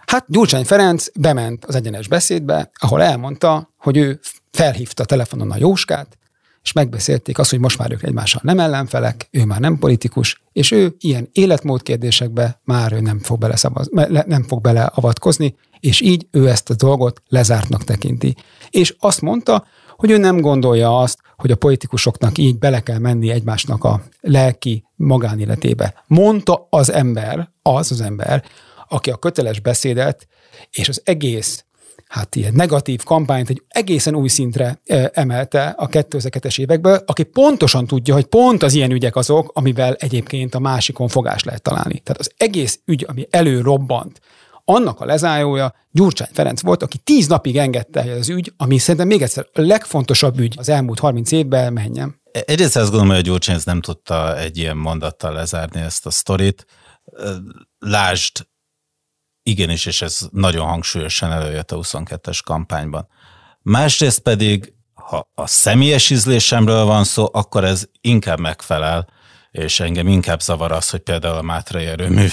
Hát 0.06 0.26
Gyurcsány 0.28 0.66
Ferenc 0.66 1.08
bement 1.16 1.66
az 1.66 1.76
egyenes 1.76 2.08
beszédbe, 2.08 2.72
ahol 2.74 3.02
elmondta, 3.02 3.74
hogy 3.78 3.98
ő 3.98 4.20
felhívta 4.52 5.06
telefonon 5.06 5.52
a 5.52 5.58
Jóskát, 5.58 6.18
és 6.64 6.72
megbeszélték 6.72 7.40
azt, 7.40 7.50
hogy 7.50 7.60
most 7.60 7.78
már 7.78 7.92
ők 7.92 8.04
egymással 8.04 8.42
nem 8.44 8.60
ellenfelek, 8.60 9.28
ő 9.32 9.46
már 9.46 9.60
nem 9.60 9.78
politikus, 9.78 10.42
és 10.52 10.72
ő 10.72 10.96
ilyen 11.00 11.30
életmód 11.32 11.82
kérdésekbe 11.82 12.62
már 12.64 12.94
ő 12.94 13.00
nem 13.00 13.20
fog, 13.20 13.40
bele 13.40 13.56
szavaz, 13.56 13.90
nem 14.26 14.44
fog 14.44 14.62
beleavatkozni, 14.62 15.56
és 15.80 16.02
így 16.02 16.28
ő 16.32 16.50
ezt 16.50 16.70
a 16.70 16.76
dolgot 16.76 17.22
lezártnak 17.28 17.84
tekinti. 17.84 18.36
És 18.70 18.96
azt 19.00 19.22
mondta, 19.22 19.66
hogy 19.98 20.12
ő 20.12 20.18
nem 20.18 20.42
gondolja 20.42 21.00
azt, 21.00 21.20
hogy 21.38 21.52
a 21.52 21.56
politikusoknak 21.56 22.38
így 22.38 22.58
bele 22.58 22.80
kell 22.80 23.00
menni 23.00 23.30
egymásnak 23.30 23.84
a 23.84 24.04
lelki 24.22 24.84
magánéletébe. 24.96 26.04
Mondta 26.08 26.68
az 26.70 26.92
ember, 26.92 27.50
az 27.62 27.92
az 27.92 28.02
ember, 28.02 28.44
aki 28.88 29.10
a 29.10 29.16
köteles 29.16 29.60
beszédet 29.60 30.28
és 30.72 30.90
az 30.90 31.02
egész 31.04 31.64
hát 32.10 32.36
ilyen 32.36 32.54
negatív 32.54 33.04
kampányt 33.04 33.50
egy 33.50 33.64
egészen 33.68 34.16
új 34.16 34.28
szintre 34.28 34.82
emelte 35.14 35.76
a 35.78 35.88
2002-es 35.88 36.60
évekből, 36.60 37.04
aki 37.06 37.24
pontosan 37.24 37.88
tudja, 37.88 38.14
hogy 38.14 38.26
pont 38.26 38.64
az 38.64 38.74
ilyen 38.74 38.92
ügyek 38.92 39.16
azok, 39.16 39.52
amivel 39.54 39.94
egyébként 39.94 40.56
a 40.56 40.60
másikon 40.60 41.08
fogás 41.08 41.44
lehet 41.44 41.62
találni. 41.62 42.00
Tehát 42.00 42.20
az 42.20 42.32
egész 42.38 42.80
ügy, 42.86 43.06
ami 43.08 43.28
előrobbant, 43.30 44.20
annak 44.70 45.00
a 45.02 45.06
lezárója 45.06 45.74
Gyurcsány 45.92 46.30
Ferenc 46.34 46.62
volt, 46.62 46.84
aki 46.84 46.98
tíz 46.98 47.28
napig 47.28 47.58
engedte, 47.58 48.02
hogy 48.02 48.12
az 48.12 48.30
ügy, 48.30 48.54
ami 48.58 48.78
szerintem 48.78 49.08
még 49.08 49.22
egyszer 49.22 49.48
a 49.54 49.62
legfontosabb 49.62 50.40
ügy 50.40 50.56
az 50.58 50.70
elmúlt 50.70 51.00
30 51.00 51.32
évben 51.32 51.74
menjen. 51.74 52.22
Egyrészt 52.32 52.76
azt 52.76 52.90
gondolom, 52.90 53.08
hogy 53.08 53.18
a 53.18 53.22
Gyurcsány 53.22 53.60
nem 53.64 53.82
tudta 53.82 54.38
egy 54.38 54.58
ilyen 54.58 54.78
mondattal 54.78 55.34
lezárni 55.34 55.82
ezt 55.82 56.06
a 56.06 56.10
sztorit. 56.10 56.66
Lásd, 57.80 58.48
igenis, 59.44 59.86
és 59.86 60.02
ez 60.02 60.20
nagyon 60.32 60.68
hangsúlyosan 60.68 61.32
előjött 61.32 61.72
a 61.72 61.78
22-es 61.78 62.40
kampányban. 62.46 63.08
Másrészt 63.62 64.20
pedig, 64.20 64.74
ha 64.94 65.30
a 65.36 65.48
személyes 65.48 66.10
ízlésemről 66.10 66.86
van 66.86 67.04
szó, 67.04 67.30
akkor 67.32 67.64
ez 67.64 67.86
inkább 68.02 68.40
megfelel, 68.40 69.08
és 69.52 69.80
engem 69.80 70.08
inkább 70.08 70.42
zavar 70.42 70.72
az, 70.72 70.90
hogy 70.90 71.00
például 71.00 71.38
a 71.38 71.42
Mátrai 71.42 71.86
erőmű 71.86 72.28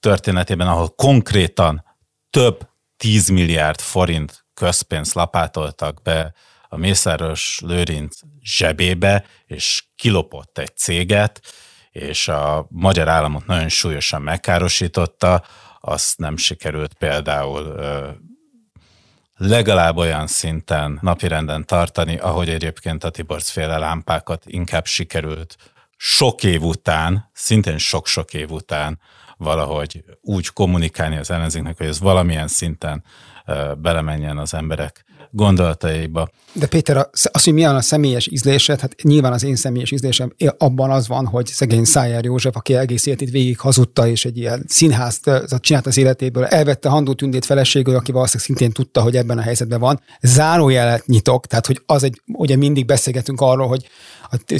történetében, 0.00 0.68
ahol 0.68 0.88
konkrétan 0.88 1.84
több 2.30 2.68
10 2.96 3.28
milliárd 3.28 3.80
forint 3.80 4.44
közpénzt 4.54 5.14
lapátoltak 5.14 6.02
be 6.02 6.34
a 6.68 6.76
Mészáros 6.76 7.60
Lőrinc 7.62 8.18
zsebébe, 8.42 9.24
és 9.46 9.84
kilopott 9.96 10.58
egy 10.58 10.76
céget, 10.76 11.40
és 11.90 12.28
a 12.28 12.66
magyar 12.68 13.08
államot 13.08 13.46
nagyon 13.46 13.68
súlyosan 13.68 14.22
megkárosította, 14.22 15.44
azt 15.80 16.18
nem 16.18 16.36
sikerült 16.36 16.94
például 16.94 17.74
legalább 19.36 19.96
olyan 19.96 20.26
szinten 20.26 20.98
napirenden 21.02 21.66
tartani, 21.66 22.16
ahogy 22.16 22.48
egyébként 22.48 23.04
a 23.04 23.10
Tiborc 23.10 23.50
féle 23.50 23.78
lámpákat 23.78 24.44
inkább 24.46 24.86
sikerült 24.86 25.56
sok 26.04 26.42
év 26.42 26.62
után, 26.62 27.30
szintén 27.32 27.78
sok-sok 27.78 28.34
év 28.34 28.50
után 28.50 29.00
valahogy 29.36 30.04
úgy 30.20 30.48
kommunikálni 30.48 31.16
az 31.16 31.30
ellenzéknek, 31.30 31.76
hogy 31.76 31.86
ez 31.86 32.00
valamilyen 32.00 32.48
szinten 32.48 33.04
belemenjen 33.78 34.38
az 34.38 34.54
emberek 34.54 35.04
gondolataiba. 35.34 36.28
De 36.52 36.66
Péter, 36.66 36.96
az, 37.32 37.44
hogy 37.44 37.52
milyen 37.52 37.74
a 37.74 37.80
személyes 37.80 38.26
ízlésed, 38.26 38.80
hát 38.80 39.02
nyilván 39.02 39.32
az 39.32 39.44
én 39.44 39.56
személyes 39.56 39.90
ízlésem 39.90 40.32
abban 40.58 40.90
az 40.90 41.08
van, 41.08 41.26
hogy 41.26 41.46
szegény 41.46 41.84
Szájár 41.84 42.24
József, 42.24 42.56
aki 42.56 42.74
egész 42.74 43.06
életét 43.06 43.30
végig 43.30 43.58
hazudta, 43.58 44.06
és 44.06 44.24
egy 44.24 44.38
ilyen 44.38 44.64
színházt 44.68 45.30
csinált 45.58 45.86
az 45.86 45.96
életéből, 45.96 46.44
elvette 46.44 46.88
Handó 46.88 47.12
Tündét 47.12 47.44
feleségül, 47.44 47.94
aki 47.94 48.12
valószínűleg 48.12 48.46
szintén 48.46 48.72
tudta, 48.72 49.02
hogy 49.02 49.16
ebben 49.16 49.38
a 49.38 49.42
helyzetben 49.42 49.80
van. 49.80 50.00
Zárójelet 50.20 51.06
nyitok, 51.06 51.46
tehát 51.46 51.66
hogy 51.66 51.82
az 51.86 52.02
egy, 52.02 52.20
ugye 52.32 52.56
mindig 52.56 52.86
beszélgetünk 52.86 53.40
arról, 53.40 53.66
hogy 53.66 53.88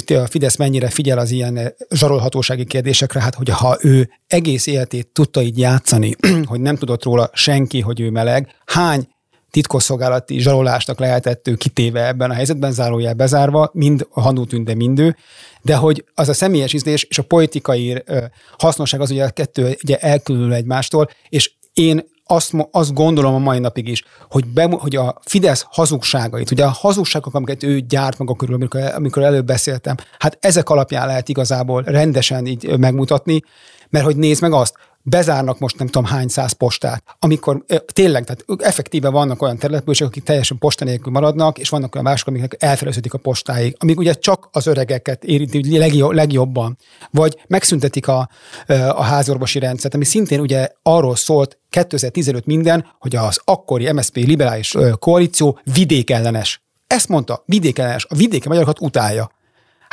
a 0.07 0.25
Fidesz 0.25 0.55
mennyire 0.55 0.89
figyel 0.89 1.17
az 1.17 1.31
ilyen 1.31 1.73
zsarolhatósági 1.89 2.65
kérdésekre, 2.65 3.21
hát 3.21 3.35
hogy 3.35 3.49
ha 3.49 3.77
ő 3.81 4.09
egész 4.27 4.67
életét 4.67 5.07
tudta 5.07 5.41
így 5.41 5.57
játszani, 5.57 6.15
hogy 6.45 6.61
nem 6.61 6.75
tudott 6.75 7.03
róla 7.03 7.29
senki, 7.33 7.79
hogy 7.79 7.99
ő 7.99 8.09
meleg, 8.09 8.47
hány 8.65 9.07
titkosszolgálati 9.53 10.39
zsarolásnak 10.39 10.99
lehetett 10.99 11.47
ő 11.47 11.55
kitéve 11.55 12.07
ebben 12.07 12.29
a 12.29 12.33
helyzetben, 12.33 12.71
zárójel 12.71 13.13
bezárva, 13.13 13.69
mind 13.73 14.07
a 14.09 14.21
Hanú 14.21 14.45
Tünde 14.45 14.75
mindő, 14.75 15.15
de 15.61 15.75
hogy 15.75 16.05
az 16.15 16.29
a 16.29 16.33
személyes 16.33 16.73
ízlés 16.73 17.03
és 17.03 17.17
a 17.17 17.23
politikai 17.23 18.03
hasznosság 18.57 19.01
az 19.01 19.11
ugye 19.11 19.25
a 19.25 19.29
kettő 19.29 19.77
ugye 19.83 19.97
elkülönül 19.97 20.53
egymástól, 20.53 21.09
és 21.29 21.51
én 21.73 22.03
azt, 22.25 22.53
azt 22.71 22.93
gondolom 22.93 23.33
a 23.33 23.39
mai 23.39 23.59
napig 23.59 23.87
is, 23.87 24.03
hogy, 24.29 24.45
be, 24.45 24.63
hogy 24.63 24.95
a 24.95 25.19
Fidesz 25.25 25.65
hazugságait, 25.69 26.51
ugye 26.51 26.65
a 26.65 26.69
hazugságok, 26.69 27.33
amiket 27.33 27.63
ő 27.63 27.79
gyárt 27.79 28.17
maga 28.17 28.35
körül, 28.35 28.55
amikor, 28.55 28.81
amikor 28.81 29.23
előbb 29.23 29.45
beszéltem, 29.45 29.95
hát 30.19 30.37
ezek 30.41 30.69
alapján 30.69 31.07
lehet 31.07 31.29
igazából 31.29 31.83
rendesen 31.83 32.45
így 32.45 32.79
megmutatni, 32.79 33.41
mert 33.89 34.05
hogy 34.05 34.15
nézd 34.15 34.41
meg 34.41 34.51
azt, 34.51 34.75
bezárnak 35.03 35.59
most 35.59 35.77
nem 35.77 35.87
tudom 35.87 36.05
hány 36.05 36.27
száz 36.27 36.51
postát, 36.51 37.03
amikor 37.19 37.63
tényleg, 37.93 38.23
tehát 38.23 38.45
effektíve 38.57 39.09
vannak 39.09 39.41
olyan 39.41 39.57
települések, 39.57 40.07
akik 40.07 40.23
teljesen 40.23 40.57
posta 40.57 40.85
nélkül 40.85 41.11
maradnak, 41.11 41.59
és 41.59 41.69
vannak 41.69 41.95
olyan 41.95 42.07
mások, 42.07 42.27
amiknek 42.27 42.55
elfeleződik 42.59 43.13
a 43.13 43.17
postáig, 43.17 43.75
amik 43.79 43.99
ugye 43.99 44.13
csak 44.13 44.49
az 44.51 44.67
öregeket 44.67 45.23
érinti 45.23 45.77
legjobban, 46.11 46.77
vagy 47.11 47.37
megszüntetik 47.47 48.07
a, 48.07 48.29
a 48.67 49.03
házorvosi 49.03 49.59
rendszert, 49.59 49.93
ami 49.93 50.05
szintén 50.05 50.39
ugye 50.39 50.69
arról 50.81 51.15
szólt 51.15 51.57
2015 51.69 52.45
minden, 52.45 52.85
hogy 52.99 53.15
az 53.15 53.39
akkori 53.43 53.91
MSZP 53.91 54.15
liberális 54.15 54.75
koalíció 54.99 55.59
vidékellenes. 55.73 56.61
Ezt 56.87 57.07
mondta, 57.07 57.43
vidékellenes. 57.45 58.05
A 58.09 58.15
vidéki 58.15 58.47
magyarokat 58.47 58.81
utálja 58.81 59.31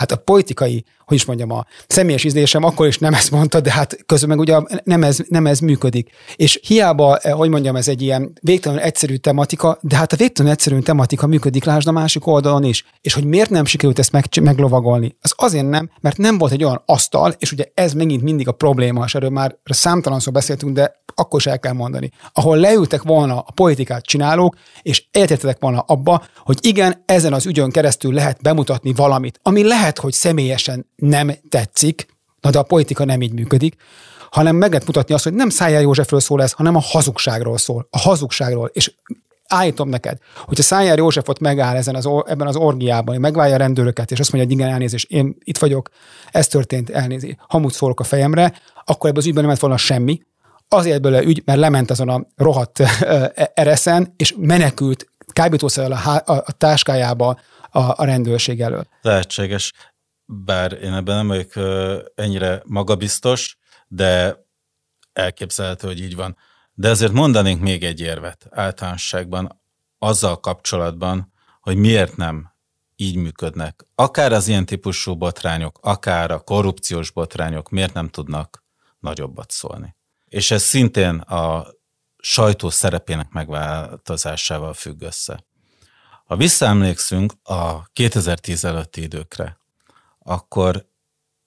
hát 0.00 0.12
a 0.12 0.16
politikai, 0.16 0.84
hogy 1.04 1.16
is 1.16 1.24
mondjam, 1.24 1.50
a 1.50 1.66
személyes 1.86 2.24
ízlésem 2.24 2.64
akkor 2.64 2.86
is 2.86 2.98
nem 2.98 3.14
ezt 3.14 3.30
mondta, 3.30 3.60
de 3.60 3.72
hát 3.72 3.96
közben 4.06 4.28
meg 4.28 4.38
ugye 4.38 4.58
nem 4.84 5.02
ez, 5.02 5.18
nem 5.28 5.46
ez 5.46 5.58
működik. 5.58 6.10
És 6.36 6.60
hiába, 6.62 7.16
eh, 7.16 7.32
hogy 7.32 7.48
mondjam, 7.48 7.76
ez 7.76 7.88
egy 7.88 8.02
ilyen 8.02 8.32
végtelenül 8.42 8.84
egyszerű 8.84 9.16
tematika, 9.16 9.78
de 9.80 9.96
hát 9.96 10.12
a 10.12 10.16
végtelenül 10.16 10.56
egyszerű 10.56 10.78
tematika 10.78 11.26
működik, 11.26 11.64
lásd 11.64 11.88
a 11.88 11.92
másik 11.92 12.26
oldalon 12.26 12.64
is. 12.64 12.84
És 13.00 13.14
hogy 13.14 13.24
miért 13.24 13.50
nem 13.50 13.64
sikerült 13.64 13.98
ezt 13.98 14.12
meg, 14.12 14.24
meglovagolni? 14.42 15.16
Az 15.20 15.34
azért 15.36 15.68
nem, 15.68 15.90
mert 16.00 16.16
nem 16.16 16.38
volt 16.38 16.52
egy 16.52 16.64
olyan 16.64 16.82
asztal, 16.86 17.34
és 17.38 17.52
ugye 17.52 17.64
ez 17.74 17.92
megint 17.92 18.22
mindig 18.22 18.48
a 18.48 18.52
probléma, 18.52 19.04
és 19.04 19.14
erről 19.14 19.30
már 19.30 19.56
számtalanszor 19.64 20.32
beszéltünk, 20.32 20.74
de 20.74 21.00
akkor 21.14 21.40
is 21.40 21.46
el 21.46 21.58
kell 21.58 21.72
mondani, 21.72 22.10
ahol 22.32 22.56
leültek 22.56 23.02
volna 23.02 23.38
a 23.38 23.52
politikát 23.54 24.04
csinálók, 24.04 24.56
és 24.82 25.04
értettek 25.10 25.56
volna 25.60 25.80
abba, 25.80 26.22
hogy 26.36 26.58
igen, 26.60 27.02
ezen 27.06 27.32
az 27.32 27.46
ügyön 27.46 27.70
keresztül 27.70 28.12
lehet 28.12 28.42
bemutatni 28.42 28.92
valamit, 28.92 29.40
ami 29.42 29.62
lehet, 29.66 29.89
hogy 29.98 30.12
személyesen 30.12 30.86
nem 30.96 31.32
tetszik, 31.48 32.06
na 32.40 32.50
de 32.50 32.58
a 32.58 32.62
politika 32.62 33.04
nem 33.04 33.22
így 33.22 33.32
működik, 33.32 33.76
hanem 34.30 34.56
meg 34.56 34.70
lehet 34.70 34.86
mutatni 34.86 35.14
azt, 35.14 35.24
hogy 35.24 35.32
nem 35.32 35.48
Szájár 35.48 35.82
Józsefről 35.82 36.20
szól 36.20 36.42
ez, 36.42 36.52
hanem 36.52 36.76
a 36.76 36.80
hazugságról 36.80 37.58
szól. 37.58 37.86
A 37.90 37.98
hazugságról. 37.98 38.70
És 38.72 38.92
állítom 39.46 39.88
neked, 39.88 40.18
hogyha 40.44 40.62
Szájár 40.62 40.98
Józsefot 40.98 41.38
megáll 41.38 41.76
ezen 41.76 41.94
az, 41.94 42.08
ebben 42.26 42.46
az 42.46 42.56
orgiában, 42.56 43.14
hogy 43.14 43.22
megválja 43.22 43.54
a 43.54 43.58
rendőröket, 43.58 44.10
és 44.10 44.20
azt 44.20 44.32
mondja, 44.32 44.50
hogy 44.50 44.58
igen, 44.60 44.72
elnézést, 44.72 45.10
én 45.10 45.36
itt 45.44 45.58
vagyok, 45.58 45.88
ez 46.30 46.46
történt, 46.46 46.90
elnézést, 46.90 47.36
hamut 47.48 47.72
szólok 47.72 48.00
a 48.00 48.04
fejemre, 48.04 48.52
akkor 48.84 49.08
ebben 49.08 49.20
az 49.20 49.26
ügyben 49.26 49.42
nem 49.42 49.52
lett 49.52 49.60
volna 49.60 49.76
semmi, 49.76 50.20
azért 50.68 51.00
bele 51.00 51.22
ügy, 51.22 51.42
mert 51.44 51.58
lement 51.58 51.90
azon 51.90 52.08
a 52.08 52.26
rohadt 52.36 52.78
ereszen, 53.54 54.14
és 54.16 54.34
menekült 54.38 55.06
kábítószerrel 55.32 55.92
a, 55.92 56.32
a, 56.32 56.42
a 56.46 56.52
táskájába 56.52 57.38
a, 57.70 58.00
a 58.00 58.04
rendőrség 58.04 58.60
elől. 58.60 58.86
Lehetséges, 59.02 59.72
bár 60.24 60.72
én 60.72 60.92
ebben 60.92 61.16
nem 61.16 61.26
vagyok 61.26 61.52
ennyire 62.14 62.62
magabiztos, 62.64 63.58
de 63.88 64.44
elképzelhető, 65.12 65.86
hogy 65.86 66.00
így 66.00 66.14
van. 66.14 66.36
De 66.72 66.88
azért 66.88 67.12
mondanénk 67.12 67.60
még 67.60 67.84
egy 67.84 68.00
érvet 68.00 68.46
általánosságban 68.50 69.60
azzal 69.98 70.40
kapcsolatban, 70.40 71.32
hogy 71.60 71.76
miért 71.76 72.16
nem 72.16 72.54
így 72.96 73.16
működnek. 73.16 73.86
Akár 73.94 74.32
az 74.32 74.48
ilyen 74.48 74.66
típusú 74.66 75.16
botrányok, 75.16 75.78
akár 75.82 76.30
a 76.30 76.40
korrupciós 76.40 77.10
botrányok 77.10 77.70
miért 77.70 77.94
nem 77.94 78.08
tudnak 78.08 78.64
nagyobbat 78.98 79.50
szólni 79.50 79.98
és 80.30 80.50
ez 80.50 80.62
szintén 80.62 81.18
a 81.18 81.66
sajtó 82.18 82.70
szerepének 82.70 83.30
megváltozásával 83.30 84.74
függ 84.74 85.02
össze. 85.02 85.44
Ha 86.30 86.36
visszaemlékszünk 86.36 87.32
a 87.42 87.84
2010 87.92 88.64
előtti 88.64 89.02
időkre, 89.02 89.58
akkor, 90.18 90.86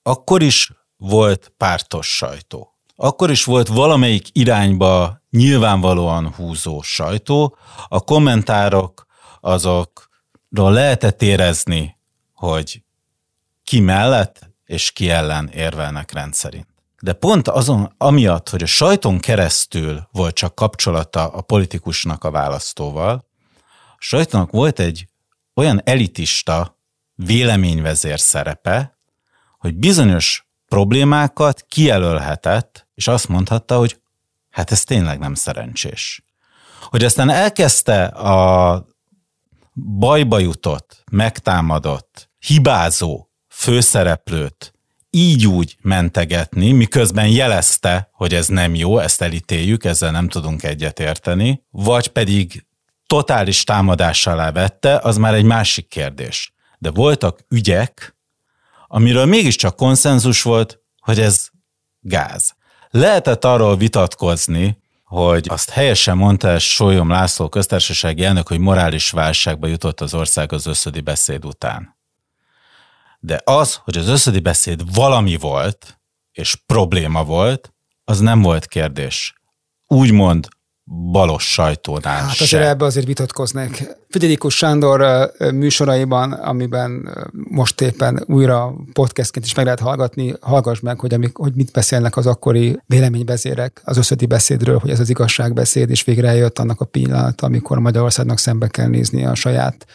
akkor 0.02 0.42
is 0.42 0.72
volt 0.96 1.52
pártos 1.56 2.16
sajtó. 2.16 2.74
Akkor 2.96 3.30
is 3.30 3.44
volt 3.44 3.68
valamelyik 3.68 4.28
irányba 4.32 5.22
nyilvánvalóan 5.30 6.34
húzó 6.34 6.82
sajtó. 6.82 7.56
A 7.88 8.00
kommentárok 8.00 9.06
azokról 9.40 10.72
lehetett 10.72 11.22
érezni, 11.22 11.98
hogy 12.34 12.82
ki 13.64 13.80
mellett 13.80 14.50
és 14.64 14.92
ki 14.92 15.10
ellen 15.10 15.48
érvelnek 15.48 16.12
rendszerint. 16.12 16.68
De 17.00 17.12
pont 17.12 17.48
azon, 17.48 17.94
amiatt, 17.98 18.48
hogy 18.48 18.62
a 18.62 18.66
sajton 18.66 19.18
keresztül 19.18 20.08
volt 20.12 20.34
csak 20.34 20.54
kapcsolata 20.54 21.28
a 21.28 21.40
politikusnak 21.40 22.24
a 22.24 22.30
választóval, 22.30 23.32
sajtónak 24.04 24.50
volt 24.50 24.78
egy 24.78 25.08
olyan 25.54 25.80
elitista 25.84 26.78
véleményvezér 27.14 28.20
szerepe, 28.20 28.98
hogy 29.58 29.74
bizonyos 29.74 30.46
problémákat 30.68 31.64
kijelölhetett, 31.68 32.86
és 32.94 33.08
azt 33.08 33.28
mondhatta, 33.28 33.78
hogy 33.78 34.00
hát 34.50 34.70
ez 34.70 34.84
tényleg 34.84 35.18
nem 35.18 35.34
szerencsés. 35.34 36.24
Hogy 36.80 37.04
aztán 37.04 37.30
elkezdte 37.30 38.04
a 38.04 38.86
bajba 39.98 40.38
jutott, 40.38 41.04
megtámadott, 41.10 42.30
hibázó 42.38 43.28
főszereplőt 43.48 44.74
így 45.10 45.46
úgy 45.46 45.76
mentegetni, 45.80 46.72
miközben 46.72 47.28
jelezte, 47.28 48.10
hogy 48.12 48.34
ez 48.34 48.46
nem 48.48 48.74
jó, 48.74 48.98
ezt 48.98 49.22
elítéljük, 49.22 49.84
ezzel 49.84 50.10
nem 50.10 50.28
tudunk 50.28 50.62
egyetérteni, 50.62 51.62
vagy 51.70 52.08
pedig 52.08 52.66
totális 53.06 53.64
támadás 53.64 54.26
alá 54.26 54.50
vette, 54.52 54.98
az 54.98 55.16
már 55.16 55.34
egy 55.34 55.44
másik 55.44 55.88
kérdés. 55.88 56.52
De 56.78 56.90
voltak 56.90 57.38
ügyek, 57.48 58.16
amiről 58.86 59.24
mégiscsak 59.24 59.76
konszenzus 59.76 60.42
volt, 60.42 60.80
hogy 60.98 61.20
ez 61.20 61.48
gáz. 62.00 62.54
Lehetett 62.90 63.44
arról 63.44 63.76
vitatkozni, 63.76 64.82
hogy 65.04 65.46
azt 65.48 65.70
helyesen 65.70 66.16
mondta 66.16 66.58
Sólyom 66.58 67.08
László 67.08 67.48
köztársasági 67.48 68.24
elnök, 68.24 68.48
hogy 68.48 68.58
morális 68.58 69.10
válságba 69.10 69.66
jutott 69.66 70.00
az 70.00 70.14
ország 70.14 70.52
az 70.52 70.66
összödi 70.66 71.00
beszéd 71.00 71.44
után. 71.44 71.96
De 73.20 73.40
az, 73.44 73.74
hogy 73.74 73.96
az 73.96 74.08
összödi 74.08 74.40
beszéd 74.40 74.94
valami 74.94 75.36
volt, 75.36 76.00
és 76.32 76.54
probléma 76.66 77.24
volt, 77.24 77.72
az 78.04 78.18
nem 78.18 78.42
volt 78.42 78.66
kérdés. 78.66 79.34
Úgymond 79.86 80.48
balos 80.86 81.52
sajtónál 81.52 82.22
Hát 82.22 82.30
azért 82.30 82.48
se. 82.48 82.68
ebbe 82.68 82.84
azért 82.84 83.06
vitatkoznék. 83.06 83.88
Figyelikus 84.08 84.56
Sándor 84.56 85.30
műsoraiban, 85.52 86.32
amiben 86.32 87.08
most 87.32 87.80
éppen 87.80 88.24
újra 88.26 88.74
podcastként 88.92 89.44
is 89.44 89.54
meg 89.54 89.64
lehet 89.64 89.80
hallgatni, 89.80 90.34
hallgass 90.40 90.80
meg, 90.80 91.00
hogy, 91.00 91.14
amik, 91.14 91.36
hogy 91.36 91.54
mit 91.54 91.72
beszélnek 91.72 92.16
az 92.16 92.26
akkori 92.26 92.78
véleménybeszérek 92.86 93.80
az 93.84 93.96
összödi 93.96 94.26
beszédről, 94.26 94.78
hogy 94.78 94.90
ez 94.90 95.00
az 95.00 95.10
igazságbeszéd, 95.10 95.90
és 95.90 96.04
végre 96.04 96.28
eljött 96.28 96.58
annak 96.58 96.80
a 96.80 96.84
pillanat, 96.84 97.40
amikor 97.40 97.78
Magyarországnak 97.78 98.38
szembe 98.38 98.68
kell 98.68 98.88
nézni 98.88 99.24
a 99.24 99.34
saját 99.34 99.86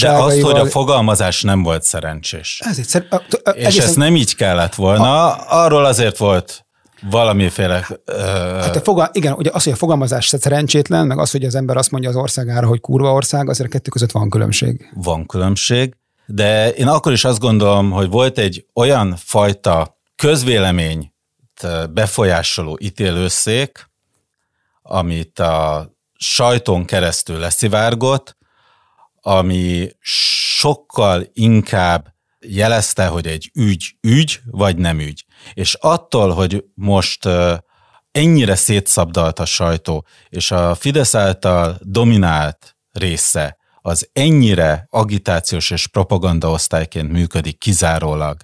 de 0.00 0.10
azt, 0.10 0.40
hogy 0.40 0.58
a 0.58 0.66
fogalmazás 0.66 1.42
nem 1.42 1.62
volt 1.62 1.82
szerencsés. 1.82 2.60
Ezért, 2.64 2.88
szer- 2.88 3.12
a, 3.12 3.16
a, 3.44 3.50
és 3.50 3.64
egészen... 3.64 3.84
ezt 3.84 3.96
nem 3.96 4.16
így 4.16 4.34
kellett 4.34 4.74
volna, 4.74 5.34
a, 5.34 5.64
arról 5.64 5.84
azért 5.84 6.16
volt 6.16 6.65
valamiféle... 7.10 7.86
Uh... 8.06 8.16
Hát 8.60 8.76
a 8.76 8.80
fogal, 8.80 9.08
igen, 9.12 9.32
ugye 9.32 9.50
az, 9.52 9.64
hogy 9.64 9.72
a 9.72 9.76
fogalmazás 9.76 10.26
szerencsétlen, 10.26 11.06
meg 11.06 11.18
az, 11.18 11.30
hogy 11.30 11.44
az 11.44 11.54
ember 11.54 11.76
azt 11.76 11.90
mondja 11.90 12.10
az 12.10 12.16
országára, 12.16 12.66
hogy 12.66 12.80
kurva 12.80 13.12
ország, 13.12 13.48
azért 13.48 13.68
a 13.68 13.72
kettő 13.72 13.90
között 13.90 14.10
van 14.10 14.30
különbség. 14.30 14.90
Van 14.94 15.26
különbség, 15.26 15.96
de 16.26 16.70
én 16.70 16.86
akkor 16.86 17.12
is 17.12 17.24
azt 17.24 17.38
gondolom, 17.38 17.90
hogy 17.90 18.08
volt 18.08 18.38
egy 18.38 18.66
olyan 18.74 19.16
fajta 19.18 19.98
közvélemény 20.16 21.12
befolyásoló 21.90 22.78
ítélőszék, 22.80 23.90
amit 24.82 25.38
a 25.38 25.90
sajton 26.18 26.84
keresztül 26.84 27.38
leszivárgott, 27.38 28.36
ami 29.20 29.88
sokkal 30.00 31.26
inkább 31.32 32.14
jelezte, 32.40 33.06
hogy 33.06 33.26
egy 33.26 33.50
ügy 33.54 33.96
ügy, 34.00 34.40
vagy 34.50 34.76
nem 34.76 35.00
ügy. 35.00 35.25
És 35.52 35.74
attól, 35.74 36.30
hogy 36.30 36.64
most 36.74 37.28
ennyire 38.10 38.54
szétszabdalt 38.54 39.38
a 39.38 39.44
sajtó, 39.44 40.06
és 40.28 40.50
a 40.50 40.74
Fidesz 40.74 41.14
által 41.14 41.78
dominált 41.80 42.76
része 42.92 43.56
az 43.80 44.08
ennyire 44.12 44.86
agitációs 44.90 45.70
és 45.70 45.86
propaganda 45.86 46.50
osztályként 46.50 47.12
működik 47.12 47.58
kizárólag, 47.58 48.36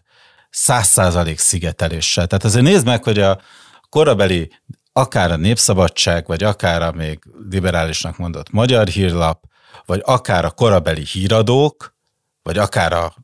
száz 0.51 0.87
százalék 0.87 1.39
szigeteléssel. 1.39 2.27
Tehát 2.27 2.45
azért 2.45 2.65
nézd 2.65 2.87
meg, 2.87 3.05
hogy 3.05 3.19
a 3.19 3.41
korabeli 3.89 4.51
akár 4.93 5.31
a 5.31 5.37
Népszabadság, 5.37 6.27
vagy 6.27 6.43
akár 6.43 6.83
a 6.83 6.93
még 6.93 7.19
liberálisnak 7.51 8.17
mondott 8.17 8.51
Magyar 8.51 8.87
Hírlap, 8.87 9.45
vagy 9.87 10.01
akár 10.05 10.45
a 10.45 10.51
korabeli 10.51 11.05
híradók, 11.05 11.95
vagy 12.43 12.59
akár 12.59 12.93
a 12.93 13.15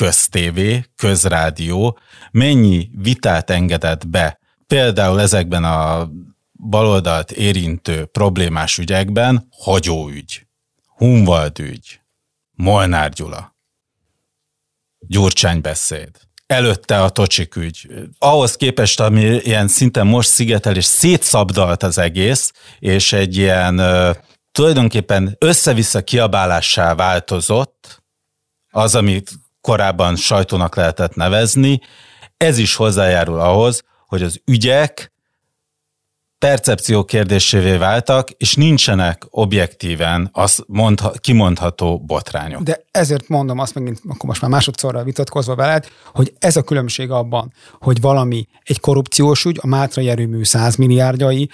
köztévé, 0.00 0.84
közrádió 0.96 1.98
mennyi 2.30 2.90
vitát 2.94 3.50
engedett 3.50 4.08
be, 4.08 4.38
például 4.66 5.20
ezekben 5.20 5.64
a 5.64 6.10
baloldalt 6.52 7.30
érintő 7.30 8.04
problémás 8.04 8.78
ügyekben, 8.78 9.48
hagyóügy, 9.50 10.46
Hunvald 10.96 11.58
ügy, 11.58 12.00
Molnár 12.50 13.10
Gyula, 13.10 13.56
Gyurcsány 14.98 15.60
beszéd, 15.60 16.10
előtte 16.46 17.02
a 17.02 17.08
Tocsik 17.10 17.56
ügy. 17.56 17.86
Ahhoz 18.18 18.56
képest, 18.56 19.00
ami 19.00 19.20
ilyen 19.22 19.68
szinten 19.68 20.06
most 20.06 20.28
szigetel 20.28 20.76
és 20.76 20.84
szétszabdalt 20.84 21.82
az 21.82 21.98
egész, 21.98 22.52
és 22.78 23.12
egy 23.12 23.36
ilyen 23.36 23.80
tulajdonképpen 24.52 25.36
össze-vissza 25.38 26.02
kiabálássá 26.02 26.94
változott, 26.94 28.02
az, 28.70 28.94
amit 28.94 29.30
korábban 29.60 30.16
sajtónak 30.16 30.76
lehetett 30.76 31.14
nevezni, 31.14 31.80
ez 32.36 32.58
is 32.58 32.74
hozzájárul 32.74 33.40
ahhoz, 33.40 33.82
hogy 34.06 34.22
az 34.22 34.40
ügyek 34.44 35.12
percepció 36.38 37.04
kérdésévé 37.04 37.76
váltak, 37.76 38.30
és 38.30 38.54
nincsenek 38.54 39.26
objektíven 39.30 40.28
az 40.32 40.64
mondha, 40.66 41.10
kimondható 41.10 41.98
botrányok. 41.98 42.62
De 42.62 42.84
ezért 42.90 43.28
mondom 43.28 43.58
azt 43.58 43.74
megint, 43.74 44.00
akkor 44.08 44.24
most 44.24 44.40
már 44.40 44.50
másodszorra 44.50 45.02
vitatkozva 45.02 45.54
veled, 45.54 45.86
hogy 46.04 46.34
ez 46.38 46.56
a 46.56 46.62
különbség 46.62 47.10
abban, 47.10 47.52
hogy 47.80 48.00
valami 48.00 48.46
egy 48.62 48.80
korrupciós 48.80 49.44
ügy, 49.44 49.58
a 49.62 49.66
Mátrai 49.66 50.08
erőmű 50.08 50.44
100 50.44 50.76
milliárdjai, 50.76 51.50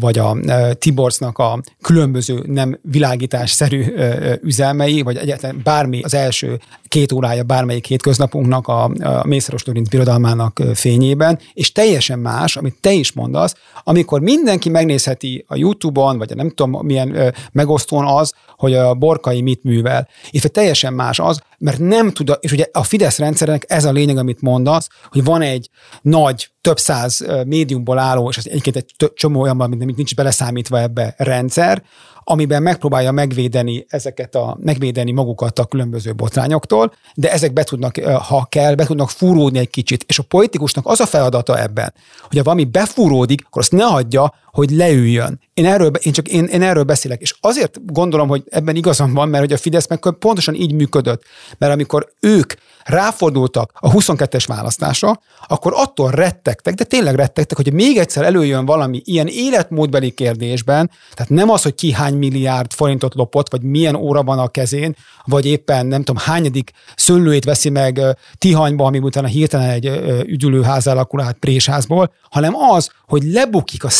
vagy 0.00 0.18
a 0.18 0.36
Tiborcnak 0.78 1.38
a 1.38 1.60
különböző 1.80 2.42
nem 2.46 2.78
világításszerű 2.82 3.94
üzelmei, 4.42 5.02
vagy 5.02 5.16
egyáltalán 5.16 5.60
bármi 5.62 6.02
az 6.02 6.14
első 6.14 6.60
két 6.96 7.12
órája 7.12 7.42
bármelyik 7.42 7.86
hétköznapunknak 7.86 8.68
a, 8.68 8.84
a 8.84 9.26
Mészáros 9.26 9.64
Lőrinc 9.64 9.88
birodalmának 9.88 10.62
fényében, 10.74 11.38
és 11.52 11.72
teljesen 11.72 12.18
más, 12.18 12.56
amit 12.56 12.76
te 12.80 12.92
is 12.92 13.12
mondasz, 13.12 13.54
amikor 13.84 14.20
mindenki 14.20 14.68
megnézheti 14.68 15.44
a 15.48 15.56
YouTube-on, 15.56 16.18
vagy 16.18 16.32
a 16.32 16.34
nem 16.34 16.50
tudom 16.50 16.86
milyen 16.86 17.34
megosztón 17.52 18.06
az, 18.06 18.34
hogy 18.56 18.74
a 18.74 18.94
Borkai 18.94 19.42
mit 19.42 19.64
művel. 19.64 20.08
És 20.30 20.44
teljesen 20.52 20.92
más 20.92 21.18
az, 21.18 21.40
mert 21.58 21.78
nem 21.78 22.10
tud, 22.10 22.38
és 22.40 22.52
ugye 22.52 22.66
a 22.72 22.82
Fidesz 22.82 23.18
rendszernek 23.18 23.64
ez 23.68 23.84
a 23.84 23.92
lényeg, 23.92 24.16
amit 24.16 24.40
mondasz, 24.40 24.88
hogy 25.10 25.24
van 25.24 25.42
egy 25.42 25.70
nagy, 26.02 26.50
több 26.60 26.78
száz 26.78 27.26
médiumból 27.46 27.98
álló, 27.98 28.28
és 28.28 28.36
az 28.36 28.48
egyébként 28.48 28.76
egy 28.76 29.12
csomó 29.14 29.40
olyan, 29.40 29.60
amit 29.60 29.96
nincs 29.96 30.14
beleszámítva 30.14 30.80
ebbe 30.80 31.14
rendszer, 31.16 31.82
amiben 32.28 32.62
megpróbálja 32.62 33.10
megvédeni 33.10 33.86
ezeket 33.88 34.34
a, 34.34 34.56
megvédeni 34.60 35.12
magukat 35.12 35.58
a 35.58 35.64
különböző 35.64 36.14
botrányoktól, 36.14 36.92
de 37.14 37.32
ezek 37.32 37.52
be 37.52 37.62
tudnak, 37.62 37.96
ha 37.98 38.46
kell, 38.48 38.74
be 38.74 38.84
tudnak 38.84 39.10
fúródni 39.10 39.58
egy 39.58 39.70
kicsit. 39.70 40.04
És 40.08 40.18
a 40.18 40.22
politikusnak 40.22 40.86
az 40.86 41.00
a 41.00 41.06
feladata 41.06 41.60
ebben, 41.60 41.94
hogy 42.20 42.36
ha 42.36 42.44
valami 42.44 42.64
befúródik, 42.64 43.42
akkor 43.46 43.62
azt 43.62 43.72
ne 43.72 43.84
hagyja, 43.84 44.34
hogy 44.56 44.70
leüljön. 44.70 45.40
Én 45.54 45.66
erről, 45.66 45.90
én 46.00 46.12
csak 46.12 46.28
én, 46.28 46.44
én 46.44 46.62
erről 46.62 46.82
beszélek, 46.82 47.20
és 47.20 47.34
azért 47.40 47.92
gondolom, 47.92 48.28
hogy 48.28 48.44
ebben 48.48 48.76
igazam 48.76 49.14
van, 49.14 49.28
mert 49.28 49.42
hogy 49.42 49.52
a 49.52 49.56
Fidesz 49.56 49.88
meg 49.88 49.98
pontosan 50.18 50.54
így 50.54 50.72
működött, 50.72 51.22
mert 51.58 51.72
amikor 51.72 52.08
ők 52.20 52.52
ráfordultak 52.86 53.70
a 53.74 53.90
22-es 53.90 54.44
választásra, 54.46 55.20
akkor 55.46 55.72
attól 55.76 56.10
rettegtek, 56.10 56.74
de 56.74 56.84
tényleg 56.84 57.14
rettegtek, 57.14 57.56
hogy 57.56 57.72
még 57.72 57.96
egyszer 57.96 58.24
előjön 58.24 58.64
valami 58.64 59.02
ilyen 59.04 59.26
életmódbeli 59.26 60.10
kérdésben, 60.10 60.90
tehát 61.14 61.32
nem 61.32 61.50
az, 61.50 61.62
hogy 61.62 61.74
ki 61.74 61.92
hány 61.92 62.14
milliárd 62.14 62.72
forintot 62.72 63.14
lopott, 63.14 63.50
vagy 63.50 63.62
milyen 63.62 63.94
óra 63.94 64.22
van 64.22 64.38
a 64.38 64.48
kezén, 64.48 64.96
vagy 65.24 65.46
éppen 65.46 65.86
nem 65.86 66.02
tudom, 66.02 66.22
hányadik 66.24 66.70
szőlőét 66.96 67.44
veszi 67.44 67.68
meg 67.68 68.00
Tihanyba, 68.38 68.84
ami 68.84 68.98
utána 68.98 69.26
hirtelen 69.26 69.70
egy 69.70 69.86
üdülőház 70.26 70.86
alakul 70.86 71.20
át 71.20 71.36
Présházból, 71.38 72.12
hanem 72.30 72.54
az, 72.54 72.90
hogy 73.06 73.22
lebukik 73.22 73.84
a 73.84 73.90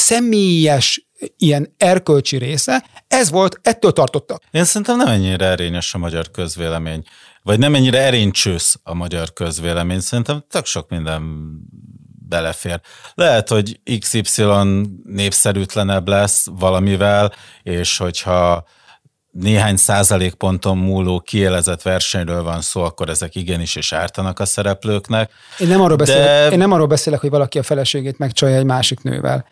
személyes 0.46 1.06
ilyen 1.36 1.74
erkölcsi 1.76 2.36
része, 2.36 2.84
ez 3.08 3.30
volt, 3.30 3.60
ettől 3.62 3.92
tartottak. 3.92 4.42
Én 4.50 4.64
szerintem 4.64 4.96
nem 4.96 5.06
ennyire 5.06 5.46
erényes 5.46 5.94
a 5.94 5.98
magyar 5.98 6.30
közvélemény 6.30 7.02
vagy 7.46 7.58
nem 7.58 7.74
ennyire 7.74 7.98
erénycsősz 7.98 8.78
a 8.82 8.94
magyar 8.94 9.32
közvélemény. 9.32 10.00
Szerintem 10.00 10.44
tök 10.50 10.64
sok 10.64 10.88
minden 10.88 11.22
belefér. 12.28 12.80
Lehet, 13.14 13.48
hogy 13.48 13.80
XY 13.98 14.44
népszerűtlenebb 15.04 16.08
lesz 16.08 16.46
valamivel, 16.50 17.32
és 17.62 17.96
hogyha 17.96 18.64
néhány 19.30 19.76
százalékponton 19.76 20.78
múló 20.78 21.20
kielezett 21.20 21.82
versenyről 21.82 22.42
van 22.42 22.60
szó, 22.60 22.82
akkor 22.82 23.08
ezek 23.08 23.34
igenis 23.34 23.76
is 23.76 23.92
ártanak 23.92 24.38
a 24.38 24.44
szereplőknek. 24.44 25.30
Én 25.58 25.68
nem 25.68 25.80
arról, 25.80 25.96
beszélek, 25.96 26.26
de... 26.26 26.50
én 26.50 26.58
nem 26.58 26.72
arról 26.72 26.86
beszélek, 26.86 27.20
hogy 27.20 27.30
valaki 27.30 27.58
a 27.58 27.62
feleségét 27.62 28.18
megcsalja 28.18 28.56
egy 28.56 28.64
másik 28.64 29.02
nővel 29.02 29.44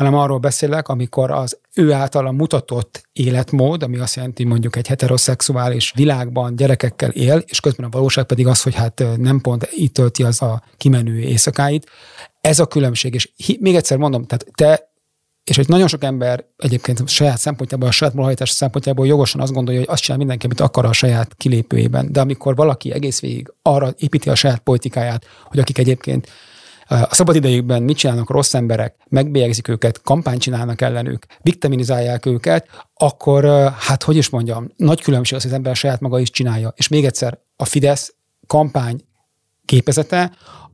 hanem 0.00 0.14
arról 0.14 0.38
beszélek, 0.38 0.88
amikor 0.88 1.30
az 1.30 1.58
ő 1.74 1.92
általa 1.92 2.30
mutatott 2.30 3.08
életmód, 3.12 3.82
ami 3.82 3.98
azt 3.98 4.16
jelenti 4.16 4.44
mondjuk 4.44 4.76
egy 4.76 4.86
heteroszexuális 4.86 5.92
világban 5.96 6.56
gyerekekkel 6.56 7.10
él, 7.10 7.42
és 7.46 7.60
közben 7.60 7.86
a 7.86 7.88
valóság 7.88 8.24
pedig 8.24 8.46
az, 8.46 8.62
hogy 8.62 8.74
hát 8.74 9.02
nem 9.16 9.40
pont 9.40 9.68
itt 9.70 9.94
tölti 9.94 10.22
az 10.22 10.42
a 10.42 10.62
kimenő 10.76 11.18
éjszakáit. 11.18 11.90
Ez 12.40 12.58
a 12.58 12.66
különbség, 12.66 13.14
és 13.14 13.30
még 13.60 13.74
egyszer 13.74 13.98
mondom, 13.98 14.24
tehát 14.24 14.46
te 14.54 14.88
és 15.44 15.56
hogy 15.56 15.68
nagyon 15.68 15.88
sok 15.88 16.04
ember 16.04 16.44
egyébként 16.56 17.00
a 17.00 17.06
saját 17.06 17.38
szempontjából, 17.38 17.88
a 17.88 17.92
saját 17.92 18.14
moralitás 18.14 18.50
szempontjából 18.50 19.06
jogosan 19.06 19.40
azt 19.40 19.52
gondolja, 19.52 19.80
hogy 19.80 19.88
azt 19.90 20.02
csinál 20.02 20.18
mindenki, 20.18 20.46
amit 20.46 20.60
akar 20.60 20.84
a 20.84 20.92
saját 20.92 21.34
kilépőjében. 21.36 22.12
De 22.12 22.20
amikor 22.20 22.54
valaki 22.54 22.92
egész 22.92 23.20
végig 23.20 23.52
arra 23.62 23.94
építi 23.98 24.28
a 24.28 24.34
saját 24.34 24.58
politikáját, 24.58 25.26
hogy 25.44 25.58
akik 25.58 25.78
egyébként 25.78 26.28
a 26.90 27.14
szabadidejükben 27.14 27.82
mit 27.82 27.96
csinálnak 27.96 28.30
rossz 28.30 28.54
emberek, 28.54 28.94
megbélyegzik 29.08 29.68
őket, 29.68 30.02
kampányt 30.02 30.40
csinálnak 30.40 30.80
ellenük, 30.80 31.26
viktimizálják 31.42 32.26
őket, 32.26 32.68
akkor 32.94 33.44
hát 33.78 34.02
hogy 34.02 34.16
is 34.16 34.28
mondjam, 34.28 34.70
nagy 34.76 35.02
különbség 35.02 35.36
az, 35.36 35.42
hogy 35.42 35.50
az 35.50 35.56
ember 35.56 35.76
saját 35.76 36.00
maga 36.00 36.18
is 36.18 36.30
csinálja. 36.30 36.72
És 36.76 36.88
még 36.88 37.04
egyszer, 37.04 37.38
a 37.56 37.64
Fidesz 37.64 38.14
kampány 38.46 39.00
képezete 39.64 40.32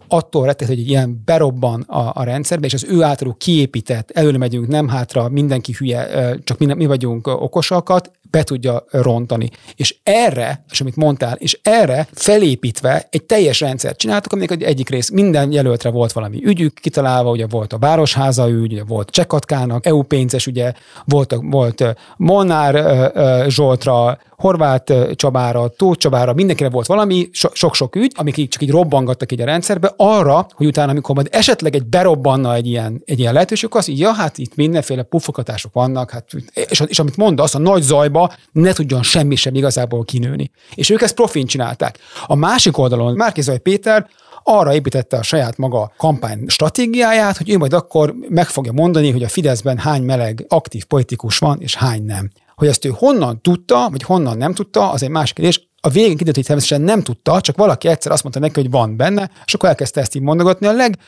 attól 0.08 0.44
rettet, 0.44 0.68
hogy 0.68 0.78
egy 0.78 0.88
ilyen 0.88 1.22
berobban 1.24 1.80
a, 1.80 2.10
a 2.14 2.24
rendszerbe, 2.24 2.66
és 2.66 2.74
az 2.74 2.86
ő 2.88 3.02
általuk 3.02 3.38
kiépített, 3.38 4.10
előre 4.10 4.38
megyünk, 4.38 4.68
nem 4.68 4.88
hátra, 4.88 5.28
mindenki 5.28 5.74
hülye, 5.78 6.34
csak 6.44 6.58
mi, 6.58 6.74
mi 6.74 6.86
vagyunk 6.86 7.26
okosakat, 7.26 8.10
be 8.30 8.42
tudja 8.42 8.84
rontani. 8.90 9.50
És 9.74 9.96
erre, 10.02 10.64
és 10.70 10.80
amit 10.80 10.96
mondtál, 10.96 11.36
és 11.38 11.58
erre 11.62 12.08
felépítve 12.12 13.06
egy 13.10 13.22
teljes 13.22 13.60
rendszert 13.60 13.98
csináltak, 13.98 14.32
aminek 14.32 14.50
egy 14.50 14.62
egyik 14.62 14.88
rész 14.88 15.10
minden 15.10 15.52
jelöltre 15.52 15.90
volt 15.90 16.12
valami 16.12 16.44
ügyük 16.44 16.74
kitalálva, 16.74 17.30
ugye 17.30 17.46
volt 17.46 17.72
a 17.72 17.78
Városháza 17.78 18.48
ügy, 18.48 18.72
ugye 18.72 18.84
volt 18.84 19.10
Csekatkának, 19.10 19.86
EU 19.86 20.02
pénzes, 20.02 20.46
ugye 20.46 20.72
volt, 21.04 21.36
volt 21.40 21.96
Molnár 22.16 23.12
Zsoltra, 23.48 24.18
Horváth 24.36 25.14
Csabára, 25.14 25.68
Tóth 25.68 25.98
Csabára, 25.98 26.32
mindenkire 26.32 26.70
volt 26.70 26.86
valami, 26.86 27.28
sok-sok 27.52 27.96
ügy, 27.96 28.12
amik 28.16 28.36
így 28.36 28.48
csak 28.48 28.62
így 28.62 28.70
robbangattak 28.70 29.32
így 29.32 29.40
a 29.40 29.44
rendszerbe, 29.44 29.92
arra, 29.96 30.46
hogy 30.50 30.66
utána, 30.66 30.90
amikor 30.90 31.14
majd 31.14 31.28
esetleg 31.30 31.74
egy 31.74 31.86
berobbanna 31.86 32.54
egy 32.54 32.66
ilyen, 32.66 33.02
egy 33.04 33.18
ilyen 33.18 33.32
lehetőség, 33.32 33.68
az 33.72 33.88
így, 33.88 33.98
ja, 33.98 34.12
hát 34.12 34.38
itt 34.38 34.54
mindenféle 34.54 35.02
pufokatások 35.02 35.72
vannak, 35.72 36.10
hát, 36.10 36.30
és, 36.68 36.82
és 36.86 36.98
amit 36.98 37.16
mondasz, 37.16 37.54
a 37.54 37.58
nagy 37.58 37.82
zajba 37.82 38.32
ne 38.52 38.72
tudjon 38.72 39.02
semmi 39.02 39.34
sem 39.34 39.54
igazából 39.54 40.04
kinőni. 40.04 40.50
És 40.74 40.90
ők 40.90 41.02
ezt 41.02 41.14
profin 41.14 41.46
csinálták. 41.46 41.98
A 42.26 42.34
másik 42.34 42.78
oldalon 42.78 43.14
Márkizaj 43.14 43.58
Péter 43.58 44.06
arra 44.42 44.74
építette 44.74 45.16
a 45.16 45.22
saját 45.22 45.56
maga 45.56 45.92
kampány 45.96 46.44
stratégiáját, 46.46 47.36
hogy 47.36 47.50
ő 47.50 47.58
majd 47.58 47.72
akkor 47.72 48.14
meg 48.28 48.46
fogja 48.46 48.72
mondani, 48.72 49.10
hogy 49.10 49.22
a 49.22 49.28
Fideszben 49.28 49.78
hány 49.78 50.02
meleg 50.02 50.44
aktív 50.48 50.84
politikus 50.84 51.38
van, 51.38 51.60
és 51.60 51.74
hány 51.74 52.04
nem. 52.04 52.30
Hogy 52.54 52.68
ezt 52.68 52.84
ő 52.84 52.92
honnan 52.96 53.40
tudta, 53.42 53.88
vagy 53.90 54.02
honnan 54.02 54.36
nem 54.36 54.54
tudta, 54.54 54.90
az 54.90 55.02
egy 55.02 55.08
másik 55.08 55.34
kérdés. 55.34 55.65
A 55.86 55.88
végén 55.88 56.16
kiderült, 56.16 56.34
hogy 56.34 56.44
természetesen 56.44 56.84
nem 56.84 57.02
tudta, 57.02 57.40
csak 57.40 57.56
valaki 57.56 57.88
egyszer 57.88 58.12
azt 58.12 58.22
mondta 58.22 58.40
neki, 58.40 58.60
hogy 58.60 58.70
van 58.70 58.96
benne, 58.96 59.30
és 59.44 59.54
akkor 59.54 59.68
elkezdte 59.68 60.00
ezt 60.00 60.14
így 60.14 60.22
mondogatni. 60.22 60.66
A 60.66 60.72
leg 60.72 60.98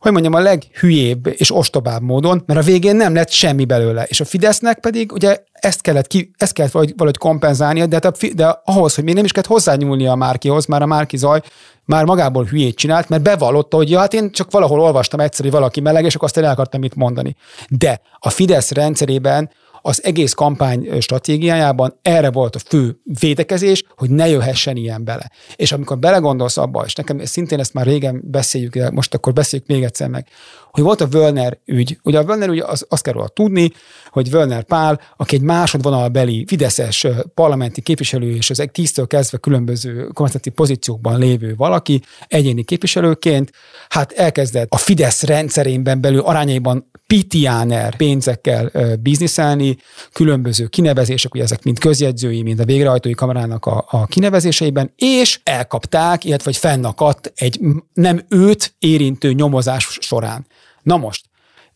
hogy 0.00 0.12
mondjam, 0.12 0.34
a 0.34 0.40
leghülyébb 0.40 1.26
és 1.26 1.54
ostobább 1.54 2.02
módon, 2.02 2.42
mert 2.46 2.60
a 2.60 2.62
végén 2.62 2.96
nem 2.96 3.14
lett 3.14 3.30
semmi 3.30 3.64
belőle. 3.64 4.04
És 4.04 4.20
a 4.20 4.24
Fidesznek 4.24 4.80
pedig 4.80 5.12
ugye 5.12 5.38
ezt 5.52 5.80
kellett, 5.80 6.06
ki, 6.06 6.30
ezt 6.36 6.52
kellett 6.52 6.72
valahogy, 6.72 6.94
valahogy 6.96 7.18
kompenzálnia, 7.18 7.86
de, 7.86 7.98
hát 8.02 8.34
de 8.34 8.60
ahhoz, 8.64 8.94
hogy 8.94 9.04
még 9.04 9.14
nem 9.14 9.24
is 9.24 9.32
kellett 9.32 9.48
hozzányúlni 9.48 10.06
a 10.06 10.14
Márkihoz, 10.14 10.66
már 10.66 10.82
a 10.82 10.86
Márki 10.86 11.16
zaj 11.16 11.40
már 11.84 12.04
magából 12.04 12.44
hülyét 12.44 12.76
csinált, 12.76 13.08
mert 13.08 13.22
bevallotta, 13.22 13.76
hogy 13.76 13.90
ja, 13.90 13.98
hát 13.98 14.14
én 14.14 14.32
csak 14.32 14.50
valahol 14.50 14.80
olvastam 14.80 15.20
egyszer, 15.20 15.44
hogy 15.44 15.54
valaki 15.54 15.80
meleg, 15.80 16.04
és 16.04 16.14
akkor 16.14 16.28
azt 16.28 16.44
el 16.44 16.50
akartam 16.50 16.80
mit 16.80 16.94
mondani. 16.94 17.36
De 17.68 18.00
a 18.18 18.30
Fidesz 18.30 18.70
rendszerében 18.70 19.50
az 19.82 20.04
egész 20.04 20.32
kampány 20.32 21.00
stratégiájában 21.00 21.98
erre 22.02 22.30
volt 22.30 22.56
a 22.56 22.58
fő 22.58 23.00
védekezés, 23.20 23.84
hogy 23.96 24.10
ne 24.10 24.28
jöhessen 24.28 24.76
ilyen 24.76 25.04
bele. 25.04 25.30
És 25.56 25.72
amikor 25.72 25.98
belegondolsz 25.98 26.56
abba, 26.56 26.84
és 26.86 26.94
nekem 26.94 27.24
szintén 27.24 27.58
ezt 27.58 27.74
már 27.74 27.86
régen 27.86 28.20
beszéljük, 28.24 28.74
de 28.74 28.90
most 28.90 29.14
akkor 29.14 29.32
beszéljük 29.32 29.68
még 29.68 29.82
egyszer 29.82 30.08
meg, 30.08 30.26
hogy 30.70 30.82
volt 30.82 31.00
a 31.00 31.06
Völner 31.06 31.58
ügy. 31.64 31.98
Ugye 32.02 32.18
a 32.18 32.24
Völner 32.24 32.48
ügy, 32.48 32.58
az, 32.58 32.86
azt 32.88 33.02
kell 33.02 33.12
róla 33.12 33.28
tudni, 33.28 33.72
hogy 34.10 34.30
Völner 34.30 34.62
Pál, 34.62 35.00
aki 35.16 35.36
egy 35.36 35.42
másodvonalbeli 35.42 36.44
fideszes 36.48 37.06
parlamenti 37.34 37.80
képviselő, 37.80 38.34
és 38.34 38.50
az 38.50 38.64
tíztől 38.72 39.06
kezdve 39.06 39.38
különböző 39.38 40.06
kormányzati 40.06 40.50
pozíciókban 40.50 41.18
lévő 41.18 41.54
valaki, 41.56 42.02
egyéni 42.28 42.62
képviselőként, 42.62 43.50
hát 43.88 44.12
elkezdett 44.12 44.66
a 44.70 44.76
Fidesz 44.76 45.22
rendszerében 45.22 46.00
belül 46.00 46.20
arányaiban 46.20 46.90
pitiáner 47.12 47.96
pénzekkel 47.96 48.70
bizniszelni, 49.00 49.76
különböző 50.12 50.66
kinevezések, 50.66 51.34
ugye 51.34 51.42
ezek 51.42 51.62
mind 51.62 51.78
közjegyzői, 51.78 52.42
mind 52.42 52.60
a 52.60 52.64
végrehajtói 52.64 53.12
kamerának 53.12 53.66
a, 53.66 53.84
a 53.88 54.06
kinevezéseiben, 54.06 54.92
és 54.96 55.40
elkapták, 55.42 56.24
illetve 56.24 56.44
vagy 56.44 56.56
fennakadt 56.56 57.32
egy 57.34 57.60
nem 57.92 58.20
őt 58.28 58.74
érintő 58.78 59.32
nyomozás 59.32 59.98
során. 60.00 60.46
Na 60.82 60.96
most, 60.96 61.24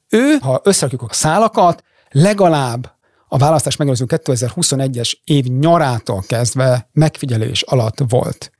ő, 0.08 0.36
ha 0.40 0.60
összerakjuk 0.64 1.02
a 1.02 1.12
szálakat, 1.12 1.82
legalább 2.10 2.94
a 3.28 3.38
választás 3.38 3.76
megelőző 3.76 4.04
2021-es 4.08 5.12
év 5.24 5.44
nyarától 5.44 6.22
kezdve 6.26 6.88
megfigyelés 6.92 7.62
alatt 7.62 7.98
volt 8.08 8.50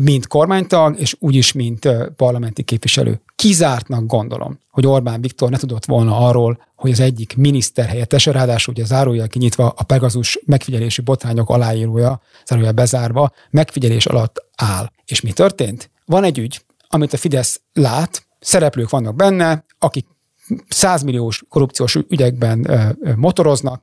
mint 0.00 0.26
kormánytag, 0.26 1.00
és 1.00 1.16
úgyis, 1.18 1.52
mint 1.52 1.88
parlamenti 2.16 2.62
képviselő. 2.62 3.20
Kizártnak 3.36 4.06
gondolom, 4.06 4.58
hogy 4.70 4.86
Orbán 4.86 5.20
Viktor 5.20 5.50
ne 5.50 5.56
tudott 5.56 5.84
volna 5.84 6.16
arról, 6.16 6.66
hogy 6.76 6.90
az 6.90 7.00
egyik 7.00 7.36
miniszter 7.36 7.86
helyettese, 7.86 8.32
ráadásul 8.32 8.74
ugye 8.74 8.84
zárójel 8.84 9.28
kinyitva 9.28 9.74
a 9.76 9.84
Pegazus 9.84 10.38
megfigyelési 10.46 11.00
botrányok 11.00 11.50
aláírója, 11.50 12.20
zárójel 12.46 12.72
bezárva, 12.72 13.32
megfigyelés 13.50 14.06
alatt 14.06 14.44
áll. 14.56 14.90
És 15.04 15.20
mi 15.20 15.32
történt? 15.32 15.90
Van 16.06 16.24
egy 16.24 16.38
ügy, 16.38 16.64
amit 16.88 17.12
a 17.12 17.16
Fidesz 17.16 17.60
lát, 17.72 18.26
szereplők 18.40 18.90
vannak 18.90 19.14
benne, 19.14 19.64
akik 19.78 20.06
százmilliós 20.68 21.44
korrupciós 21.48 21.94
ügyekben 22.08 22.66
motoroznak, 23.16 23.82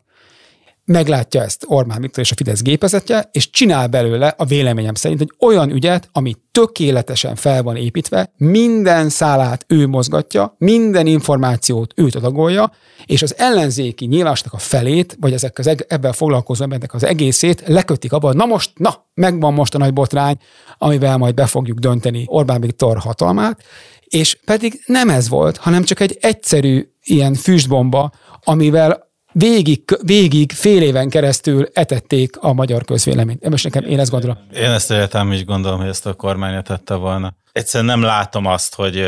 meglátja 0.85 1.41
ezt 1.41 1.65
Orbán 1.67 2.01
Viktor 2.01 2.23
és 2.23 2.31
a 2.31 2.35
Fidesz 2.35 2.61
gépezetje, 2.61 3.29
és 3.31 3.49
csinál 3.49 3.87
belőle 3.87 4.27
a 4.37 4.45
véleményem 4.45 4.93
szerint 4.93 5.21
egy 5.21 5.33
olyan 5.39 5.71
ügyet, 5.71 6.09
ami 6.11 6.35
tökéletesen 6.51 7.35
fel 7.35 7.63
van 7.63 7.75
építve, 7.75 8.33
minden 8.37 9.09
szálát 9.09 9.65
ő 9.67 9.87
mozgatja, 9.87 10.55
minden 10.57 11.07
információt 11.07 11.93
ő 11.95 12.07
adagolja, 12.15 12.71
és 13.05 13.21
az 13.21 13.37
ellenzéki 13.37 14.05
nyilásnak 14.05 14.53
a 14.53 14.57
felét, 14.57 15.17
vagy 15.19 15.33
ezek 15.33 15.59
az 15.59 15.75
ebben 15.87 16.13
foglalkozó 16.13 16.63
embernek 16.63 16.93
az 16.93 17.03
egészét 17.03 17.63
lekötik 17.67 18.13
abban, 18.13 18.35
na 18.35 18.45
most, 18.45 18.71
na, 18.75 19.05
megvan 19.13 19.53
most 19.53 19.75
a 19.75 19.77
nagy 19.77 19.93
botrány, 19.93 20.37
amivel 20.77 21.17
majd 21.17 21.33
be 21.33 21.45
fogjuk 21.45 21.79
dönteni 21.79 22.23
Orbán 22.27 22.61
Viktor 22.61 22.97
hatalmát, 22.97 23.63
és 24.05 24.37
pedig 24.45 24.83
nem 24.85 25.09
ez 25.09 25.29
volt, 25.29 25.57
hanem 25.57 25.83
csak 25.83 25.99
egy 25.99 26.17
egyszerű 26.21 26.89
ilyen 27.03 27.33
füstbomba, 27.33 28.11
amivel 28.43 29.04
végig, 29.37 29.81
végig 30.01 30.51
fél 30.51 30.81
éven 30.81 31.09
keresztül 31.09 31.67
etették 31.73 32.37
a 32.37 32.53
magyar 32.53 32.85
közvéleményt. 32.85 33.49
Most 33.49 33.63
nekem 33.63 33.83
én 33.83 33.99
ezt 33.99 34.11
gondolom. 34.11 34.37
Én 34.53 34.69
ezt 34.69 34.91
értem, 34.91 35.31
is 35.31 35.45
gondolom, 35.45 35.79
hogy 35.79 35.87
ezt 35.87 36.05
a 36.05 36.13
kormány 36.13 36.63
tette 36.63 36.93
volna. 36.93 37.35
Egyszerűen 37.51 37.99
nem 37.99 38.07
látom 38.07 38.45
azt, 38.45 38.75
hogy 38.75 39.07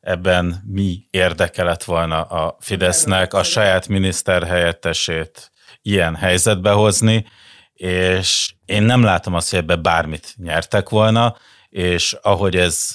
ebben 0.00 0.62
mi 0.66 1.06
érdeke 1.10 1.64
lett 1.64 1.84
volna 1.84 2.22
a 2.22 2.56
Fidesznek 2.60 3.34
a 3.34 3.42
saját 3.42 3.88
miniszter 3.88 4.46
helyettesét 4.46 5.52
ilyen 5.82 6.14
helyzetbe 6.14 6.70
hozni, 6.70 7.26
és 7.72 8.52
én 8.64 8.82
nem 8.82 9.02
látom 9.02 9.34
azt, 9.34 9.50
hogy 9.50 9.58
ebbe 9.58 9.76
bármit 9.76 10.34
nyertek 10.36 10.88
volna, 10.88 11.36
és 11.68 12.16
ahogy 12.22 12.56
ez 12.56 12.94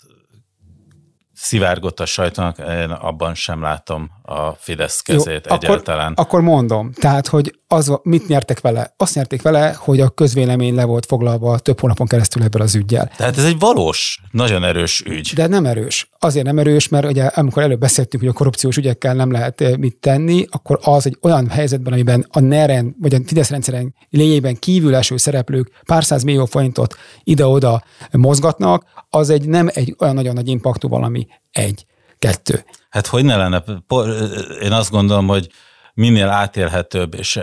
szivárgott 1.37 1.99
a 1.99 2.05
sajtónak, 2.05 2.57
én 2.57 2.89
abban 2.89 3.35
sem 3.35 3.61
látom 3.61 4.09
a 4.21 4.51
Fidesz 4.51 5.01
kezét 5.01 5.45
Jó, 5.49 5.55
egyáltalán. 5.55 6.11
Akkor, 6.11 6.25
akkor 6.25 6.41
mondom, 6.41 6.91
tehát, 6.91 7.27
hogy 7.27 7.59
az, 7.67 7.99
mit 8.03 8.27
nyertek 8.27 8.61
vele? 8.61 8.93
Azt 8.97 9.15
nyerték 9.15 9.41
vele, 9.41 9.75
hogy 9.77 9.99
a 9.99 10.09
közvélemény 10.09 10.75
le 10.75 10.83
volt 10.83 11.05
foglalva 11.05 11.59
több 11.59 11.79
hónapon 11.79 12.07
keresztül 12.07 12.43
ebből 12.43 12.61
az 12.61 12.75
ügyjel. 12.75 13.11
Tehát 13.15 13.37
ez 13.37 13.45
egy 13.45 13.59
valós, 13.59 14.21
nagyon 14.31 14.63
erős 14.63 15.03
ügy. 15.05 15.31
De 15.35 15.47
nem 15.47 15.65
erős. 15.65 16.09
Azért 16.19 16.45
nem 16.45 16.59
erős, 16.59 16.87
mert 16.87 17.05
ugye 17.05 17.23
amikor 17.23 17.63
előbb 17.63 17.79
beszéltünk, 17.79 18.23
hogy 18.23 18.31
a 18.31 18.35
korrupciós 18.35 18.77
ügyekkel 18.77 19.13
nem 19.13 19.31
lehet 19.31 19.61
eh, 19.61 19.75
mit 19.77 19.97
tenni, 19.97 20.45
akkor 20.49 20.79
az 20.81 21.05
egy 21.05 21.17
olyan 21.21 21.49
helyzetben, 21.49 21.93
amiben 21.93 22.25
a 22.29 22.39
NEREN, 22.39 22.95
vagy 23.01 23.13
a 23.13 23.19
Fidesz 23.25 23.49
rendszeren 23.49 23.95
lényében 24.09 24.55
kívül 24.55 24.95
eső 24.95 25.17
szereplők 25.17 25.71
pár 25.85 26.03
száz 26.03 26.23
millió 26.23 26.45
forintot 26.45 26.95
ide-oda 27.23 27.83
mozgatnak, 28.11 28.83
az 29.17 29.29
egy 29.29 29.47
nem 29.47 29.69
egy 29.73 29.95
olyan 29.99 30.15
nagyon 30.15 30.33
nagy 30.33 30.47
impaktú 30.47 30.87
valami. 30.87 31.27
Egy. 31.51 31.85
Kettő. 32.19 32.65
Hát 32.89 33.07
hogy 33.07 33.25
ne 33.25 33.35
lenne? 33.35 33.63
Én 34.61 34.71
azt 34.71 34.91
gondolom, 34.91 35.27
hogy 35.27 35.49
minél 35.93 36.29
átélhetőbb 36.29 37.13
és 37.13 37.39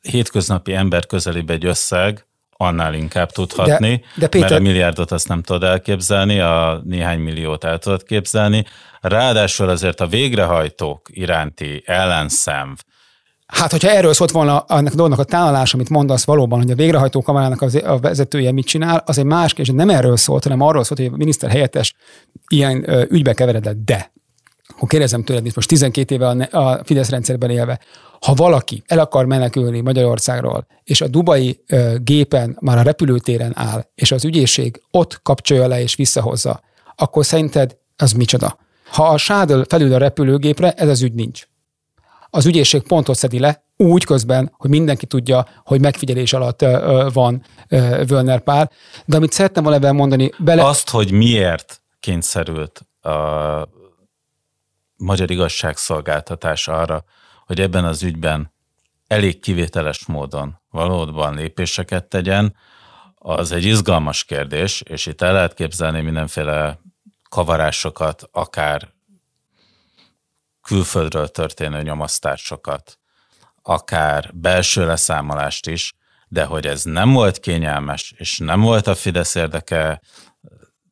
hétköznapi 0.00 0.74
ember 0.74 1.06
közelibb 1.06 1.50
egy 1.50 1.64
összeg, 1.64 2.26
annál 2.60 2.94
inkább 2.94 3.30
tudhatni, 3.30 3.96
de, 3.96 4.20
de 4.20 4.28
Péter... 4.28 4.48
mert 4.48 4.60
a 4.60 4.64
milliárdot 4.64 5.10
azt 5.10 5.28
nem 5.28 5.42
tudod 5.42 5.62
elképzelni, 5.62 6.40
a 6.40 6.80
néhány 6.84 7.18
milliót 7.18 7.64
el 7.64 7.78
tudod 7.78 8.02
képzelni. 8.02 8.64
Ráadásul 9.00 9.68
azért 9.68 10.00
a 10.00 10.06
végrehajtók 10.06 11.08
iránti 11.12 11.82
ellenszem, 11.86 12.76
Hát, 13.52 13.70
hogyha 13.70 13.90
erről 13.90 14.12
szólt 14.12 14.30
volna 14.30 14.58
annak 14.58 14.92
a 14.92 14.96
dolognak 14.96 15.18
a 15.18 15.24
tálalás, 15.24 15.74
amit 15.74 15.88
mondasz 15.88 16.24
valóban, 16.24 16.58
hogy 16.58 16.70
a 16.70 16.74
végrehajtó 16.74 17.22
kamarának 17.22 17.62
a 17.62 17.98
vezetője 17.98 18.52
mit 18.52 18.66
csinál, 18.66 19.02
az 19.06 19.18
egy 19.18 19.24
más 19.24 19.52
kérdés, 19.52 19.74
nem 19.74 19.90
erről 19.90 20.16
szólt, 20.16 20.42
hanem 20.42 20.60
arról 20.60 20.84
szólt, 20.84 21.00
hogy 21.00 21.10
a 21.12 21.16
miniszter 21.16 21.50
helyettes 21.50 21.94
ilyen 22.48 23.06
ügybe 23.10 23.32
keveredett. 23.32 23.84
De, 23.84 24.12
ha 24.76 24.86
kérdezem 24.86 25.24
tőled, 25.24 25.54
most 25.54 25.68
12 25.68 26.14
éve 26.14 26.28
a, 26.28 26.84
Fidesz 26.84 27.08
rendszerben 27.08 27.50
élve, 27.50 27.80
ha 28.20 28.34
valaki 28.34 28.82
el 28.86 28.98
akar 28.98 29.24
menekülni 29.24 29.80
Magyarországról, 29.80 30.66
és 30.84 31.00
a 31.00 31.08
dubai 31.08 31.64
gépen 31.98 32.56
már 32.60 32.78
a 32.78 32.82
repülőtéren 32.82 33.52
áll, 33.54 33.84
és 33.94 34.12
az 34.12 34.24
ügyészség 34.24 34.82
ott 34.90 35.22
kapcsolja 35.22 35.66
le 35.66 35.80
és 35.80 35.94
visszahozza, 35.94 36.60
akkor 36.96 37.26
szerinted 37.26 37.76
az 37.96 38.12
micsoda? 38.12 38.58
Ha 38.90 39.08
a 39.08 39.16
sádöl 39.16 39.64
felül 39.68 39.94
a 39.94 39.98
repülőgépre, 39.98 40.72
ez 40.72 40.88
az 40.88 41.02
ügy 41.02 41.14
nincs. 41.14 41.47
Az 42.30 42.46
ügyészség 42.46 42.82
pontot 42.82 43.16
szedi 43.16 43.38
le, 43.38 43.62
úgy 43.76 44.04
közben, 44.04 44.52
hogy 44.56 44.70
mindenki 44.70 45.06
tudja, 45.06 45.46
hogy 45.64 45.80
megfigyelés 45.80 46.32
alatt 46.32 46.60
van 47.12 47.44
Völner 48.06 48.40
Pál. 48.40 48.70
De 49.04 49.16
amit 49.16 49.32
szerettem 49.32 49.62
volna 49.62 49.92
mondani, 49.92 50.30
bele... 50.38 50.64
Azt, 50.64 50.90
hogy 50.90 51.12
miért 51.12 51.82
kényszerült 52.00 52.86
a 53.00 53.68
magyar 54.96 55.30
igazságszolgáltatás 55.30 56.68
arra, 56.68 57.04
hogy 57.46 57.60
ebben 57.60 57.84
az 57.84 58.02
ügyben 58.02 58.52
elég 59.06 59.40
kivételes 59.40 60.06
módon 60.06 60.60
valóban 60.70 61.34
lépéseket 61.34 62.04
tegyen, 62.04 62.56
az 63.14 63.52
egy 63.52 63.64
izgalmas 63.64 64.24
kérdés, 64.24 64.80
és 64.80 65.06
itt 65.06 65.22
el 65.22 65.32
lehet 65.32 65.54
képzelni 65.54 66.00
mindenféle 66.00 66.80
kavarásokat, 67.28 68.28
akár 68.32 68.88
külföldről 70.68 71.28
történő 71.28 71.82
nyomasztásokat, 71.82 72.98
akár 73.62 74.30
belső 74.34 74.86
leszámolást 74.86 75.66
is, 75.66 75.94
de 76.28 76.44
hogy 76.44 76.66
ez 76.66 76.82
nem 76.82 77.12
volt 77.12 77.40
kényelmes, 77.40 78.14
és 78.16 78.38
nem 78.38 78.60
volt 78.60 78.86
a 78.86 78.94
Fidesz 78.94 79.34
érdeke, 79.34 80.00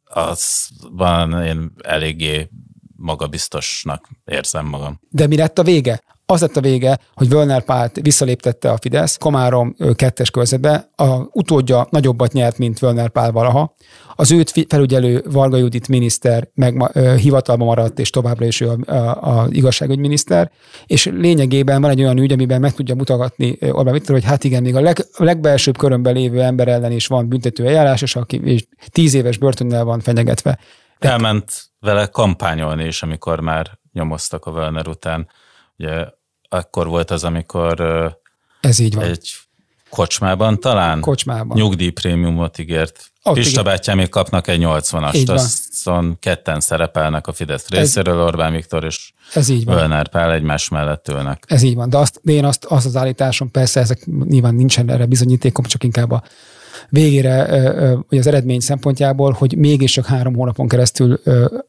azban 0.05 1.45
én 1.45 1.73
eléggé 1.83 2.49
magabiztosnak 2.97 4.09
érzem 4.25 4.67
magam. 4.67 5.01
De 5.09 5.27
mi 5.27 5.37
lett 5.37 5.59
a 5.59 5.63
vége? 5.63 6.03
Az 6.29 6.41
lett 6.41 6.57
a 6.57 6.61
vége, 6.61 6.99
hogy 7.15 7.29
Völner 7.29 7.65
Pált 7.65 7.99
visszaléptette 8.03 8.71
a 8.71 8.77
Fidesz, 8.77 9.17
Komárom 9.17 9.77
kettes 9.95 10.31
körzetbe, 10.31 10.91
a 10.97 11.17
utódja 11.33 11.87
nagyobbat 11.91 12.33
nyert, 12.33 12.59
mint 12.59 12.79
Völner 12.79 13.09
Pál 13.09 13.33
valaha. 13.33 13.75
Az 14.15 14.33
őt 14.33 14.67
felügyelő 14.69 15.25
Varga 15.31 15.57
Judit 15.57 15.89
miniszter 15.89 16.49
meg 16.55 16.93
hivatalban 17.17 17.67
maradt, 17.67 17.99
és 17.99 18.11
továbbra 18.11 18.47
is 18.47 18.61
ő 18.61 18.69
az 19.21 19.49
igazságügyminiszter, 19.51 20.51
és 20.87 21.05
lényegében 21.05 21.81
van 21.81 21.91
egy 21.91 22.01
olyan 22.01 22.19
ügy, 22.19 22.33
amiben 22.33 22.61
meg 22.61 22.75
tudja 22.75 22.95
mutatni 22.95 23.59
Orbán 23.61 23.93
Viktor, 23.93 24.15
hogy 24.15 24.25
hát 24.25 24.45
igen, 24.45 24.63
még 24.63 24.77
a, 24.77 24.81
leg, 24.81 24.99
a 25.13 25.25
legbelsőbb 25.25 25.77
körömben 25.77 26.15
lévő 26.15 26.43
ember 26.43 26.69
ellen 26.69 26.93
is 26.93 27.07
van 27.07 27.29
büntető 27.29 27.67
eljárás, 27.67 28.03
és 28.03 28.17
aki 28.17 28.41
és 28.45 28.67
tíz 28.91 29.15
éves 29.15 29.39
börtönnel 29.39 29.85
van 29.85 30.01
fenyegetve. 30.01 30.59
Elment 30.99 31.53
vele 31.81 32.07
kampányolni 32.07 32.85
is, 32.85 33.03
amikor 33.03 33.41
már 33.41 33.79
nyomoztak 33.93 34.45
a 34.45 34.53
Völner 34.53 34.89
után. 34.89 35.29
Ugye 35.79 36.07
akkor 36.49 36.87
volt 36.87 37.11
az, 37.11 37.25
amikor 37.25 37.81
Ez 38.61 38.79
így 38.79 38.95
van. 38.95 39.05
egy 39.05 39.31
kocsmában 39.91 40.61
talán 40.61 41.01
kocsmában. 41.01 41.57
nyugdíjprémiumot 41.57 42.59
ígért. 42.59 43.11
Ott 43.27 43.35
Pista 43.35 43.63
bátyámék 43.63 44.09
kapnak 44.09 44.49
egy 44.49 44.61
80-ast, 44.63 45.29
azon 45.29 46.17
ketten 46.21 46.61
szerepelnek 46.61 47.27
a 47.27 47.33
Fidesz 47.33 47.69
részéről, 47.69 48.23
Orbán 48.23 48.53
Viktor 48.53 48.85
és 48.85 49.13
ez 49.35 49.49
így 49.49 49.65
van. 49.65 49.75
Völner 49.75 50.09
Pál 50.09 50.33
egymás 50.33 50.69
mellett 50.69 51.09
ülnek. 51.09 51.45
Ez 51.47 51.63
így 51.63 51.75
van, 51.75 51.91
de, 51.91 51.97
azt, 51.97 52.21
de 52.23 52.33
én 52.33 52.45
azt, 52.45 52.65
azt 52.65 52.87
az 52.87 52.97
állításom, 52.97 53.51
persze 53.51 53.81
ezek 53.81 54.07
nyilván 54.25 54.55
nincsen 54.55 54.91
erre 54.91 55.07
bizonyítékom, 55.07 55.65
csak 55.65 55.85
inkább 55.85 56.11
a 56.11 56.23
végére 56.89 57.45
hogy 58.09 58.19
az 58.19 58.27
eredmény 58.27 58.61
szempontjából, 58.61 59.33
hogy 59.33 59.57
mégis 59.57 59.93
csak 59.93 60.07
három 60.07 60.35
hónapon 60.35 60.69
keresztül 60.69 61.21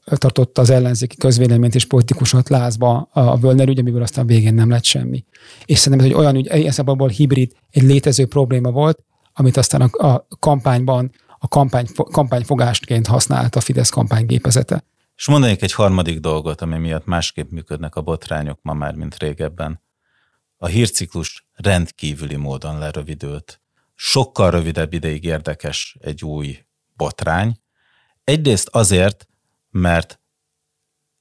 tartott 0.05 0.58
az 0.58 0.70
ellenzéki 0.70 1.16
közvéleményt 1.16 1.76
és 1.76 1.86
politikusot 1.86 2.49
lázba 2.49 3.10
a 3.12 3.38
Völner 3.38 3.68
ügy, 3.68 3.80
amiből 3.80 4.01
aztán 4.01 4.26
végén 4.26 4.53
nem 4.53 4.70
lett 4.70 4.84
semmi. 4.84 5.26
És 5.66 5.78
szerintem 5.78 6.08
ez 6.08 6.14
egy 6.14 6.20
olyan 6.20 6.36
ügy, 6.36 6.47
ez 6.47 6.80
abból 6.80 7.10
hibrid, 7.10 7.51
egy 7.72 7.84
létező 7.84 8.26
probléma 8.26 8.72
volt, 8.72 8.99
amit 9.34 9.58
aztán 9.58 9.82
a, 9.82 10.08
a 10.08 10.28
kampányban 10.39 11.12
a 11.39 11.47
kampány, 11.47 11.88
kampányfogástként 12.11 13.07
használt 13.07 13.55
a 13.55 13.61
Fidesz 13.61 13.89
kampánygépezete. 13.89 14.83
És 15.15 15.27
mondanék 15.27 15.61
egy 15.61 15.73
harmadik 15.73 16.19
dolgot, 16.19 16.61
ami 16.61 16.77
miatt 16.77 17.05
másképp 17.05 17.51
működnek 17.51 17.95
a 17.95 18.01
botrányok 18.01 18.59
ma 18.61 18.73
már, 18.73 18.95
mint 18.95 19.17
régebben. 19.17 19.81
A 20.57 20.67
hírciklus 20.67 21.47
rendkívüli 21.53 22.35
módon 22.35 22.77
lerövidült 22.77 23.61
sokkal 23.95 24.51
rövidebb 24.51 24.93
ideig 24.93 25.23
érdekes 25.23 25.97
egy 25.99 26.23
új 26.23 26.65
botrány. 26.95 27.59
Egyrészt 28.23 28.67
azért, 28.67 29.27
mert 29.69 30.19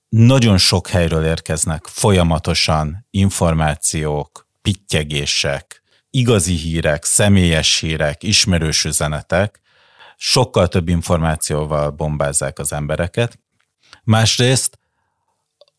nagyon 0.09 0.59
sok 0.59 0.89
helyről 0.89 1.25
érkeznek 1.25 1.87
folyamatosan 1.87 3.07
információk, 3.11 4.49
pittyegések, 4.63 5.83
igazi 6.11 6.55
hírek, 6.55 7.05
személyes 7.05 7.79
hírek, 7.79 8.23
ismerős 8.23 8.85
üzenetek, 8.85 9.61
sokkal 10.17 10.69
több 10.69 10.89
információval 10.89 11.91
bombázzák 11.91 12.59
az 12.59 12.73
embereket. 12.73 13.39
Másrészt 14.05 14.79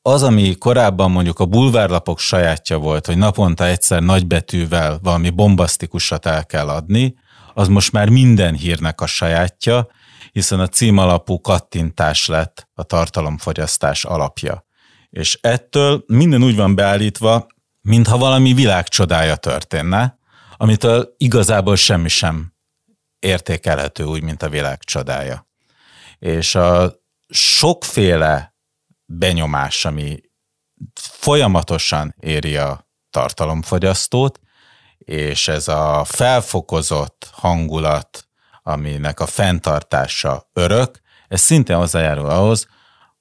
az, 0.02 0.24
ami 0.24 0.56
korábban 0.58 1.12
mondjuk 1.12 1.40
a 1.40 1.46
bulvárlapok 1.46 2.20
sajátja 2.20 2.78
volt, 2.78 3.06
hogy 3.06 3.18
naponta 3.18 3.66
egyszer 3.66 4.02
nagybetűvel 4.02 5.00
valami 5.02 5.30
bombasztikusat 5.30 6.26
el 6.26 6.46
kell 6.46 6.70
adni, 6.70 7.16
az 7.54 7.68
most 7.68 7.92
már 7.92 8.10
minden 8.10 8.56
hírnek 8.56 9.02
a 9.02 9.06
sajátja, 9.06 9.88
hiszen 10.32 10.60
a 10.60 10.68
címalapú 10.68 11.42
kattintás 11.42 12.28
lett 12.28 12.68
a 12.74 12.84
tartalomfogyasztás 12.84 14.06
alapja. 14.06 14.66
És 15.10 15.40
ettől 15.42 16.04
minden 16.08 16.44
úgy 16.44 16.56
van 16.56 16.76
beállítva, 16.76 17.48
mintha 17.82 18.18
valami 18.18 18.54
világcsodája 18.54 19.36
történne, 19.36 20.18
amitől 20.58 21.14
igazából 21.18 21.76
semmi 21.76 22.10
sem 22.10 22.54
értékelhető 23.20 24.04
úgy, 24.04 24.22
mint 24.22 24.44
a 24.44 24.50
világcsodája. 24.50 25.48
És 26.20 26.56
a 26.56 26.94
sokféle 27.30 28.56
benyomás, 29.06 29.86
ami 29.86 30.22
folyamatosan 30.94 32.16
éri 32.20 32.58
a 32.58 32.88
tartalomfogyasztót, 33.10 34.40
és 34.98 35.48
ez 35.48 35.68
a 35.68 36.04
felfokozott 36.04 37.30
hangulat, 37.32 38.28
aminek 38.64 39.20
a 39.20 39.26
fenntartása 39.26 40.50
örök, 40.54 41.00
ez 41.28 41.42
szintén 41.42 41.76
hozzájárul 41.76 42.30
ahhoz, 42.30 42.68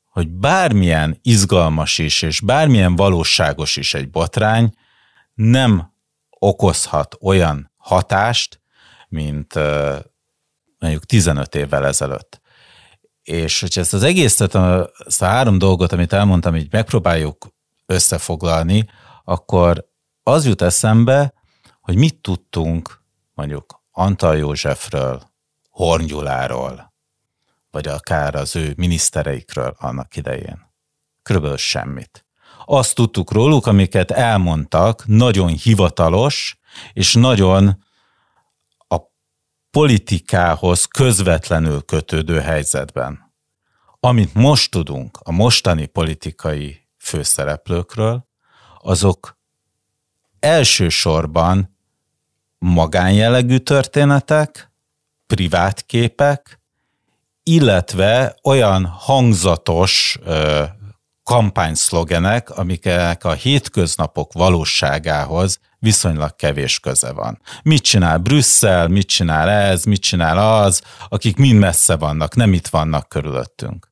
hogy 0.04 0.28
bármilyen 0.28 1.18
izgalmas 1.22 1.98
is, 1.98 2.22
és 2.22 2.40
bármilyen 2.40 2.96
valóságos 2.96 3.76
is 3.76 3.94
egy 3.94 4.10
botrány, 4.10 4.74
nem 5.34 5.92
okozhat 6.30 7.16
olyan 7.20 7.72
hatást, 7.76 8.60
mint 9.08 9.54
mondjuk 10.78 11.04
15 11.04 11.54
évvel 11.54 11.86
ezelőtt. 11.86 12.40
És 13.22 13.60
hogyha 13.60 13.80
ezt 13.80 13.94
az 13.94 14.02
egészet, 14.02 14.54
ezt 15.06 15.22
a 15.22 15.26
három 15.26 15.58
dolgot, 15.58 15.92
amit 15.92 16.12
elmondtam, 16.12 16.56
így 16.56 16.72
megpróbáljuk 16.72 17.46
összefoglalni, 17.86 18.88
akkor 19.24 19.88
az 20.22 20.46
jut 20.46 20.62
eszembe, 20.62 21.34
hogy 21.80 21.96
mit 21.96 22.20
tudtunk 22.20 23.02
mondjuk 23.34 23.82
Antal 23.90 24.36
Józsefről, 24.36 25.22
Hornyuláról, 25.70 26.94
vagy 27.70 27.88
akár 27.88 28.34
az 28.34 28.56
ő 28.56 28.72
minisztereikről 28.76 29.74
annak 29.78 30.16
idején. 30.16 30.74
Körülbelül 31.22 31.56
semmit. 31.56 32.26
Azt 32.64 32.94
tudtuk 32.94 33.32
róluk, 33.32 33.66
amiket 33.66 34.10
elmondtak, 34.10 35.06
nagyon 35.06 35.48
hivatalos, 35.48 36.58
és 36.92 37.14
nagyon 37.14 37.84
politikához 39.76 40.84
közvetlenül 40.84 41.82
kötődő 41.82 42.40
helyzetben. 42.40 43.32
Amit 44.00 44.34
most 44.34 44.70
tudunk 44.70 45.18
a 45.22 45.32
mostani 45.32 45.86
politikai 45.86 46.88
főszereplőkről, 46.98 48.26
azok 48.78 49.38
elsősorban 50.38 51.76
magánjellegű 52.58 53.56
történetek, 53.56 54.72
privát 55.26 55.82
képek, 55.82 56.60
illetve 57.42 58.36
olyan 58.42 58.84
hangzatos 58.84 60.18
kampányszlogenek, 61.26 62.50
amiknek 62.50 63.24
a 63.24 63.32
hétköznapok 63.32 64.32
valóságához 64.32 65.58
viszonylag 65.78 66.36
kevés 66.36 66.80
köze 66.80 67.12
van. 67.12 67.40
Mit 67.62 67.82
csinál 67.82 68.18
Brüsszel, 68.18 68.88
mit 68.88 69.06
csinál 69.06 69.48
ez, 69.48 69.84
mit 69.84 70.00
csinál 70.00 70.62
az, 70.62 70.82
akik 71.08 71.36
mind 71.36 71.58
messze 71.58 71.96
vannak, 71.96 72.34
nem 72.34 72.52
itt 72.52 72.66
vannak 72.66 73.08
körülöttünk. 73.08 73.88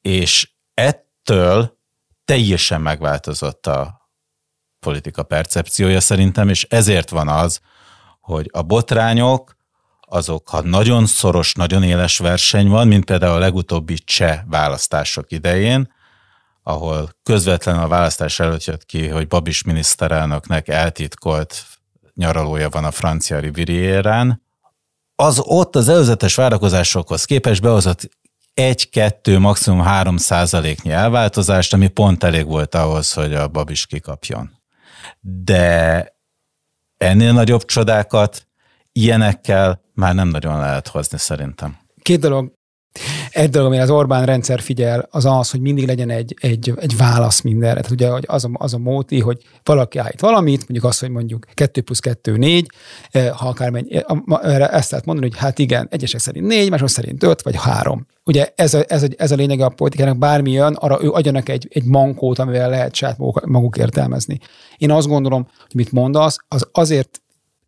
És 0.00 0.50
ettől 0.74 1.78
teljesen 2.24 2.80
megváltozott 2.80 3.66
a 3.66 4.10
politika 4.80 5.22
percepciója 5.22 6.00
szerintem, 6.00 6.48
és 6.48 6.64
ezért 6.64 7.10
van 7.10 7.28
az, 7.28 7.60
hogy 8.20 8.48
a 8.52 8.62
botrányok, 8.62 9.56
azok, 10.00 10.48
ha 10.48 10.62
nagyon 10.62 11.06
szoros, 11.06 11.54
nagyon 11.54 11.82
éles 11.82 12.18
verseny 12.18 12.68
van, 12.68 12.88
mint 12.88 13.04
például 13.04 13.34
a 13.34 13.38
legutóbbi 13.38 13.94
cseh 13.94 14.40
választások 14.46 15.32
idején, 15.32 16.00
ahol 16.62 17.10
közvetlen 17.22 17.78
a 17.78 17.88
választás 17.88 18.40
előtt 18.40 18.64
jött 18.64 18.84
ki, 18.84 19.08
hogy 19.08 19.26
Babis 19.26 19.62
miniszterelnöknek 19.62 20.68
eltitkolt 20.68 21.64
nyaralója 22.14 22.68
van 22.68 22.84
a 22.84 22.90
francia 22.90 23.38
rivierán, 23.38 24.42
az 25.14 25.40
ott 25.44 25.76
az 25.76 25.88
előzetes 25.88 26.34
várakozásokhoz 26.34 27.24
képest 27.24 27.62
behozott 27.62 28.08
egy-kettő, 28.54 29.38
maximum 29.38 29.80
három 29.80 30.16
százaléknyi 30.16 30.90
elváltozást, 30.90 31.72
ami 31.72 31.88
pont 31.88 32.24
elég 32.24 32.46
volt 32.46 32.74
ahhoz, 32.74 33.12
hogy 33.12 33.34
a 33.34 33.48
Babis 33.48 33.86
kikapjon. 33.86 34.50
De 35.20 36.06
ennél 36.96 37.32
nagyobb 37.32 37.64
csodákat 37.64 38.46
ilyenekkel 38.92 39.80
már 39.94 40.14
nem 40.14 40.28
nagyon 40.28 40.58
lehet 40.58 40.88
hozni 40.88 41.18
szerintem. 41.18 41.78
Két 42.02 42.20
dolog 42.20 42.52
egy 43.32 43.50
dolog, 43.50 43.66
ami 43.66 43.78
az 43.78 43.90
Orbán 43.90 44.26
rendszer 44.26 44.60
figyel, 44.60 45.08
az 45.10 45.24
az, 45.24 45.50
hogy 45.50 45.60
mindig 45.60 45.86
legyen 45.86 46.10
egy, 46.10 46.36
egy, 46.40 46.72
egy 46.76 46.96
válasz 46.96 47.40
mindenre. 47.40 47.80
Tehát 47.80 47.90
ugye 47.90 48.10
az 48.26 48.44
a, 48.44 48.50
az 48.52 48.74
a 48.74 48.78
móti, 48.78 49.20
hogy 49.20 49.42
valaki 49.62 49.98
állít 49.98 50.20
valamit, 50.20 50.58
mondjuk 50.58 50.84
azt, 50.84 51.00
hogy 51.00 51.10
mondjuk 51.10 51.46
2 51.54 51.80
plusz 51.80 51.98
2, 51.98 52.36
4, 52.36 52.66
eh, 53.10 53.28
ha 53.28 53.48
akár 53.48 53.70
megy, 53.70 53.92
eh, 53.92 54.74
ezt 54.74 54.90
lehet 54.90 55.06
mondani, 55.06 55.28
hogy 55.28 55.38
hát 55.38 55.58
igen, 55.58 55.88
egyesek 55.90 56.20
szerint 56.20 56.46
4, 56.46 56.70
mások 56.70 56.88
szerint 56.88 57.22
5 57.22 57.42
vagy 57.42 57.56
3. 57.56 58.06
Ugye 58.24 58.52
ez 58.54 58.74
a, 58.74 58.84
ez 58.88 59.02
a, 59.02 59.06
ez 59.16 59.30
a 59.30 59.34
lényeg 59.34 59.60
a 59.60 59.68
politikának, 59.68 60.18
bármi 60.18 60.50
jön, 60.50 60.74
arra 60.74 60.98
ő 61.02 61.10
adjanak 61.10 61.48
egy, 61.48 61.68
egy 61.70 61.84
mankót, 61.84 62.38
amivel 62.38 62.70
lehet 62.70 62.94
saját 62.94 63.18
maguk, 63.18 63.46
maguk 63.46 63.76
értelmezni. 63.76 64.38
Én 64.76 64.90
azt 64.90 65.06
gondolom, 65.06 65.42
hogy 65.42 65.74
mit 65.74 65.92
mondasz, 65.92 66.36
az 66.48 66.68
azért 66.72 67.21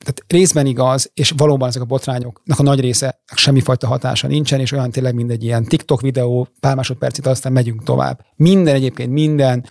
tehát 0.05 0.25
részben 0.27 0.67
igaz, 0.67 1.11
és 1.15 1.33
valóban 1.37 1.69
ezek 1.69 1.83
a 1.83 1.85
botrányoknak 1.85 2.59
a 2.59 2.63
nagy 2.63 2.81
része 2.81 3.23
semmifajta 3.35 3.87
hatása 3.87 4.27
nincsen, 4.27 4.61
és 4.61 4.73
olyan 4.73 4.91
tényleg, 4.91 5.15
mint 5.15 5.31
egy 5.31 5.45
ilyen 5.45 5.65
TikTok 5.65 6.01
videó, 6.01 6.49
pár 6.61 6.77
másodpercit, 6.77 7.27
aztán 7.27 7.53
megyünk 7.53 7.83
tovább. 7.83 8.21
Minden 8.37 8.75
egyébként, 8.75 9.13
minden 9.13 9.65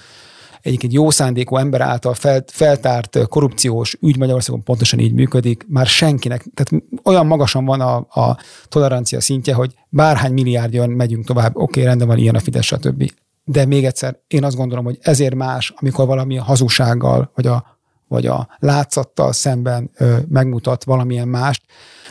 egyébként 0.61 0.93
jó 0.93 1.09
szándékú 1.09 1.57
ember 1.57 1.81
által 1.81 2.13
fel, 2.13 2.43
feltárt 2.47 3.27
korrupciós 3.27 3.97
ügy 4.01 4.17
Magyarországon 4.17 4.63
pontosan 4.63 4.99
így 4.99 5.13
működik, 5.13 5.65
már 5.67 5.85
senkinek, 5.85 6.45
tehát 6.53 6.83
olyan 7.03 7.25
magasan 7.25 7.65
van 7.65 7.81
a, 7.81 7.95
a 7.95 8.37
tolerancia 8.67 9.21
szintje, 9.21 9.53
hogy 9.53 9.73
bárhány 9.89 10.33
milliárd 10.33 10.73
jön, 10.73 10.89
megyünk 10.89 11.25
tovább, 11.25 11.55
oké, 11.55 11.61
okay, 11.61 11.83
rendben 11.83 12.07
van, 12.07 12.17
ilyen 12.17 12.35
a 12.35 12.39
Fidesz, 12.39 12.65
stb. 12.65 13.11
De 13.45 13.65
még 13.65 13.85
egyszer, 13.85 14.19
én 14.27 14.43
azt 14.43 14.55
gondolom, 14.55 14.83
hogy 14.85 14.97
ezért 15.01 15.35
más, 15.35 15.73
amikor 15.75 16.05
valami 16.05 16.37
a 16.37 16.43
hazugsággal, 16.43 17.31
vagy 17.35 17.47
a 17.47 17.72
vagy 18.13 18.25
a 18.25 18.47
látszattal 18.59 19.31
szemben 19.31 19.91
ö, 19.97 20.17
megmutat 20.27 20.83
valamilyen 20.83 21.27
mást, 21.27 21.61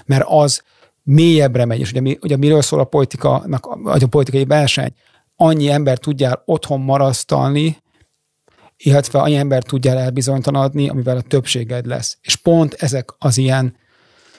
mert 0.04 0.24
az 0.26 0.62
mélyebbre 1.02 1.64
megy, 1.64 1.80
és 1.80 1.90
ugye, 1.90 2.00
mi, 2.00 2.18
ugye 2.22 2.36
miről 2.36 2.62
szól 2.62 2.80
a 2.80 2.84
politikának, 2.84 3.68
vagy 3.82 4.02
a 4.02 4.06
politikai 4.06 4.44
verseny, 4.44 4.94
annyi 5.36 5.70
ember 5.70 5.98
tudjál 5.98 6.42
otthon 6.44 6.80
marasztalni, 6.80 7.76
illetve 8.76 9.20
annyi 9.20 9.36
ember 9.36 9.62
tudjál 9.62 9.98
elbizonytalanodni, 9.98 10.88
amivel 10.88 11.16
a 11.16 11.22
többséged 11.22 11.86
lesz. 11.86 12.18
És 12.20 12.36
pont 12.36 12.74
ezek 12.74 13.10
az 13.18 13.38
ilyen 13.38 13.76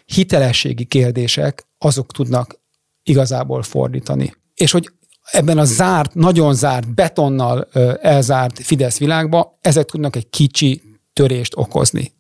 hitelességi 0.06 0.86
kérdések, 0.86 1.68
azok 1.78 2.12
tudnak 2.12 2.60
igazából 3.04 3.64
fordítani. 3.64 4.34
És 4.54 4.72
hogy 4.72 4.90
ebben 5.32 5.58
a 5.58 5.66
zárt, 5.66 6.14
nagyon 6.14 6.54
zárt, 6.54 6.94
betonnal 6.94 7.68
elzárt 8.02 8.60
Fidesz 8.60 8.98
világba, 8.98 9.58
ezek 9.62 9.86
tudnak 9.86 10.16
egy 10.16 10.30
kicsi 10.30 10.93
törést 11.14 11.56
okozni. 11.56 12.14